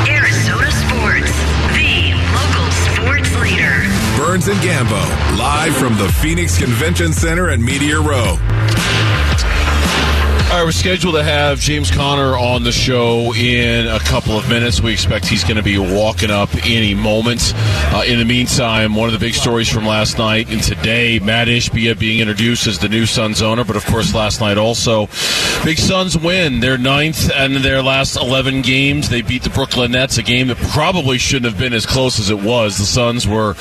Arizona 0.09 0.71
Sports, 0.71 1.33
the 1.75 2.15
local 2.35 2.71
sports 2.71 3.35
leader. 3.41 3.85
Burns 4.17 4.49
and 4.49 4.59
Gambo, 4.61 5.39
live 5.39 5.77
from 5.77 5.97
the 5.97 6.09
Phoenix 6.21 6.59
Convention 6.59 7.13
Center 7.13 7.49
at 7.51 7.61
Media 7.61 8.01
Row. 8.01 8.37
All 10.51 10.55
right, 10.55 10.65
we're 10.65 10.73
scheduled 10.73 11.15
to 11.15 11.23
have 11.23 11.61
James 11.61 11.91
Conner 11.91 12.35
on 12.35 12.63
the 12.63 12.73
show 12.73 13.35
in 13.35 13.87
couple 14.09 14.39
of 14.39 14.49
minutes. 14.49 14.81
We 14.81 14.93
expect 14.95 15.27
he's 15.27 15.45
going 15.45 15.59
to 15.59 15.63
be 15.63 15.77
walking 15.77 16.31
up 16.31 16.49
any 16.65 16.95
moment. 16.95 17.53
Uh, 17.55 18.05
in 18.07 18.19
the 18.19 18.25
meantime, 18.25 18.95
one 18.95 19.07
of 19.07 19.13
the 19.13 19.19
big 19.19 19.35
stories 19.35 19.69
from 19.69 19.85
last 19.85 20.17
night 20.17 20.49
and 20.51 20.63
today, 20.63 21.19
Matt 21.19 21.49
Ishbia 21.49 21.99
being 21.99 22.21
introduced 22.21 22.67
as 22.67 22.79
the 22.79 22.89
new 22.89 23.05
Suns 23.05 23.43
owner, 23.43 23.65
but 23.65 23.77
of 23.77 23.85
course 23.85 24.15
last 24.15 24.41
night 24.41 24.57
also, 24.57 25.09
big 25.63 25.77
Suns 25.77 26.17
win. 26.17 26.61
Their 26.61 26.79
ninth 26.79 27.31
and 27.35 27.57
their 27.57 27.83
last 27.83 28.17
11 28.17 28.63
games. 28.63 29.11
They 29.11 29.21
beat 29.21 29.43
the 29.43 29.51
Brooklyn 29.51 29.93
Nets, 29.93 30.17
a 30.17 30.23
game 30.23 30.49
that 30.49 30.57
probably 30.57 31.19
shouldn't 31.19 31.53
have 31.53 31.61
been 31.61 31.75
as 31.75 31.85
close 31.85 32.19
as 32.19 32.31
it 32.31 32.41
was. 32.41 32.79
The 32.79 32.87
Suns 32.87 33.29
were 33.29 33.55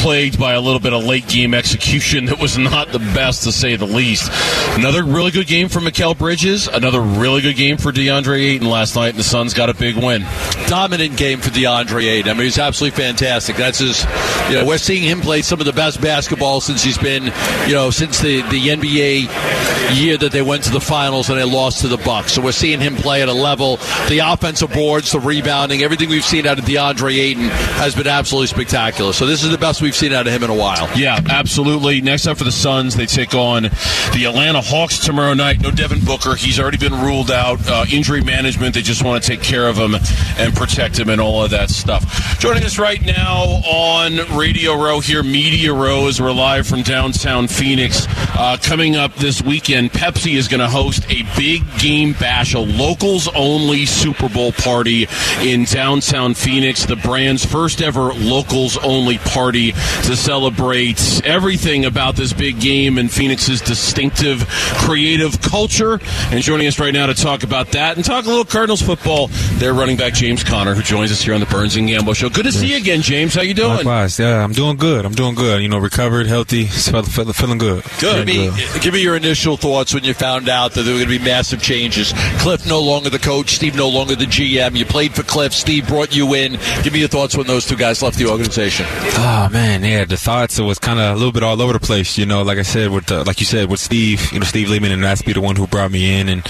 plagued 0.00 0.40
by 0.40 0.54
a 0.54 0.60
little 0.62 0.80
bit 0.80 0.94
of 0.94 1.04
late 1.04 1.28
game 1.28 1.52
execution 1.52 2.24
that 2.26 2.40
was 2.40 2.56
not 2.56 2.88
the 2.88 2.98
best, 2.98 3.44
to 3.44 3.52
say 3.52 3.76
the 3.76 3.86
least. 3.86 4.30
Another 4.78 5.04
really 5.04 5.30
good 5.30 5.46
game 5.46 5.68
for 5.68 5.80
Mikal 5.80 6.16
Bridges. 6.16 6.68
Another 6.68 7.02
really 7.02 7.42
good 7.42 7.56
game 7.56 7.76
for 7.76 7.92
DeAndre 7.92 8.40
Ayton 8.40 8.68
last 8.68 8.96
night, 8.96 9.10
and 9.10 9.18
the 9.18 9.24
Suns 9.24 9.52
got 9.52 9.68
a 9.68 9.74
big 9.74 9.89
win. 9.96 10.22
Dominant 10.68 11.16
game 11.16 11.40
for 11.40 11.50
DeAndre 11.50 12.04
Ayton. 12.04 12.30
I 12.30 12.34
mean, 12.34 12.44
he's 12.44 12.58
absolutely 12.58 12.96
fantastic. 13.00 13.56
That's 13.56 13.78
his. 13.78 14.04
You 14.48 14.56
know, 14.56 14.66
we're 14.66 14.78
seeing 14.78 15.02
him 15.02 15.20
play 15.20 15.42
some 15.42 15.60
of 15.60 15.66
the 15.66 15.72
best 15.72 16.00
basketball 16.00 16.60
since 16.60 16.82
he's 16.82 16.98
been, 16.98 17.24
you 17.66 17.74
know, 17.74 17.90
since 17.90 18.20
the 18.20 18.42
the 18.42 18.68
NBA 18.68 19.96
year 19.96 20.16
that 20.16 20.32
they 20.32 20.42
went 20.42 20.64
to 20.64 20.70
the 20.70 20.80
finals 20.80 21.28
and 21.30 21.38
they 21.38 21.44
lost 21.44 21.80
to 21.80 21.88
the 21.88 21.96
Bucks. 21.98 22.32
So 22.32 22.42
we're 22.42 22.52
seeing 22.52 22.80
him 22.80 22.96
play 22.96 23.22
at 23.22 23.28
a 23.28 23.32
level. 23.32 23.76
The 24.08 24.20
offensive 24.24 24.72
boards, 24.72 25.12
the 25.12 25.20
rebounding, 25.20 25.82
everything 25.82 26.08
we've 26.08 26.24
seen 26.24 26.46
out 26.46 26.58
of 26.58 26.64
DeAndre 26.64 27.18
Ayton 27.18 27.48
has 27.48 27.94
been 27.94 28.06
absolutely 28.06 28.46
spectacular. 28.48 29.12
So 29.12 29.26
this 29.26 29.42
is 29.42 29.50
the 29.50 29.58
best 29.58 29.82
we've 29.82 29.94
seen 29.94 30.12
out 30.12 30.26
of 30.26 30.32
him 30.32 30.42
in 30.44 30.50
a 30.50 30.54
while. 30.54 30.88
Yeah, 30.96 31.20
absolutely. 31.28 32.00
Next 32.00 32.26
up 32.26 32.38
for 32.38 32.44
the 32.44 32.52
Suns, 32.52 32.96
they 32.96 33.06
take 33.06 33.34
on 33.34 33.64
the 33.64 34.24
Atlanta 34.28 34.60
Hawks 34.60 34.98
tomorrow 34.98 35.34
night. 35.34 35.60
No 35.60 35.70
Devin 35.70 36.04
Booker. 36.04 36.34
He's 36.34 36.60
already 36.60 36.78
been 36.78 36.94
ruled 36.94 37.30
out. 37.30 37.58
Uh, 37.68 37.84
injury 37.90 38.22
management, 38.22 38.74
they 38.74 38.82
just 38.82 39.04
want 39.04 39.22
to 39.22 39.28
take 39.28 39.42
care 39.42 39.68
of 39.68 39.78
him 39.80 39.94
and 40.38 40.54
protect 40.54 40.98
him 40.98 41.08
and 41.08 41.20
all 41.20 41.42
of 41.42 41.50
that 41.50 41.70
stuff. 41.70 42.38
Joining 42.38 42.64
us 42.64 42.78
right 42.78 43.00
now 43.04 43.42
on 43.66 44.36
Radio 44.36 44.74
Row 44.74 45.00
here, 45.00 45.22
Media 45.22 45.72
Row, 45.72 46.06
as 46.06 46.20
we're 46.20 46.32
live 46.32 46.66
from 46.66 46.82
downtown 46.82 47.48
Phoenix. 47.48 48.06
Uh, 48.38 48.56
coming 48.62 48.96
up 48.96 49.14
this 49.16 49.42
weekend, 49.42 49.90
Pepsi 49.92 50.36
is 50.36 50.48
going 50.48 50.60
to 50.60 50.68
host 50.68 51.04
a 51.10 51.22
big 51.36 51.62
game 51.78 52.12
bash, 52.14 52.54
a 52.54 52.58
locals 52.58 53.28
only 53.34 53.86
Super 53.86 54.28
Bowl 54.28 54.52
party 54.52 55.06
in 55.40 55.64
downtown 55.64 56.34
Phoenix. 56.34 56.86
The 56.86 56.96
brand's 56.96 57.44
first 57.44 57.82
ever 57.82 58.12
locals 58.14 58.76
only 58.78 59.18
party 59.18 59.72
to 59.72 60.16
celebrate 60.16 61.22
everything 61.24 61.84
about 61.84 62.16
this 62.16 62.32
big 62.32 62.60
game 62.60 62.98
and 62.98 63.10
Phoenix's 63.10 63.60
distinctive 63.60 64.46
creative 64.78 65.40
culture. 65.40 66.00
And 66.30 66.42
joining 66.42 66.66
us 66.66 66.78
right 66.78 66.92
now 66.92 67.06
to 67.06 67.14
talk 67.14 67.42
about 67.42 67.72
that 67.72 67.96
and 67.96 68.04
talk 68.04 68.24
a 68.24 68.28
little 68.28 68.44
Cardinals 68.44 68.82
football, 68.82 69.28
their 69.70 69.78
running 69.78 69.96
back 69.96 70.12
James 70.14 70.42
Conner, 70.42 70.74
who 70.74 70.82
joins 70.82 71.12
us 71.12 71.22
here 71.22 71.32
on 71.32 71.38
the 71.40 71.46
Burns 71.46 71.76
and 71.76 71.88
Gambo 71.88 72.14
Show. 72.14 72.28
Good 72.28 72.44
to 72.46 72.52
see 72.52 72.72
you 72.72 72.76
again, 72.76 73.02
James. 73.02 73.34
How 73.34 73.42
you 73.42 73.54
doing? 73.54 73.76
Likewise, 73.76 74.18
yeah, 74.18 74.42
I'm 74.42 74.52
doing 74.52 74.76
good. 74.76 75.04
I'm 75.04 75.12
doing 75.14 75.34
good. 75.36 75.62
You 75.62 75.68
know, 75.68 75.78
recovered, 75.78 76.26
healthy, 76.26 76.64
feel- 76.66 77.02
feel- 77.04 77.32
feeling 77.32 77.58
good. 77.58 77.82
Give 77.84 77.92
Feeling 77.92 78.26
me, 78.26 78.50
good. 78.50 78.82
give 78.82 78.94
me 78.94 79.02
your 79.02 79.14
initial 79.16 79.56
thoughts 79.56 79.94
when 79.94 80.02
you 80.02 80.12
found 80.12 80.48
out 80.48 80.72
that 80.72 80.82
there 80.82 80.92
were 80.94 81.00
going 81.04 81.12
to 81.12 81.18
be 81.18 81.24
massive 81.24 81.62
changes. 81.62 82.12
Cliff 82.38 82.66
no 82.66 82.80
longer 82.80 83.10
the 83.10 83.18
coach, 83.20 83.50
Steve 83.54 83.76
no 83.76 83.88
longer 83.88 84.16
the 84.16 84.24
GM. 84.24 84.76
You 84.76 84.84
played 84.84 85.14
for 85.14 85.22
Cliff, 85.22 85.52
Steve 85.52 85.86
brought 85.86 86.14
you 86.16 86.34
in. 86.34 86.52
Give 86.82 86.92
me 86.92 86.98
your 87.00 87.08
thoughts 87.08 87.36
when 87.36 87.46
those 87.46 87.64
two 87.66 87.76
guys 87.76 88.02
left 88.02 88.18
the 88.18 88.26
organization. 88.28 88.86
Oh 88.88 89.48
man, 89.52 89.84
yeah, 89.84 90.04
the 90.04 90.16
thoughts 90.16 90.58
it 90.58 90.62
was 90.64 90.78
kind 90.80 90.98
of 90.98 91.12
a 91.14 91.16
little 91.16 91.32
bit 91.32 91.42
all 91.44 91.60
over 91.62 91.72
the 91.74 91.80
place. 91.80 92.18
You 92.18 92.26
know, 92.26 92.42
like 92.42 92.58
I 92.58 92.62
said, 92.62 92.90
with 92.90 93.10
uh, 93.12 93.22
like 93.24 93.38
you 93.38 93.46
said 93.46 93.70
with 93.70 93.78
Steve, 93.80 94.32
you 94.32 94.40
know, 94.40 94.46
Steve 94.46 94.68
Lehman 94.68 94.90
and 94.90 95.04
that's 95.04 95.22
be 95.22 95.32
the 95.32 95.40
one 95.40 95.54
who 95.54 95.66
brought 95.68 95.92
me 95.92 96.18
in, 96.20 96.28
and 96.28 96.44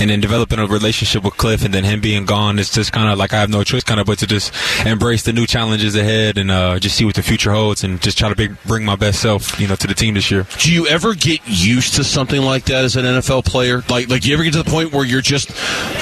and 0.00 0.10
then 0.10 0.20
developing 0.20 0.58
a 0.58 0.66
relationship 0.66 1.22
with 1.22 1.36
Cliff, 1.36 1.64
and 1.64 1.72
then 1.72 1.84
him 1.84 2.00
being 2.00 2.24
gone, 2.24 2.58
it's 2.66 2.74
just 2.74 2.92
kind 2.92 3.10
of 3.10 3.18
like 3.18 3.32
I 3.32 3.40
have 3.40 3.50
no 3.50 3.62
choice, 3.62 3.84
kind 3.84 4.00
of, 4.00 4.06
but 4.06 4.18
to 4.18 4.26
just 4.26 4.52
embrace 4.86 5.22
the 5.22 5.32
new 5.32 5.46
challenges 5.46 5.94
ahead 5.96 6.38
and 6.38 6.50
uh, 6.50 6.78
just 6.78 6.96
see 6.96 7.04
what 7.04 7.14
the 7.14 7.22
future 7.22 7.52
holds, 7.52 7.84
and 7.84 8.00
just 8.00 8.18
try 8.18 8.28
to 8.28 8.36
big, 8.36 8.56
bring 8.64 8.84
my 8.84 8.96
best 8.96 9.20
self, 9.20 9.58
you 9.60 9.68
know, 9.68 9.76
to 9.76 9.86
the 9.86 9.94
team 9.94 10.14
this 10.14 10.30
year. 10.30 10.46
Do 10.58 10.72
you 10.72 10.86
ever 10.86 11.14
get 11.14 11.40
used 11.46 11.94
to 11.96 12.04
something 12.04 12.42
like 12.42 12.64
that 12.66 12.84
as 12.84 12.96
an 12.96 13.04
NFL 13.04 13.44
player? 13.44 13.82
Like, 13.88 14.08
like, 14.08 14.22
do 14.22 14.28
you 14.28 14.34
ever 14.34 14.44
get 14.44 14.52
to 14.54 14.62
the 14.62 14.70
point 14.70 14.92
where 14.92 15.04
you're 15.04 15.20
just 15.20 15.50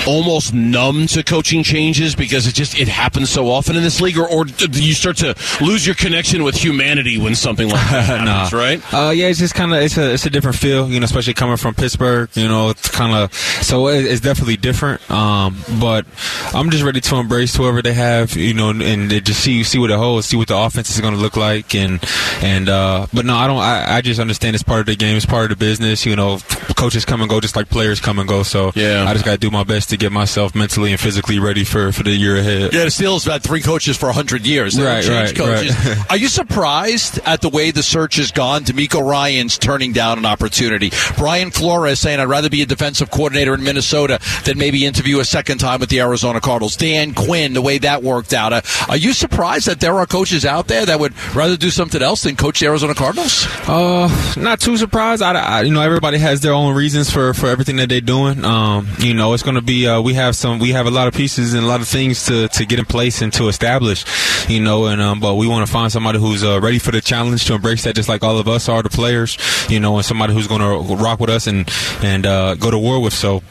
almost 0.06 0.54
numb 0.54 1.06
to 1.08 1.22
coaching 1.22 1.62
changes 1.62 2.14
because 2.14 2.46
it 2.46 2.54
just 2.54 2.78
it 2.78 2.88
happens 2.88 3.30
so 3.30 3.48
often 3.50 3.76
in 3.76 3.82
this 3.82 4.00
league, 4.00 4.18
or, 4.18 4.28
or 4.28 4.44
do 4.44 4.82
you 4.82 4.94
start 4.94 5.16
to 5.18 5.34
lose 5.60 5.86
your 5.86 5.94
connection 5.94 6.42
with 6.42 6.54
humanity 6.54 7.18
when 7.18 7.34
something 7.34 7.68
like 7.68 7.90
that 7.90 8.04
happens? 8.24 8.52
Nah. 8.52 8.58
Right? 8.58 8.94
Uh, 8.94 9.10
yeah, 9.10 9.26
it's 9.26 9.38
just 9.38 9.54
kind 9.54 9.72
of 9.74 9.82
it's 9.82 9.96
a 9.96 10.12
it's 10.12 10.26
a 10.26 10.30
different 10.30 10.56
feel, 10.56 10.88
you 10.88 11.00
know, 11.00 11.04
especially 11.04 11.34
coming 11.34 11.56
from 11.56 11.74
Pittsburgh. 11.74 12.28
You 12.34 12.48
know, 12.48 12.70
it's 12.70 12.88
kind 12.88 13.14
of 13.14 13.34
so 13.34 13.88
it, 13.88 14.04
it's 14.04 14.20
definitely 14.20 14.56
different. 14.56 15.08
Um, 15.10 15.56
but 15.80 16.06
I'm 16.54 16.70
just 16.70 16.84
ready 16.84 17.00
to 17.00 17.16
embrace 17.16 17.56
whoever 17.56 17.82
they 17.82 17.94
have, 17.94 18.36
you 18.36 18.54
know, 18.54 18.70
and 18.70 19.10
they 19.10 19.20
just 19.20 19.40
see 19.40 19.62
see 19.64 19.78
what 19.78 19.90
it 19.90 19.96
holds, 19.96 20.26
see 20.26 20.36
what 20.36 20.48
the 20.48 20.56
offense 20.56 20.90
is 20.90 21.00
going 21.00 21.14
to 21.14 21.20
look 21.20 21.36
like, 21.36 21.74
and 21.74 22.02
and 22.42 22.68
uh, 22.68 23.06
but 23.12 23.24
no, 23.24 23.34
I 23.36 23.46
don't. 23.46 23.58
I, 23.58 23.96
I 23.96 24.00
just 24.00 24.20
understand 24.20 24.54
it's 24.54 24.62
part 24.62 24.80
of 24.80 24.86
the 24.86 24.96
game, 24.96 25.16
it's 25.16 25.26
part 25.26 25.44
of 25.44 25.50
the 25.50 25.56
business. 25.64 26.04
You 26.04 26.16
know, 26.16 26.38
coaches 26.76 27.04
come 27.04 27.20
and 27.20 27.30
go 27.30 27.40
just 27.40 27.56
like 27.56 27.68
players 27.68 28.00
come 28.00 28.18
and 28.18 28.28
go. 28.28 28.42
So 28.42 28.72
Yeah. 28.74 29.04
I 29.08 29.12
just 29.12 29.24
got 29.24 29.32
to 29.32 29.38
do 29.38 29.50
my 29.50 29.64
best 29.64 29.90
to 29.90 29.96
get 29.96 30.12
myself 30.12 30.54
mentally 30.54 30.90
and 30.92 31.00
physically 31.00 31.38
ready 31.38 31.64
for 31.64 31.92
for 31.92 32.02
the 32.02 32.10
year 32.10 32.36
ahead. 32.36 32.72
Yeah, 32.72 32.84
the 32.84 32.90
Steelers 32.90 33.24
have 33.24 33.34
had 33.34 33.42
three 33.42 33.60
coaches 33.62 33.96
for 33.96 34.06
100 34.06 34.46
years. 34.46 34.74
They 34.74 34.84
Right, 34.84 35.06
right, 35.08 35.34
coaches. 35.34 35.74
right. 35.86 36.10
Are 36.10 36.16
you 36.16 36.28
surprised 36.28 37.18
at 37.24 37.40
the 37.40 37.48
way 37.48 37.70
the 37.70 37.82
search 37.82 38.16
has 38.16 38.30
gone? 38.30 38.64
DeMeco 38.64 39.00
Ryan's 39.08 39.58
turning 39.58 39.92
down 39.92 40.18
an 40.18 40.26
opportunity. 40.26 40.90
Brian 41.16 41.50
Flores 41.50 41.98
saying, 41.98 42.20
I'd 42.20 42.24
rather 42.28 42.50
be 42.50 42.62
a 42.62 42.66
defensive 42.66 43.10
coordinator 43.10 43.54
in 43.54 43.62
Minnesota 43.62 44.20
than 44.44 44.58
maybe 44.58 44.84
interview 44.86 45.20
a 45.20 45.24
second 45.24 45.58
time 45.58 45.80
with 45.80 45.88
the 45.88 46.00
Arizona 46.00 46.31
Cardinals. 46.40 46.76
Dan 46.76 47.14
Quinn, 47.14 47.52
the 47.52 47.62
way 47.62 47.78
that 47.78 48.02
worked 48.02 48.32
out. 48.32 48.52
Uh, 48.52 48.60
are 48.88 48.96
you 48.96 49.12
surprised 49.12 49.66
that 49.66 49.80
there 49.80 49.94
are 49.94 50.06
coaches 50.06 50.44
out 50.44 50.68
there 50.68 50.84
that 50.86 50.98
would 51.00 51.12
rather 51.34 51.56
do 51.56 51.70
something 51.70 52.02
else 52.02 52.22
than 52.22 52.36
coach 52.36 52.60
the 52.60 52.66
Arizona 52.66 52.94
Cardinals? 52.94 53.46
Uh, 53.68 54.08
not 54.36 54.60
too 54.60 54.76
surprised. 54.76 55.22
I, 55.22 55.32
I- 55.32 55.62
you 55.62 55.72
know, 55.72 55.80
everybody 55.82 56.18
has 56.18 56.40
their 56.40 56.52
own 56.54 56.74
reasons 56.74 57.10
for, 57.10 57.32
for 57.34 57.46
everything 57.48 57.76
that 57.76 57.88
they're 57.88 58.00
doing. 58.00 58.44
Um, 58.44 58.88
you 58.98 59.14
know, 59.14 59.32
it's 59.34 59.42
going 59.42 59.54
to 59.56 59.62
be. 59.62 59.86
Uh, 59.86 60.00
we 60.00 60.14
have 60.14 60.34
some. 60.36 60.58
We 60.58 60.70
have 60.70 60.86
a 60.86 60.90
lot 60.90 61.08
of 61.08 61.14
pieces 61.14 61.54
and 61.54 61.64
a 61.64 61.66
lot 61.66 61.80
of 61.80 61.88
things 61.88 62.26
to, 62.26 62.48
to 62.48 62.66
get 62.66 62.78
in 62.78 62.84
place 62.84 63.22
and 63.22 63.32
to 63.34 63.48
establish. 63.48 64.04
You 64.48 64.60
know, 64.60 64.86
and 64.86 65.00
um, 65.00 65.20
but 65.20 65.34
we 65.36 65.46
want 65.46 65.66
to 65.66 65.72
find 65.72 65.92
somebody 65.92 66.18
who's 66.18 66.42
uh, 66.42 66.60
ready 66.60 66.78
for 66.78 66.90
the 66.90 67.00
challenge 67.00 67.44
to 67.46 67.54
embrace 67.54 67.84
that, 67.84 67.94
just 67.94 68.08
like 68.08 68.22
all 68.24 68.38
of 68.38 68.48
us 68.48 68.68
are, 68.68 68.82
the 68.82 68.88
players. 68.88 69.38
You 69.70 69.78
know, 69.80 69.96
and 69.96 70.04
somebody 70.04 70.32
who's 70.34 70.46
going 70.48 70.60
to 70.60 70.96
rock 70.96 71.20
with 71.20 71.30
us 71.30 71.46
and 71.46 71.70
and 72.02 72.26
uh, 72.26 72.54
go 72.56 72.70
to 72.70 72.78
war 72.78 73.00
with. 73.00 73.12
So 73.12 73.42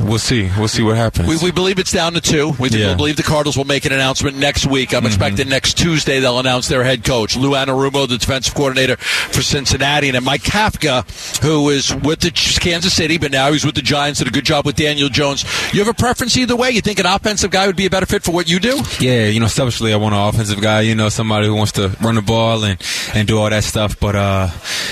we'll 0.00 0.18
see. 0.18 0.50
We'll 0.58 0.68
see 0.68 0.82
what 0.82 0.96
happens. 0.96 1.28
We, 1.28 1.36
we 1.36 1.52
believe 1.52 1.78
it's 1.78 1.92
down 1.92 2.14
to 2.14 2.20
two. 2.22 2.54
We 2.58 2.68
Yeah. 2.70 2.94
believe 2.94 3.16
the 3.16 3.22
Cardinals 3.22 3.56
will 3.56 3.64
make 3.64 3.84
an 3.84 3.92
announcement 3.92 4.36
next 4.36 4.66
week. 4.66 4.94
I'm 4.94 5.06
expecting 5.06 5.48
next 5.48 5.74
Tuesday 5.76 6.20
they'll 6.20 6.38
announce 6.38 6.68
their 6.68 6.84
head 6.84 7.04
coach, 7.04 7.36
Lou 7.36 7.50
Anarumo, 7.52 8.08
the 8.08 8.18
defensive 8.18 8.54
coordinator 8.54 8.96
for 8.96 9.42
Cincinnati, 9.42 10.08
and 10.08 10.14
then 10.14 10.24
Mike 10.24 10.42
Kafka, 10.42 11.04
who 11.42 11.68
is 11.70 11.94
with 11.94 12.20
the 12.20 12.30
Kansas 12.60 12.94
City, 12.94 13.18
but 13.18 13.30
now 13.30 13.52
he's 13.52 13.64
with 13.64 13.74
the 13.74 13.82
Giants. 13.82 14.18
Did 14.20 14.28
a 14.28 14.30
good 14.30 14.44
job 14.44 14.64
with 14.64 14.76
Daniel 14.76 15.08
Jones. 15.08 15.44
You 15.72 15.80
have 15.80 15.88
a 15.88 15.94
preference 15.94 16.36
either 16.36 16.54
way? 16.56 16.70
You 16.70 16.80
think 16.80 16.98
an 16.98 17.06
offensive 17.06 17.50
guy 17.50 17.66
would 17.66 17.76
be 17.76 17.86
a 17.86 17.90
better 17.90 18.06
fit 18.06 18.22
for 18.22 18.30
what 18.32 18.48
you 18.48 18.58
do? 18.60 18.80
Yeah, 19.00 19.26
you 19.26 19.40
know, 19.40 19.48
selfishly, 19.48 19.92
I 19.92 19.96
want 19.96 20.14
an 20.14 20.20
offensive 20.20 20.60
guy. 20.60 20.82
You 20.82 20.94
know, 20.94 21.08
somebody 21.08 21.46
who 21.46 21.54
wants 21.54 21.72
to 21.72 21.96
run 22.00 22.14
the 22.14 22.22
ball 22.22 22.64
and, 22.64 22.80
and 23.14 23.26
do 23.26 23.38
all 23.38 23.50
that 23.50 23.64
stuff. 23.64 23.98
But 23.98 24.14
uh, 24.16 24.48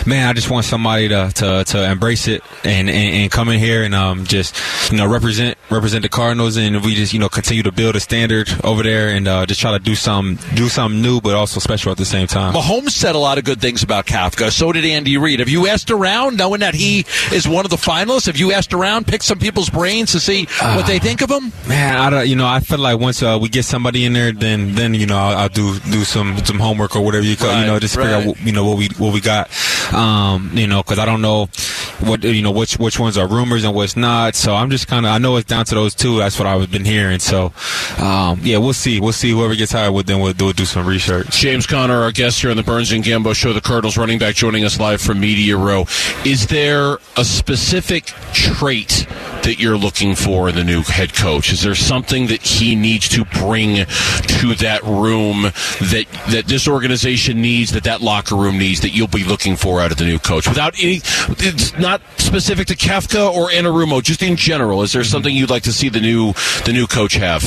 man, 0.07 0.29
I 0.29 0.33
just 0.33 0.51
want 0.51 0.65
somebody 0.65 1.09
to, 1.09 1.31
to, 1.37 1.65
to 1.65 1.91
embrace 1.91 2.27
it 2.29 2.43
and, 2.65 2.91
and, 2.91 3.15
and 3.15 3.31
come 3.31 3.49
in 3.49 3.59
here 3.61 3.85
and 3.85 3.95
um, 3.95 4.25
just 4.25 4.57
you 4.91 4.97
know 4.99 5.07
represent 5.07 5.57
represent 5.71 6.03
the 6.03 6.09
Cardinals 6.09 6.57
and 6.57 6.83
we 6.85 6.95
just 6.95 7.13
you 7.13 7.19
know 7.21 7.29
continue 7.29 7.63
to 7.63 7.73
build 7.73 7.97
a 7.97 8.01
standard 8.01 8.49
over 8.65 8.83
there 8.83 9.09
and 9.11 9.29
uh, 9.29 9.47
just 9.47 9.61
try 9.61 9.73
to 9.73 9.79
do 9.79 9.95
some 9.95 10.39
do 10.55 10.69
something 10.69 11.01
new 11.01 11.21
but 11.21 11.35
also 11.35 11.61
special 11.61 11.93
at 11.93 11.99
the 11.99 12.05
same 12.05 12.27
time. 12.27 12.55
Mahomes 12.55 12.91
said 12.91 13.15
a 13.15 13.19
lot 13.19 13.39
of 13.39 13.45
good 13.45 13.61
things 13.61 13.83
about 13.83 14.07
Kafka. 14.07 14.51
So 14.51 14.73
did 14.73 14.85
Andy 14.85 15.17
Reid. 15.17 15.41
Have 15.41 15.49
you 15.49 15.69
asked 15.69 15.91
around, 15.91 16.37
knowing 16.37 16.61
that 16.61 16.75
he 16.75 17.05
is 17.33 17.47
one 17.47 17.65
of 17.65 17.71
the 17.71 17.77
finalists? 17.77 18.27
Have 18.27 18.37
you 18.37 18.53
asked 18.53 18.73
around, 18.73 19.07
picked 19.07 19.25
some 19.25 19.39
people's 19.39 19.71
brains 19.71 20.13
to 20.13 20.21
see 20.21 20.47
what 20.61 20.87
they 20.87 20.99
think 20.99 21.21
of 21.21 21.31
him? 21.31 21.53
Man, 21.69 21.97
I 21.97 22.11
don't, 22.11 22.29
you 22.29 22.37
know, 22.37 22.47
I 22.47 22.61
feel 22.61 22.79
like 22.79 22.99
once 22.99 23.23
uh, 23.23 23.39
we 23.41 23.49
get 23.49 23.65
somebody 23.65 24.05
in 24.05 24.13
there, 24.13 24.33
then 24.33 24.75
then 24.75 24.95
you 24.95 25.07
know 25.07 25.17
I'll, 25.17 25.37
I'll 25.39 25.49
do 25.49 25.79
do 25.91 26.05
some 26.05 26.39
some 26.45 26.59
homework 26.59 26.97
or 26.97 27.03
whatever 27.05 27.25
you 27.25 27.37
call, 27.37 27.49
Right, 27.49 27.61
you 27.61 27.67
know, 27.67 27.79
just 27.79 27.97
figure 27.97 28.15
out 28.15 28.41
you 28.41 28.53
know 28.53 28.65
what 28.65 28.79
we 28.79 28.89
what 28.99 29.13
we 29.13 29.21
got, 29.21 29.51
um, 29.93 30.51
you 30.55 30.67
know, 30.67 30.83
because 30.83 30.99
I 30.99 31.05
don't 31.05 31.23
know 31.23 31.49
what 32.03 32.23
you 32.25 32.43
know 32.43 32.51
which 32.51 32.79
which 32.79 32.99
ones 32.99 33.17
are 33.19 33.27
rumors 33.27 33.65
and 33.65 33.75
what's 33.75 33.97
not. 33.97 34.35
So 34.35 34.55
I'm 34.55 34.71
just 34.71 34.89
kind 34.89 35.07
of 35.07 35.13
I 35.13 35.19
know 35.19 35.37
it's 35.37 35.49
down 35.49 35.65
to 35.67 35.75
those 35.75 35.95
two. 35.95 36.19
That's 36.19 36.39
what 36.39 36.47
I've 36.47 36.71
been 36.71 36.85
hearing. 36.85 37.19
So 37.19 37.53
um, 37.99 38.41
yeah, 38.43 38.59
we'll 38.59 38.73
see. 38.73 39.01
We'll 39.01 39.13
see 39.13 39.31
whoever 39.31 39.55
gets 39.55 39.73
hired. 39.73 39.95
With 39.95 40.07
then 40.07 40.21
we'll 40.21 40.33
do 40.33 40.53
do 40.53 40.65
some 40.65 40.87
research. 40.87 41.31
James 41.31 41.67
Conner, 41.67 42.03
our 42.03 42.13
guest 42.13 42.41
here 42.41 42.51
on 42.51 42.57
the 42.57 42.63
Burns 42.63 42.93
and 42.93 43.05
Gambo 43.05 43.35
Show, 43.35 43.53
the 43.53 43.61
Cardinals 43.61 43.97
running 43.97 44.19
back, 44.19 44.35
joining 44.35 44.65
us 44.65 44.79
live 44.79 45.01
from 45.01 45.21
Media 45.21 45.57
Row. 45.57 45.87
Is 46.25 46.47
there 46.47 46.99
a 47.17 47.25
specific 47.25 48.07
trait 48.33 49.07
that 49.43 49.59
you're 49.59 49.77
looking 49.77 50.15
for 50.15 50.49
in 50.49 50.55
the 50.55 50.65
new 50.65 50.83
head 50.83 51.15
coach? 51.15 51.53
Is 51.53 51.63
there 51.63 51.75
something 51.75 52.27
that 52.29 52.43
he 52.43 52.75
needs 52.75 53.09
to 53.11 53.25
bring 53.25 53.85
to 53.87 54.55
that 54.57 54.81
room 54.85 55.43
that 55.43 56.05
that 56.29 56.45
this 56.47 56.69
organization 56.69 57.41
needs, 57.41 57.73
that 57.73 57.85
that 57.85 58.01
locker 58.01 58.37
room 58.37 58.59
needs, 58.59 58.81
that 58.81 58.91
you'll 58.91 59.09
be 59.09 59.25
looking 59.25 59.57
for 59.57 59.81
out 59.81 59.91
of 59.91 59.99
the 59.99 60.05
new 60.05 60.19
coach? 60.19 60.49
Without 60.49 60.75
any, 60.83 61.01
it's 61.39 61.77
not 61.79 61.90
specific 62.17 62.67
to 62.69 62.77
Kafka 62.77 63.33
or 63.33 63.49
Anarumo, 63.49 64.03
just 64.03 64.23
in 64.23 64.37
general. 64.37 64.83
Is 64.83 64.93
there 64.93 65.05
something 65.05 65.35
you'd 65.35 65.51
like 65.51 65.65
to 65.65 65.73
see 65.73 65.89
the 65.89 66.01
new 66.01 66.33
the 66.65 66.73
new 66.73 66.87
coach 66.87 67.15
have? 67.15 67.43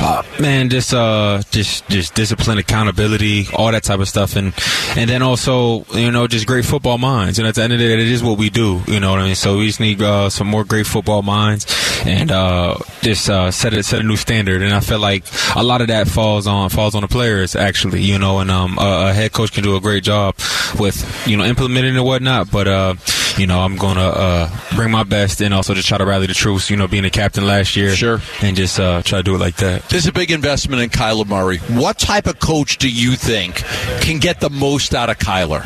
Uh, 0.00 0.22
man, 0.40 0.68
just 0.68 0.94
uh, 0.94 1.42
just 1.50 1.88
just 1.88 2.14
discipline, 2.14 2.58
accountability, 2.58 3.46
all 3.54 3.70
that 3.72 3.82
type 3.82 4.00
of 4.00 4.08
stuff, 4.08 4.36
and 4.36 4.54
and 4.96 5.10
then 5.10 5.22
also 5.22 5.84
you 5.94 6.10
know 6.10 6.26
just 6.26 6.46
great 6.46 6.64
football 6.64 6.98
minds. 6.98 7.38
And 7.38 7.46
at 7.46 7.54
the 7.54 7.62
end 7.62 7.72
of 7.72 7.78
the 7.78 7.86
day, 7.86 7.92
it 7.94 8.00
is 8.00 8.22
what 8.22 8.38
we 8.38 8.50
do. 8.50 8.80
You 8.86 9.00
know 9.00 9.10
what 9.10 9.20
I 9.20 9.24
mean? 9.24 9.34
So 9.34 9.58
we 9.58 9.66
just 9.66 9.80
need 9.80 10.00
uh, 10.00 10.30
some 10.30 10.46
more 10.46 10.64
great 10.64 10.86
football 10.86 11.22
minds, 11.22 11.66
and 12.04 12.30
uh, 12.30 12.78
just 13.02 13.28
uh, 13.28 13.50
set 13.50 13.74
a 13.74 13.82
set 13.82 14.00
a 14.00 14.02
new 14.02 14.16
standard. 14.16 14.62
And 14.62 14.72
I 14.72 14.80
feel 14.80 14.98
like 14.98 15.24
a 15.56 15.62
lot 15.62 15.80
of 15.80 15.88
that 15.88 16.08
falls 16.08 16.46
on 16.46 16.70
falls 16.70 16.94
on 16.94 17.02
the 17.02 17.08
players 17.08 17.54
actually. 17.56 18.02
You 18.02 18.18
know, 18.18 18.38
and 18.38 18.50
um, 18.50 18.78
a, 18.78 19.08
a 19.08 19.12
head 19.12 19.32
coach 19.32 19.52
can 19.52 19.62
do 19.62 19.76
a 19.76 19.80
great 19.80 20.04
job 20.04 20.36
with 20.78 21.26
you 21.26 21.36
know 21.36 21.44
implementing 21.44 21.96
and 21.96 22.04
whatnot, 22.04 22.50
but. 22.50 22.68
Uh, 22.68 22.94
you 23.38 23.46
know, 23.46 23.60
I'm 23.60 23.76
gonna 23.76 24.00
uh, 24.08 24.50
bring 24.74 24.90
my 24.90 25.02
best 25.04 25.40
and 25.40 25.52
also 25.54 25.74
just 25.74 25.88
try 25.88 25.98
to 25.98 26.04
rally 26.06 26.26
the 26.26 26.34
troops. 26.34 26.70
You 26.70 26.76
know, 26.76 26.86
being 26.88 27.04
a 27.04 27.10
captain 27.10 27.46
last 27.46 27.76
year, 27.76 27.94
Sure. 27.94 28.20
and 28.42 28.56
just 28.56 28.78
uh, 28.80 29.02
try 29.02 29.18
to 29.18 29.22
do 29.22 29.34
it 29.34 29.38
like 29.38 29.56
that. 29.56 29.82
This 29.88 30.02
is 30.04 30.06
a 30.08 30.12
big 30.12 30.30
investment 30.30 30.82
in 30.82 30.90
Kyler 30.90 31.26
Murray. 31.26 31.58
What 31.58 31.98
type 31.98 32.26
of 32.26 32.38
coach 32.40 32.78
do 32.78 32.88
you 32.90 33.16
think 33.16 33.56
can 34.02 34.18
get 34.18 34.40
the 34.40 34.50
most 34.50 34.94
out 34.94 35.10
of 35.10 35.18
Kyler? 35.18 35.62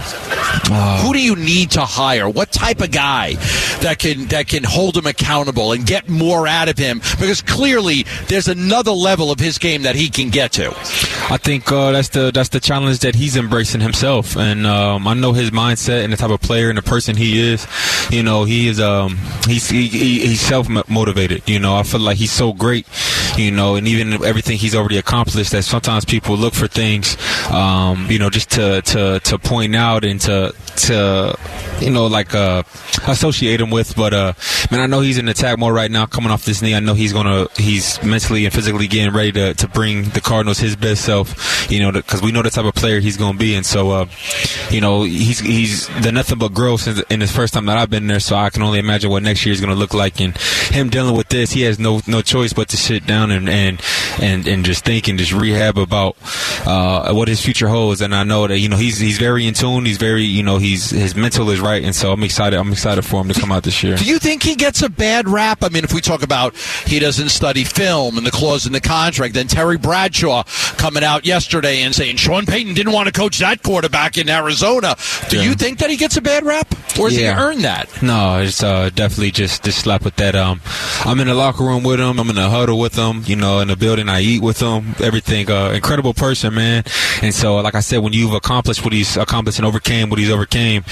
Who 1.03 1.13
do 1.13 1.21
you 1.21 1.37
need 1.37 1.73
to 1.73 1.83
hire? 1.83 2.29
What 2.29 2.51
type 2.53 2.81
of 2.81 2.91
guy 2.91 3.35
that 3.83 3.99
can 3.99 4.27
that 4.29 4.49
can 4.49 4.65
hold 4.65 4.97
him 4.97 5.07
accountable 5.07 5.73
and 5.73 5.87
get 5.87 6.09
more 6.09 6.47
out 6.47 6.69
of 6.69 6.79
him? 6.79 6.99
Because 7.19 7.43
clearly 7.43 8.05
there's 8.29 8.49
another 8.49 8.91
level 8.93 9.31
of 9.31 9.39
his 9.39 9.59
game 9.59 9.83
that 9.83 9.95
he 9.95 10.09
can 10.09 10.31
get 10.31 10.53
to. 10.53 10.71
I 11.31 11.37
think 11.39 11.71
uh, 11.71 11.93
that's 11.93 12.09
the 12.11 12.31
that's 12.33 12.49
the 12.51 12.61
challenge 12.61 13.01
that 13.01 13.15
he's 13.15 13.37
embracing 13.37 13.81
himself, 13.81 14.37
and 14.37 14.67
um, 14.67 15.07
I 15.07 15.15
know 15.15 15.33
his 15.33 15.51
mindset 15.51 16.05
and 16.05 16.13
the 16.13 16.17
type 16.17 16.31
of 16.31 16.41
player 16.41 16.69
and 16.69 16.79
the 16.79 16.83
person 16.83 17.17
he 17.17 17.39
is. 17.39 17.56
You 18.11 18.23
know, 18.23 18.45
he 18.45 18.69
is 18.69 18.81
um, 18.81 19.17
he's 19.47 19.69
he, 19.69 19.87
he, 19.89 20.27
he's 20.27 20.41
self 20.41 20.69
motivated. 20.89 21.49
You 21.49 21.59
know, 21.59 21.77
I 21.77 21.83
feel 21.83 22.01
like 22.01 22.17
he's 22.17 22.33
so 22.33 22.53
great. 22.53 22.87
You 23.37 23.51
know, 23.51 23.77
and 23.77 23.87
even 23.87 24.13
everything 24.25 24.59
he's 24.59 24.75
already 24.75 24.99
accomplished. 24.99 25.53
That 25.53 25.63
sometimes 25.63 26.05
people 26.05 26.37
look 26.37 26.55
for 26.55 26.69
things, 26.69 27.17
um, 27.51 28.07
you 28.11 28.19
know, 28.19 28.31
just 28.31 28.51
to 28.53 28.83
to 28.83 29.21
to 29.21 29.39
point 29.39 29.75
out 29.77 30.05
and 30.05 30.21
to 30.23 30.55
to 30.77 31.39
you 31.81 31.91
know 31.91 32.07
like 32.07 32.35
uh, 32.35 32.63
associate 33.07 33.61
him 33.61 33.71
with. 33.71 33.97
But 33.97 34.13
uh, 34.13 34.33
man, 34.71 34.81
I 34.81 34.87
know 34.87 35.01
he's 35.01 35.19
in 35.19 35.29
attack 35.29 35.59
mode 35.59 35.75
right 35.75 35.91
now, 35.91 36.07
coming 36.07 36.31
off 36.31 36.45
this 36.45 36.63
knee. 36.63 36.75
I 36.75 36.81
know 36.81 36.95
he's 36.95 37.13
gonna 37.13 37.49
he's 37.57 38.03
mentally 38.03 38.45
and 38.45 38.55
physically 38.55 38.87
getting 38.87 39.15
ready 39.15 39.33
to 39.33 39.55
to 39.55 39.69
bring 39.69 40.05
the 40.11 40.21
Cardinals 40.21 40.59
his 40.59 40.77
best 40.77 41.05
self. 41.05 41.71
You 41.71 41.81
know, 41.81 41.93
because 41.93 42.23
we 42.23 42.33
know 42.33 42.43
the 42.43 42.51
type 42.51 42.65
of 42.65 42.75
player 42.75 43.01
he's 43.01 43.17
gonna 43.17 43.39
be, 43.39 43.55
and 43.55 43.67
so 43.67 43.91
uh, 43.91 44.07
you 44.71 44.81
know 44.81 45.03
he's 45.03 45.41
he's 45.41 45.89
done 46.03 46.15
nothing 46.15 46.39
but 46.39 46.55
growth 46.55 46.87
in 47.11 47.21
his 47.21 47.33
first 47.33 47.46
time 47.53 47.67
that 47.67 47.79
I've 47.79 47.91
been 47.91 48.07
there. 48.07 48.21
So 48.21 48.37
I 48.37 48.51
can 48.51 48.63
only 48.63 48.79
imagine 48.79 49.11
what 49.11 49.23
next 49.23 49.45
year 49.45 49.53
is 49.53 49.61
gonna 49.61 49.75
look 49.75 49.95
like. 49.95 50.21
And 50.21 50.37
him 50.39 50.91
dealing 50.91 51.17
with 51.17 51.29
this, 51.29 51.53
he 51.53 51.63
has 51.63 51.79
no 51.79 52.01
no 52.07 52.23
choice 52.23 52.53
but 52.53 52.69
to 52.69 52.77
sit 52.77 53.07
down 53.07 53.31
and 53.31 53.49
and 53.49 53.81
and, 54.21 54.47
and 54.47 54.65
just 54.65 54.85
think 54.85 55.09
and 55.09 55.19
just 55.19 55.33
rehab 55.33 55.79
about 55.79 56.17
uh, 56.67 57.13
what 57.13 57.29
his 57.29 57.41
future 57.41 57.69
holds. 57.69 58.01
And 58.01 58.15
I 58.15 58.25
know 58.25 58.47
that 58.47 58.59
you 58.59 58.69
know 58.69 58.77
he's 58.77 58.99
he's 58.99 59.19
very 59.19 59.47
in 59.47 59.55
tune. 59.55 59.85
He's 59.85 59.99
very 59.99 60.23
you 60.25 60.43
know 60.43 60.59
he's 60.59 60.91
his 60.91 61.15
mental 61.15 61.51
is 61.51 61.61
right, 61.61 61.83
and 61.85 61.95
so 61.95 62.13
I'm 62.13 62.23
excited. 62.23 62.59
I'm 62.59 62.73
excited 62.73 63.05
for 63.05 63.21
him 63.21 63.29
to 63.29 63.39
come 63.41 63.53
out 63.53 63.63
this 63.63 63.83
year. 63.83 63.97
Do 63.97 64.05
you 64.05 64.19
think 64.19 64.43
he 64.43 64.55
gets 64.55 64.83
a 64.83 64.89
bad 64.89 65.29
rap? 65.29 65.63
I 65.63 65.69
mean, 65.69 65.85
if 65.85 65.93
we 65.93 66.01
talk 66.01 66.23
about 66.23 66.55
he 66.87 66.99
doesn't 66.99 67.29
study 67.31 67.65
film 67.65 68.17
and 68.19 68.27
the 68.27 68.31
clause 68.31 68.67
in 68.67 68.73
the 68.73 68.81
contract, 68.81 69.35
then 69.35 69.47
Terry 69.49 69.79
Bradshaw 69.79 70.45
coming 70.77 71.05
out 71.05 71.25
yesterday 71.27 71.83
and 71.83 71.95
saying 71.95 72.17
Sean 72.17 72.47
Payton 72.47 72.75
didn't 72.75 72.93
want 72.93 73.07
to 73.07 73.13
coach 73.13 73.39
that 73.39 73.63
quarterback 73.63 74.19
in 74.19 74.29
Arizona. 74.29 74.97
Do 75.29 75.37
Yeah. 75.39 75.43
you 75.45 75.55
think 75.55 75.79
that 75.79 75.91
he 75.91 75.97
gets 75.97 76.17
a 76.17 76.21
bad 76.21 76.45
rap, 76.45 76.73
or 76.99 77.09
has 77.09 77.19
Yeah. 77.19 77.35
he 77.35 77.41
earned 77.41 77.65
that? 77.65 78.03
No, 78.03 78.39
it's 78.39 78.63
uh, 78.63 78.91
definitely 78.95 79.31
just 79.31 79.63
this 79.63 79.77
slap 79.77 80.03
with 80.05 80.17
that. 80.17 80.35
Um, 80.35 80.61
I'm 81.05 81.21
in 81.21 81.27
the 81.29 81.35
locker 81.35 81.65
room 81.65 81.83
with 81.83 82.01
him. 82.01 82.19
I'm 82.19 82.29
in 82.31 82.37
the 82.37 82.49
huddle 82.51 82.79
with 82.79 82.95
him. 82.97 83.23
You 83.27 83.37
know, 83.37 83.61
in 83.61 83.69
the 83.69 83.77
building, 83.77 84.06
I 84.11 84.21
eat 84.21 84.43
with 84.43 84.61
him. 84.61 84.95
Everything. 85.01 85.51
Uh, 85.51 85.71
incredible 85.71 86.15
person, 86.15 86.55
man. 86.55 86.85
And 87.23 87.35
so, 87.35 87.57
like 87.57 87.75
I 87.75 87.81
said, 87.81 87.99
when 87.99 88.13
you've 88.13 88.35
accomplished 88.35 88.85
what 88.85 88.93
he's 88.93 89.17
accomplished 89.17 89.59
and 89.59 89.67
overcame 89.67 90.11
what 90.11 90.19
he's 90.19 90.31
overcame, 90.31 90.85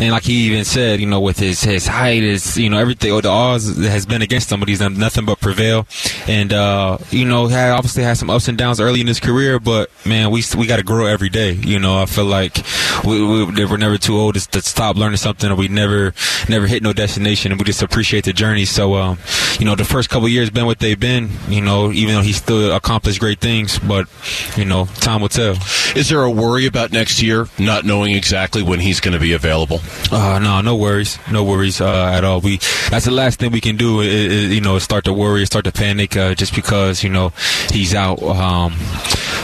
and 0.00 0.12
like 0.12 0.24
he 0.24 0.46
even 0.46 0.64
said, 0.64 1.00
you 1.00 1.06
know, 1.06 1.20
with 1.20 1.38
his 1.38 1.62
his 1.62 1.86
height, 1.86 2.22
his 2.22 2.56
you 2.56 2.70
know 2.70 2.78
everything, 2.78 3.12
or 3.12 3.22
the 3.22 3.28
odds 3.28 3.76
has 3.84 4.06
been 4.06 4.22
against 4.22 4.50
him, 4.50 4.60
but 4.60 4.68
he's 4.68 4.78
done 4.78 4.98
nothing 4.98 5.24
but 5.24 5.40
prevail. 5.40 5.86
And 6.26 6.52
uh, 6.52 6.98
you 7.10 7.24
know, 7.24 7.46
had 7.48 7.70
obviously 7.72 8.02
had 8.02 8.16
some 8.16 8.30
ups 8.30 8.48
and 8.48 8.56
downs 8.56 8.80
early 8.80 9.00
in 9.00 9.06
his 9.06 9.20
career, 9.20 9.58
but 9.58 9.90
man, 10.04 10.30
we 10.30 10.42
we 10.56 10.66
got 10.66 10.76
to 10.76 10.82
grow 10.82 11.06
every 11.06 11.28
day. 11.28 11.52
You 11.52 11.78
know, 11.78 12.00
I 12.00 12.06
feel 12.06 12.24
like 12.24 12.58
we, 13.04 13.24
we 13.24 13.64
we're 13.64 13.76
never 13.76 13.98
too 13.98 14.16
old 14.16 14.34
to, 14.34 14.48
to 14.50 14.62
stop 14.62 14.96
learning 14.96 15.18
something, 15.18 15.50
or 15.50 15.54
we 15.54 15.68
never 15.68 16.14
never 16.48 16.66
hit 16.66 16.82
no 16.82 16.92
destination, 16.92 17.52
and 17.52 17.60
we 17.60 17.64
just 17.64 17.82
appreciate 17.82 18.24
the 18.24 18.32
journey. 18.32 18.64
So, 18.64 18.94
um, 18.94 19.18
you 19.58 19.64
know, 19.64 19.74
the 19.74 19.84
first 19.84 20.10
couple 20.10 20.28
years 20.28 20.50
been 20.50 20.66
what 20.66 20.78
they've 20.78 20.98
been. 20.98 21.30
You 21.48 21.60
know, 21.60 21.92
even 21.92 22.14
though 22.14 22.22
he's 22.22 22.40
still 22.50 22.72
accomplished 22.74 23.20
great 23.20 23.38
things, 23.38 23.78
but 23.78 24.08
you 24.56 24.64
know, 24.64 24.86
time 24.96 25.20
will 25.20 25.28
tell. 25.28 25.54
Is 25.94 26.08
there 26.08 26.22
a 26.24 26.30
worry 26.30 26.66
about 26.66 26.90
next 26.90 27.22
year, 27.22 27.46
not 27.60 27.84
knowing 27.84 28.14
exactly 28.14 28.62
when 28.62 28.80
he's 28.80 28.98
going 29.00 29.14
to 29.14 29.20
be 29.20 29.32
available? 29.34 29.80
Uh, 30.10 30.38
no, 30.40 30.60
no 30.60 30.74
worries, 30.76 31.16
no 31.30 31.44
worries 31.44 31.80
uh, 31.80 32.06
at 32.12 32.24
all. 32.24 32.40
We 32.40 32.56
that's 32.90 33.04
the 33.04 33.12
last 33.12 33.38
thing 33.38 33.52
we 33.52 33.60
can 33.60 33.76
do. 33.76 34.00
i- 34.00 34.04
i- 34.04 34.50
you 34.50 34.60
know, 34.60 34.78
start 34.80 35.04
to 35.04 35.12
worry, 35.12 35.46
start 35.46 35.64
to 35.66 35.72
panic, 35.72 36.16
uh, 36.16 36.34
just 36.34 36.54
because 36.54 37.04
you 37.04 37.10
know 37.10 37.32
he's 37.72 37.94
out. 37.94 38.20
Um, 38.22 38.74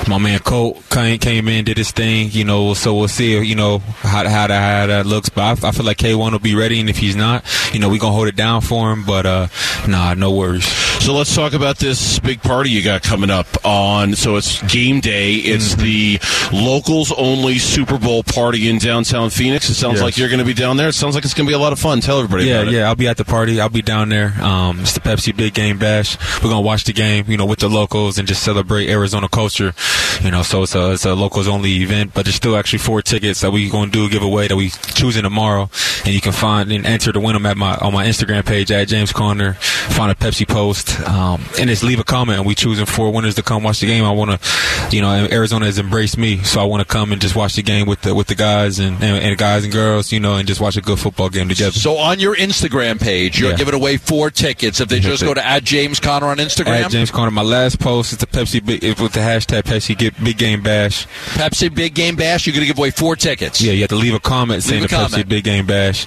my 0.09 0.19
man 0.19 0.39
Colt 0.41 0.83
came, 0.91 1.19
came 1.19 1.47
in, 1.49 1.65
did 1.65 1.79
his 1.79 1.91
thing. 1.93 2.31
You 2.33 2.45
know, 2.45 2.75
so 2.75 2.95
we'll 2.95 3.09
see. 3.09 3.39
You 3.41 3.55
know 3.55 3.79
how 4.03 4.29
how 4.29 4.47
that, 4.49 4.81
how 4.81 4.87
that 4.89 5.07
looks. 5.07 5.29
But 5.29 5.63
I, 5.65 5.69
I 5.69 5.71
feel 5.73 5.87
like 5.87 5.99
K1 5.99 6.33
will 6.33 6.39
be 6.41 6.55
ready, 6.57 6.81
and 6.81 6.91
if 6.91 6.99
he's 6.99 7.15
not, 7.17 7.45
you 7.73 7.79
know, 7.79 7.89
we're 7.89 8.01
gonna 8.01 8.15
hold 8.15 8.27
it 8.29 8.37
down 8.37 8.63
for 8.63 8.91
him. 8.93 9.05
But 9.05 9.27
uh, 9.27 9.47
nah, 9.87 10.15
no 10.15 10.33
worries. 10.33 10.67
So 11.07 11.13
let's 11.13 11.33
talk 11.37 11.53
about 11.53 11.79
this 11.79 12.19
big 12.19 12.43
party 12.43 12.69
you 12.71 12.83
got 12.83 13.05
coming 13.05 13.31
up 13.31 13.47
on. 13.65 14.15
So 14.17 14.35
it's 14.35 14.61
game 14.65 14.99
day. 14.99 15.35
It's 15.35 15.77
Mm-hmm. 15.77 15.83
the 15.85 16.19
locals 16.65 17.13
only 17.13 17.59
Super 17.59 17.97
Bowl 17.97 18.25
party 18.25 18.69
in 18.69 18.79
downtown 18.79 19.31
Phoenix. 19.31 19.69
It 19.71 19.75
sounds 19.75 19.95
Yes. 19.97 20.03
like 20.03 20.17
you're 20.19 20.29
going 20.29 20.41
to 20.41 20.45
be 20.45 20.53
down 20.55 20.77
there. 20.79 20.89
It 20.89 20.95
sounds 20.95 21.15
like 21.15 21.25
it's 21.25 21.33
going 21.35 21.47
to 21.47 21.51
be 21.51 21.55
a 21.55 21.59
lot 21.61 21.73
of 21.73 21.79
fun. 21.79 22.01
Tell 22.01 22.19
everybody 22.19 22.47
Yeah, 22.49 22.57
about 22.63 22.69
it. 22.73 22.77
yeah, 22.77 22.89
I'll 22.89 22.97
be 22.97 23.07
at 23.07 23.19
the 23.19 23.25
party. 23.25 23.61
I'll 23.61 23.69
be 23.69 23.83
down 23.83 24.09
there. 24.09 24.35
Um, 24.43 24.81
it's 24.81 24.95
the 24.95 25.01
Pepsi 25.01 25.37
Big 25.37 25.55
Game 25.55 25.79
Bash. 25.79 26.17
We're 26.43 26.51
gonna 26.51 26.61
watch 26.61 26.83
the 26.85 26.93
game, 26.93 27.27
you 27.29 27.37
know, 27.37 27.47
with 27.47 27.61
the 27.61 27.69
locals 27.69 28.19
and 28.19 28.27
just 28.27 28.43
celebrate 28.43 28.89
Arizona 28.89 29.29
culture. 29.29 29.75
You 30.23 30.31
know, 30.33 30.43
so 30.43 30.63
it's 30.65 30.75
a 30.75 30.93
it's 30.93 31.05
a 31.05 31.15
locals 31.15 31.47
only 31.47 31.71
event, 31.83 32.13
but 32.15 32.25
there's 32.25 32.35
still 32.37 32.57
actually 32.57 32.79
four 32.81 33.01
tickets 33.03 33.43
that 33.43 33.53
we're 33.53 33.71
gonna 33.71 33.91
do 33.91 34.07
a 34.07 34.09
giveaway 34.09 34.49
that 34.49 34.57
we 34.57 34.71
choosing 34.95 35.23
tomorrow, 35.23 35.71
and 36.05 36.15
you 36.15 36.21
can 36.21 36.33
find 36.33 36.73
and 36.73 36.85
enter 36.87 37.13
to 37.13 37.21
win 37.21 37.35
them 37.35 37.47
at 37.47 37.57
my 37.57 37.77
on 37.77 37.93
my 37.93 38.07
Instagram 38.07 38.45
page 38.45 38.73
at 38.73 38.89
James 38.89 39.13
Conner. 39.13 39.55
Find 39.55 40.11
a 40.11 40.15
Pepsi 40.15 40.47
post, 40.49 40.96
um, 41.07 41.43
and 41.59 41.69
just 41.69 41.83
leave 41.83 41.99
a 42.01 42.05
comment. 42.05 42.39
And 42.39 42.47
we 42.47 42.55
choosing 42.55 42.87
four 42.87 43.13
winners 43.13 43.35
to 43.37 43.43
come 43.43 43.63
watch 43.63 43.81
the 43.81 43.87
game. 43.87 44.05
I 44.05 44.11
want 44.11 44.31
to, 44.41 44.97
you 44.97 45.03
know, 45.03 45.11
Arizona 45.31 45.67
has 45.67 45.79
embraced 45.79 46.17
me, 46.19 46.39
so 46.43 46.61
I 46.61 46.65
want 46.65 46.81
to 46.81 46.87
come 46.87 47.13
and 47.13 47.21
just 47.21 47.35
watch 47.37 47.55
the 47.57 47.63
game 47.63 47.87
with 47.87 48.03
the 48.03 48.15
with 48.15 48.27
the 48.29 48.35
guys 48.35 48.79
and, 48.79 49.03
and, 49.03 49.23
and 49.25 49.39
guys 49.39 49.65
and 49.65 49.73
girls, 49.73 50.13
you 50.13 50.21
know, 50.21 50.37
and 50.37 50.47
just 50.47 50.61
watch 50.61 50.77
a 50.77 50.81
good 50.83 50.99
football 50.99 51.29
game 51.29 51.49
together. 51.49 51.73
So 51.73 51.97
on 51.97 52.19
your 52.21 52.35
Instagram 52.37 53.01
page, 53.01 53.39
you're 53.41 53.51
Yeah. 53.51 53.57
giving 53.57 53.75
away 53.75 53.97
four 53.97 54.31
tickets. 54.31 54.81
If 54.81 54.89
they 54.89 55.01
just 55.01 55.23
go 55.23 55.35
to 55.35 55.45
at 55.47 55.65
James 55.65 56.01
Conner 56.01 56.27
on 56.27 56.39
Instagram, 56.39 56.85
At 56.85 56.91
James 56.91 57.11
Conner, 57.11 57.31
my 57.31 57.43
last 57.43 57.79
post 57.81 58.13
is 58.13 58.19
the 58.19 58.27
Pepsi 58.27 58.65
with 59.01 59.13
the 59.13 59.21
hashtag 59.21 59.63
Pepsi 59.63 59.97
get 59.97 60.23
big 60.23 60.39
game 60.39 60.63
bash. 60.63 61.07
Pepsi 61.35 61.73
Big 61.75 61.95
Game 61.95 62.17
Bash, 62.17 62.47
you're 62.47 62.53
going 62.55 62.63
to 62.63 62.67
give 62.67 62.79
away 62.79 62.91
four 62.91 63.17
tickets. 63.17 63.61
Yeah, 63.61 63.73
you 63.73 63.81
have 63.81 63.91
to 63.91 63.97
leave 63.97 64.15
a 64.15 64.21
comment 64.21 64.63
saying 64.63 64.83
Leave 64.83 64.91
the 64.91 64.97
a 64.97 65.07
Pepsi 65.09 65.29
big 65.29 65.45
game 65.45 65.67
bash. 65.67 66.07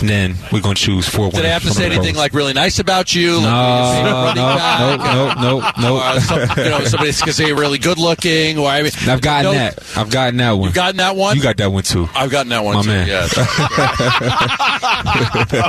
And 0.00 0.08
then 0.08 0.36
we're 0.52 0.60
gonna 0.60 0.74
choose 0.74 1.08
four. 1.08 1.30
Did 1.30 1.42
they 1.44 1.48
have 1.48 1.62
to 1.64 1.70
say 1.70 1.86
anything 1.86 2.14
like 2.14 2.32
really 2.34 2.52
nice 2.52 2.78
about 2.78 3.14
you? 3.14 3.40
No, 3.40 4.27
like 4.28 4.36
no, 4.36 4.56
back? 4.56 4.98
no, 5.00 5.32
no, 5.32 5.60
no, 5.60 5.70
no. 5.80 6.16
Or 6.16 6.20
some, 6.20 6.40
you 6.56 6.70
know, 6.70 6.84
somebody's 6.84 7.20
going 7.20 7.26
to 7.28 7.32
say 7.32 7.46
you're 7.46 7.56
really 7.58 7.78
good 7.78 7.98
looking. 7.98 8.58
Or 8.58 8.68
I 8.68 8.82
mean, 8.82 8.92
I've 9.06 9.20
gotten 9.20 9.52
no- 9.52 9.58
that. 9.58 9.78
I've 9.96 10.10
gotten 10.10 10.36
that 10.38 10.52
one. 10.52 10.64
You've 10.66 10.74
gotten 10.74 10.96
that 10.98 11.16
one. 11.16 11.36
You 11.36 11.42
got 11.42 11.56
that 11.58 11.70
one 11.72 11.82
too. 11.82 12.08
I've 12.14 12.30
gotten 12.30 12.50
that 12.50 12.64
one 12.64 12.76
My 12.76 12.82
too. 12.82 12.88
man. 12.88 13.06
Yes. 13.08 13.34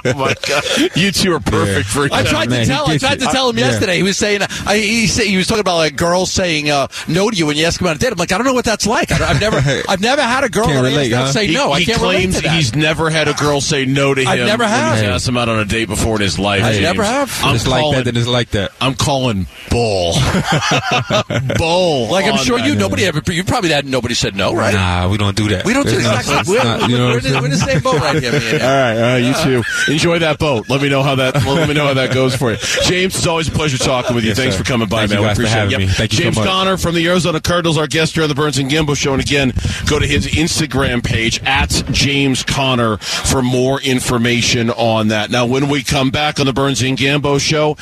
oh 0.05 0.13
my 0.15 0.33
god, 0.47 0.63
you 0.95 1.11
two 1.11 1.33
are 1.33 1.39
perfect 1.39 1.87
for 1.89 2.05
each 2.05 2.11
I 2.11 2.23
tried 2.23 2.49
Man, 2.49 2.65
to 2.65 2.71
tell. 2.71 2.85
I 2.87 2.93
gets 2.93 3.03
tried 3.03 3.19
to 3.19 3.25
tell 3.27 3.49
him 3.49 3.57
Yeah. 3.57 3.67
yesterday. 3.67 3.97
He 3.97 4.03
was 4.03 4.17
saying. 4.17 4.41
I, 4.65 4.77
he 4.77 5.07
said 5.07 5.25
he 5.25 5.37
was 5.37 5.47
talking 5.47 5.61
about 5.61 5.77
like 5.77 5.95
girls 5.95 6.31
saying 6.31 6.69
uh, 6.69 6.87
no 7.07 7.29
to 7.29 7.35
you 7.35 7.45
when 7.45 7.57
you 7.57 7.65
ask 7.65 7.79
him 7.79 7.87
on 7.87 7.95
a 7.95 7.99
date. 7.99 8.11
I'm 8.11 8.17
like, 8.17 8.31
I 8.31 8.37
don't 8.37 8.45
know 8.45 8.53
what 8.53 8.65
that's 8.65 8.85
like. 8.87 9.11
I, 9.11 9.15
have 9.15 9.39
never, 9.41 9.57
I've 9.89 10.01
never 10.01 10.21
had 10.21 10.43
a 10.43 10.49
girl 10.49 10.65
Can't 10.65 10.83
that 10.83 10.85
I 10.85 10.89
relate, 10.89 11.11
huh? 11.11 11.31
say 11.31 11.47
He, 11.47 11.53
no. 11.53 11.71
I 11.71 11.79
he 11.79 11.85
can't 11.85 12.01
relate 12.01 12.31
to 12.33 12.41
that. 12.41 12.55
he's 12.55 12.75
never 12.75 13.09
had 13.09 13.27
a 13.27 13.33
girl 13.33 13.61
say 13.61 13.85
no 13.85 14.13
to 14.13 14.21
him. 14.21 14.27
I've 14.27 14.39
never 14.39 14.63
when 14.63 14.71
have. 14.71 14.97
He's 14.99 15.03
asked 15.07 15.27
him 15.27 15.37
out 15.37 15.49
on 15.49 15.59
a 15.59 15.65
date 15.65 15.85
before 15.87 16.15
in 16.15 16.21
his 16.21 16.37
life. 16.39 16.63
I 16.63 16.79
never 16.79 17.03
have. 17.03 17.31
I'm 17.43 17.55
it's 17.55 17.67
like 17.67 17.81
calling, 17.81 17.97
that. 17.97 18.05
Then 18.05 18.17
it's 18.17 18.27
like 18.53 18.69
that. 18.69 18.71
I'm 18.81 18.95
calling 18.95 19.47
bull. 19.69 20.13
bull. 21.57 22.09
like 22.11 22.25
I'm 22.25 22.37
sure 22.37 22.59
you. 22.59 22.75
Nobody 22.75 23.05
ever. 23.05 23.21
You 23.31 23.43
probably 23.43 23.69
had 23.71 23.85
nobody 23.85 24.13
said 24.13 24.35
no, 24.35 24.53
right? 24.53 24.73
Nah, 24.73 25.09
we 25.09 25.17
don't 25.17 25.35
do 25.35 25.49
that. 25.49 25.65
We 25.65 25.73
don't 25.73 25.85
do 25.85 25.95
It's 25.95 26.03
not- 26.03 26.19
exactly. 26.19 26.55
it's 26.55 26.63
We're, 26.63 26.63
not- 26.79 26.89
you 26.89 26.97
know 26.97 27.07
we're, 27.07 27.13
what 27.15 27.25
I'm 27.27 27.35
in- 27.35 27.41
we're 27.43 27.49
the 27.49 27.57
same 27.57 27.81
boat 27.81 27.95
right 27.99 28.21
here. 28.21 28.31
Me. 28.31 28.37
All 28.59 28.67
right, 28.67 28.95
all 28.95 29.01
right, 29.01 29.17
you 29.17 29.33
too. 29.61 29.91
Enjoy 29.91 30.19
that 30.19 30.39
boat. 30.39 30.69
Let 30.69 30.81
me 30.81 30.89
know 30.89 31.03
how 31.03 31.15
that. 31.15 31.35
Let 31.45 31.67
me 31.67 31.73
know 31.73 31.87
how 31.87 31.93
that 31.95 32.13
goes 32.13 32.35
for 32.35 32.51
you. 32.51 32.57
James, 32.83 33.15
it's 33.15 33.27
always 33.27 33.47
a 33.47 33.51
pleasure 33.51 33.77
talking 33.77 34.15
with 34.15 34.23
you. 34.23 34.29
Yes, 34.29 34.37
Thanks 34.37 34.55
sir. 34.55 34.63
for 34.63 34.67
coming 34.69 34.87
by, 34.87 35.07
Thank 35.07 35.11
man. 35.11 35.17
you 35.19 35.23
We 35.23 35.27
guys 35.29 35.37
for 35.37 35.43
appreciate 35.43 35.57
it. 35.65 35.71
having 35.71 35.87
me. 35.87 35.93
Thank 35.93 36.11
you 36.13 36.17
so 36.17 36.23
James 36.23 36.35
much. 36.37 36.47
Conner 36.47 36.77
from 36.77 36.95
the 36.95 37.07
Arizona 37.07 37.39
Cardinals, 37.41 37.77
our 37.77 37.87
guest 37.87 38.13
here 38.13 38.23
on 38.23 38.29
the 38.29 38.35
Burns 38.35 38.57
and 38.57 38.69
Gambo 38.69 38.95
Show. 38.95 39.13
And 39.13 39.21
again, 39.21 39.53
go 39.87 39.99
to 39.99 40.05
his 40.07 40.27
Instagram 40.27 41.03
page 41.03 41.41
at 41.43 41.69
James 41.91 42.43
Conner 42.43 42.97
for 42.97 43.41
more 43.41 43.81
information 43.81 44.69
on 44.71 45.09
that. 45.09 45.29
Now, 45.31 45.45
when 45.45 45.69
we 45.69 45.83
come 45.83 46.09
back 46.11 46.39
on 46.39 46.45
the 46.45 46.53
Burns 46.53 46.81
and 46.81 46.97
Gambo 46.97 47.39
Show, 47.39 47.75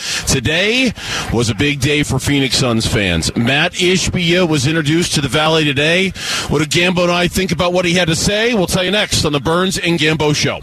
today 0.48 0.94
was 1.34 1.50
a 1.50 1.56
big 1.56 1.82
day 1.82 2.04
for 2.04 2.20
Phoenix 2.20 2.56
Suns 2.56 2.88
fans. 2.88 3.36
Matt 3.36 3.74
Ishbia 3.74 4.48
was 4.48 4.66
introduced 4.66 5.14
to 5.16 5.20
the 5.20 5.28
Valley 5.28 5.66
today. 5.66 6.12
What 6.48 6.60
did 6.60 6.70
Gambo 6.70 7.04
and 7.04 7.12
I 7.12 7.28
think 7.28 7.52
about 7.52 7.74
what 7.74 7.84
he 7.84 7.96
had 7.96 8.08
to 8.08 8.16
say? 8.16 8.54
We'll 8.54 8.66
tell 8.66 8.86
you 8.86 8.92
next 8.92 9.26
on 9.26 9.34
the 9.34 9.42
Burns 9.42 9.78
and 9.78 10.00
Gambo 10.00 10.34
Show. 10.34 10.62